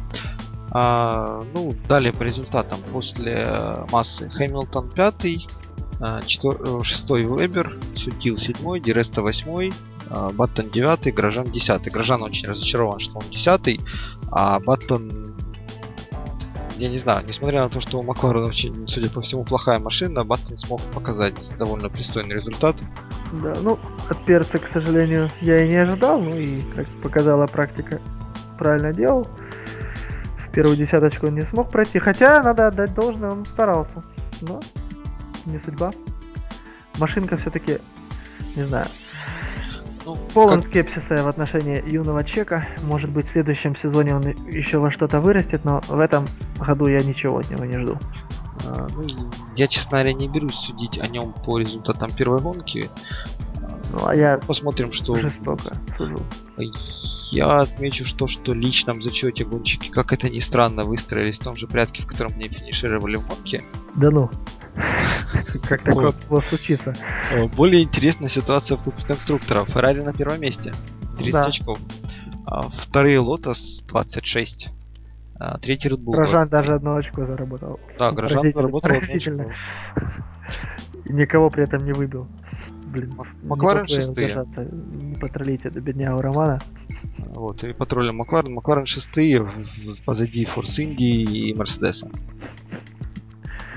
А, 0.70 1.42
ну, 1.54 1.74
далее 1.88 2.12
по 2.12 2.22
результатам. 2.22 2.78
После 2.92 3.48
массы 3.90 4.28
Хэмилтон 4.28 4.90
пятый, 4.90 5.46
а, 6.00 6.22
четвер... 6.22 6.60
Э, 6.60 6.82
шестой 6.82 7.24
Вебер, 7.24 7.78
Сутил 7.94 8.36
седьмой, 8.36 8.80
Диреста 8.80 9.22
восьмой, 9.22 9.72
а, 10.10 10.30
Баттон 10.30 10.70
девятый, 10.70 11.12
Грожан 11.12 11.46
десятый. 11.46 11.92
Грожан 11.92 12.22
очень 12.22 12.48
разочарован, 12.48 12.98
что 12.98 13.18
он 13.18 13.24
десятый, 13.30 13.80
а 14.30 14.60
Баттон 14.60 15.25
я 16.78 16.88
не 16.88 16.98
знаю, 16.98 17.24
несмотря 17.26 17.62
на 17.62 17.68
то, 17.68 17.80
что 17.80 17.98
у 17.98 18.02
Макларена 18.02 18.46
очень, 18.46 18.86
судя 18.86 19.10
по 19.10 19.20
всему, 19.20 19.44
плохая 19.44 19.78
машина, 19.78 20.24
Баттон 20.24 20.56
смог 20.56 20.80
показать 20.94 21.34
довольно 21.56 21.88
пристойный 21.88 22.36
результат. 22.36 22.76
Да, 23.32 23.54
ну, 23.62 23.78
от 24.08 24.24
перца, 24.24 24.58
к 24.58 24.72
сожалению, 24.72 25.30
я 25.40 25.64
и 25.64 25.68
не 25.68 25.76
ожидал, 25.76 26.20
ну 26.20 26.36
и, 26.36 26.60
как 26.74 26.88
показала 27.02 27.46
практика, 27.46 28.00
правильно 28.58 28.92
делал. 28.92 29.26
В 30.48 30.52
первую 30.52 30.76
десяточку 30.76 31.26
он 31.26 31.34
не 31.34 31.42
смог 31.42 31.70
пройти, 31.70 31.98
хотя, 31.98 32.42
надо 32.42 32.68
отдать 32.68 32.94
должное, 32.94 33.30
он 33.30 33.44
старался. 33.46 34.02
Но 34.42 34.60
не 35.46 35.58
судьба. 35.60 35.92
Машинка 36.98 37.36
все-таки, 37.36 37.78
не 38.54 38.64
знаю, 38.64 38.86
ну, 40.06 40.16
Полон 40.32 40.62
как... 40.62 40.70
скепсиса 40.70 41.22
в 41.22 41.28
отношении 41.28 41.82
юного 41.90 42.24
Чека. 42.24 42.66
Может 42.82 43.10
быть, 43.10 43.28
в 43.28 43.32
следующем 43.32 43.76
сезоне 43.76 44.14
он 44.14 44.22
еще 44.46 44.78
во 44.78 44.90
что-то 44.92 45.20
вырастет, 45.20 45.64
но 45.64 45.80
в 45.88 45.98
этом 45.98 46.26
году 46.58 46.86
я 46.86 47.00
ничего 47.00 47.38
от 47.38 47.50
него 47.50 47.64
не 47.64 47.78
жду. 47.78 47.98
А, 48.64 48.86
ну, 48.94 49.04
я, 49.56 49.66
честно 49.66 49.98
говоря, 49.98 50.12
не 50.12 50.28
берусь 50.28 50.54
судить 50.54 50.98
о 50.98 51.08
нем 51.08 51.34
по 51.44 51.58
результатам 51.58 52.10
первой 52.12 52.40
гонки. 52.40 52.88
Ну, 53.92 54.06
а 54.06 54.14
я 54.14 54.38
посмотрим, 54.38 54.92
что... 54.92 55.14
Жестоко 55.14 55.72
сужу. 55.96 56.18
Я 57.30 57.60
отмечу, 57.60 58.04
что, 58.04 58.26
что 58.26 58.52
в 58.52 58.54
личном 58.54 59.02
зачете 59.02 59.44
гонщики, 59.44 59.88
как 59.88 60.12
это 60.12 60.30
ни 60.30 60.40
странно, 60.40 60.84
выстроились 60.84 61.38
в 61.38 61.44
том 61.44 61.56
же 61.56 61.66
порядке, 61.66 62.02
в 62.02 62.06
котором 62.06 62.32
они 62.34 62.48
финишировали 62.48 63.16
в 63.16 63.26
гонке. 63.26 63.64
Да 63.94 64.10
ну. 64.10 64.30
Как 65.68 65.82
такое 65.82 66.12
могло 66.12 66.40
случиться? 66.42 66.94
Более 67.56 67.82
интересная 67.82 68.28
ситуация 68.28 68.76
в 68.76 68.82
Кубке 68.84 69.04
конструкторов. 69.06 69.70
Феррари 69.70 70.00
на 70.00 70.12
первом 70.12 70.40
месте. 70.40 70.72
30 71.18 71.46
очков. 71.46 71.78
А 72.46 72.68
вторые 72.68 73.18
Лотос 73.18 73.82
26. 73.88 74.68
А 75.38 75.58
третий 75.58 75.88
Red 75.88 75.98
Bull 75.98 76.12
Грожан 76.12 76.48
даже 76.48 76.74
одно 76.74 76.96
очко 76.96 77.26
заработал. 77.26 77.80
Да, 77.98 78.12
Грожан 78.12 78.52
заработал 78.54 78.90
одно 78.90 79.14
очко. 79.14 79.52
Никого 81.06 81.50
при 81.50 81.64
этом 81.64 81.84
не 81.84 81.92
выбил. 81.92 82.26
Блин, 82.96 83.12
Макларен 83.42 83.86
шестые. 83.86 84.46
Не 84.56 85.16
потролите 85.16 85.70
до 85.70 85.80
бедняга 85.80 86.22
Романа. 86.22 86.60
Вот, 87.34 87.62
и 87.62 87.72
патрулем 87.74 88.16
Макларен. 88.16 88.54
Макларен 88.54 88.86
шестые, 88.86 89.46
позади 90.06 90.46
Форс 90.46 90.78
Индии 90.78 91.50
и 91.50 91.54
Мерседеса. 91.54 92.10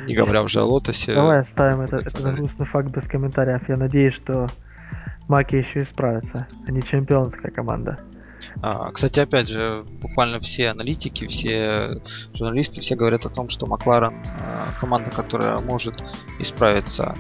Не 0.08 0.16
говоря 0.16 0.42
уже 0.42 0.62
о 0.62 0.64
Лотосе. 0.64 1.14
Давай 1.14 1.42
оставим 1.42 1.82
это, 1.82 1.98
этот 1.98 2.22
грустный 2.36 2.66
факт 2.68 2.90
без 2.92 3.04
комментариев. 3.10 3.68
Я 3.68 3.76
надеюсь, 3.76 4.16
что 4.16 4.48
Маки 5.28 5.56
еще 5.56 5.84
исправится. 5.84 6.48
Они 6.66 6.82
чемпионская 6.82 7.52
команда. 7.52 8.00
А, 8.62 8.90
кстати, 8.92 9.20
опять 9.20 9.50
же, 9.50 9.84
буквально 10.02 10.40
все 10.40 10.70
аналитики, 10.70 11.28
все 11.28 12.02
журналисты, 12.34 12.80
все 12.80 12.96
говорят 12.96 13.26
о 13.26 13.30
том, 13.30 13.50
что 13.50 13.68
Макларен 13.68 14.14
а, 14.42 14.74
команда, 14.80 15.12
которая 15.12 15.60
может 15.60 16.02
исправиться 16.40 17.16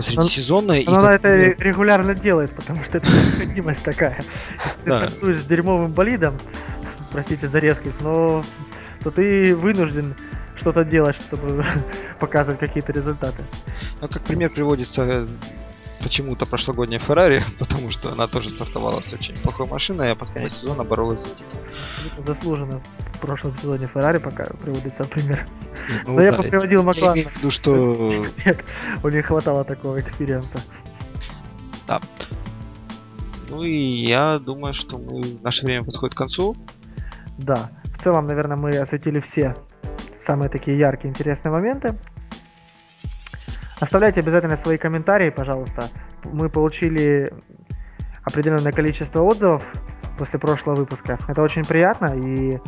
посреди 0.00 0.28
сезона. 0.28 0.72
и 0.72 0.86
она 0.86 1.14
это 1.14 1.28
регулярно 1.62 2.14
делает, 2.14 2.50
потому 2.52 2.84
что 2.84 2.98
это 2.98 3.06
необходимость 3.60 3.82
такая. 3.82 4.22
Ты 4.84 5.38
с 5.38 5.44
дерьмовым 5.44 5.92
болидом, 5.92 6.38
простите 7.12 7.48
за 7.48 7.58
резкость, 7.58 8.00
но 8.00 8.44
то 9.02 9.10
ты 9.10 9.54
вынужден 9.54 10.14
что-то 10.56 10.84
делать, 10.84 11.16
чтобы 11.16 11.64
показывать 12.20 12.60
какие-то 12.60 12.92
результаты. 12.92 13.42
Ну, 14.00 14.08
как 14.08 14.22
пример 14.22 14.50
приводится 14.50 15.02
э, 15.02 15.26
почему-то 16.02 16.46
прошлогодняя 16.46 17.00
Феррари, 17.00 17.42
потому 17.58 17.90
что 17.90 18.12
она 18.12 18.26
тоже 18.26 18.50
стартовала 18.50 19.00
с 19.00 19.12
очень 19.12 19.36
плохой 19.36 19.66
машиной, 19.66 20.12
а 20.12 20.14
под 20.14 20.30
конец 20.30 20.54
сезона 20.54 20.84
боролась 20.84 21.22
за 21.22 21.30
титул. 21.30 21.60
Заслуженно 22.26 22.80
в 23.14 23.18
прошлом 23.18 23.56
сезоне 23.58 23.86
Феррари 23.86 24.18
пока 24.18 24.44
приводится 24.44 25.04
пример. 25.04 25.46
Ну, 26.06 26.12
Но 26.12 26.16
да, 26.16 26.24
я 26.24 26.32
приводил 26.32 26.82
Макларена. 26.82 27.16
Я 27.16 27.22
имею 27.22 27.28
в 27.28 27.36
виду, 27.36 27.50
что... 27.50 28.26
Нет, 28.44 28.64
у 29.02 29.08
них 29.08 29.26
хватало 29.26 29.64
такого 29.64 30.00
эксперимента. 30.00 30.60
Да. 31.86 32.00
Ну 33.48 33.62
и 33.64 34.06
я 34.06 34.38
думаю, 34.38 34.72
что 34.72 34.98
мы... 34.98 35.38
наше 35.42 35.66
время 35.66 35.84
подходит 35.84 36.14
к 36.14 36.18
концу. 36.18 36.56
Да. 37.38 37.70
В 37.98 38.02
целом, 38.02 38.26
наверное, 38.26 38.56
мы 38.56 38.70
осветили 38.70 39.24
все 39.32 39.56
самые 40.26 40.48
такие 40.48 40.78
яркие, 40.78 41.10
интересные 41.10 41.50
моменты. 41.50 41.98
Оставляйте 43.80 44.20
обязательно 44.20 44.58
свои 44.58 44.76
комментарии, 44.76 45.30
пожалуйста. 45.30 45.88
Мы 46.24 46.50
получили 46.50 47.32
определенное 48.24 48.72
количество 48.72 49.22
отзывов 49.22 49.62
после 50.18 50.38
прошлого 50.38 50.76
выпуска. 50.76 51.18
Это 51.26 51.40
очень 51.40 51.64
приятно, 51.64 52.14
и 52.14 52.58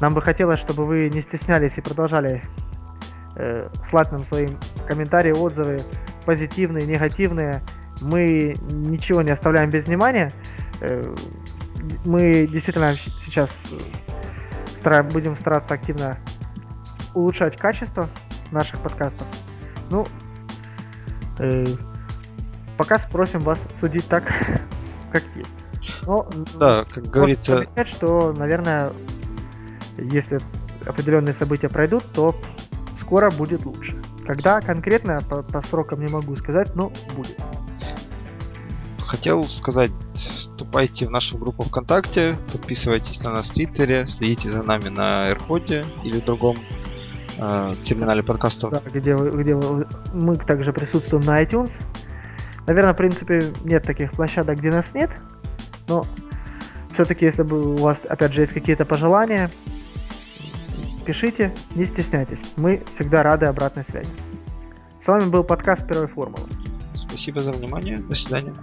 нам 0.00 0.12
бы 0.12 0.20
хотелось, 0.20 0.60
чтобы 0.60 0.84
вы 0.84 1.08
не 1.08 1.22
стеснялись 1.22 1.72
и 1.76 1.80
продолжали 1.80 2.42
э, 3.36 3.68
слать 3.88 4.12
нам 4.12 4.26
свои 4.26 4.48
комментарии, 4.86 5.32
отзывы, 5.32 5.80
позитивные, 6.26 6.86
негативные. 6.86 7.62
Мы 8.02 8.54
ничего 8.70 9.22
не 9.22 9.30
оставляем 9.30 9.70
без 9.70 9.86
внимания. 9.86 10.32
Э, 10.82 11.14
мы 12.04 12.46
действительно 12.46 12.94
сейчас 13.24 13.48
стараем, 14.80 15.08
будем 15.08 15.38
стараться 15.38 15.72
активно 15.72 16.18
улучшать 17.14 17.56
качество 17.56 18.06
наших 18.50 18.80
подкастов. 18.80 19.26
Ну, 19.90 20.04
э, 20.04 20.21
пока 22.76 22.98
спросим 22.98 23.40
вас 23.40 23.58
судить 23.80 24.06
так, 24.06 24.24
как 25.12 25.22
есть. 25.34 25.50
Но, 26.06 26.28
да, 26.58 26.84
как 26.88 27.06
говорится... 27.06 27.62
Сказать, 27.62 27.94
что, 27.94 28.32
наверное, 28.32 28.92
если 29.98 30.38
определенные 30.86 31.34
события 31.34 31.68
пройдут, 31.68 32.04
то 32.12 32.34
скоро 33.00 33.30
будет 33.30 33.64
лучше. 33.64 34.00
Когда 34.26 34.60
конкретно, 34.60 35.20
по, 35.28 35.42
по 35.42 35.62
срокам 35.66 36.04
не 36.04 36.10
могу 36.10 36.36
сказать, 36.36 36.74
но 36.74 36.92
будет. 37.16 37.36
Хотел 39.00 39.46
сказать, 39.46 39.90
вступайте 40.14 41.06
в 41.06 41.10
нашу 41.10 41.36
группу 41.36 41.64
ВКонтакте, 41.64 42.36
подписывайтесь 42.50 43.22
на 43.22 43.32
нас 43.32 43.50
в 43.50 43.54
Твиттере, 43.54 44.06
следите 44.06 44.48
за 44.48 44.62
нами 44.62 44.88
на 44.88 45.30
AirPod 45.30 45.86
или 46.04 46.20
другом 46.20 46.56
э, 47.38 47.72
терминале 47.82 48.22
подкастов. 48.22 48.70
Да, 48.70 48.82
где, 48.92 49.14
где 49.14 49.54
мы 49.54 50.36
также 50.36 50.72
присутствуем 50.72 51.24
на 51.24 51.42
iTunes. 51.42 51.70
Наверное, 52.66 52.92
в 52.92 52.96
принципе, 52.96 53.42
нет 53.64 53.82
таких 53.82 54.12
площадок, 54.12 54.58
где 54.58 54.70
нас 54.70 54.86
нет. 54.94 55.10
Но 55.88 56.04
все-таки, 56.94 57.26
если 57.26 57.42
бы 57.42 57.74
у 57.74 57.76
вас, 57.78 57.96
опять 58.08 58.32
же, 58.32 58.42
есть 58.42 58.52
какие-то 58.52 58.84
пожелания, 58.84 59.50
пишите, 61.04 61.52
не 61.74 61.86
стесняйтесь. 61.86 62.38
Мы 62.56 62.82
всегда 62.94 63.22
рады 63.22 63.46
обратной 63.46 63.84
связи. 63.90 64.10
С 65.04 65.06
вами 65.06 65.28
был 65.28 65.42
подкаст 65.42 65.86
Первой 65.88 66.06
формулы. 66.06 66.46
Спасибо 66.94 67.40
за 67.40 67.52
внимание. 67.52 67.98
До 67.98 68.14
свидания. 68.14 68.54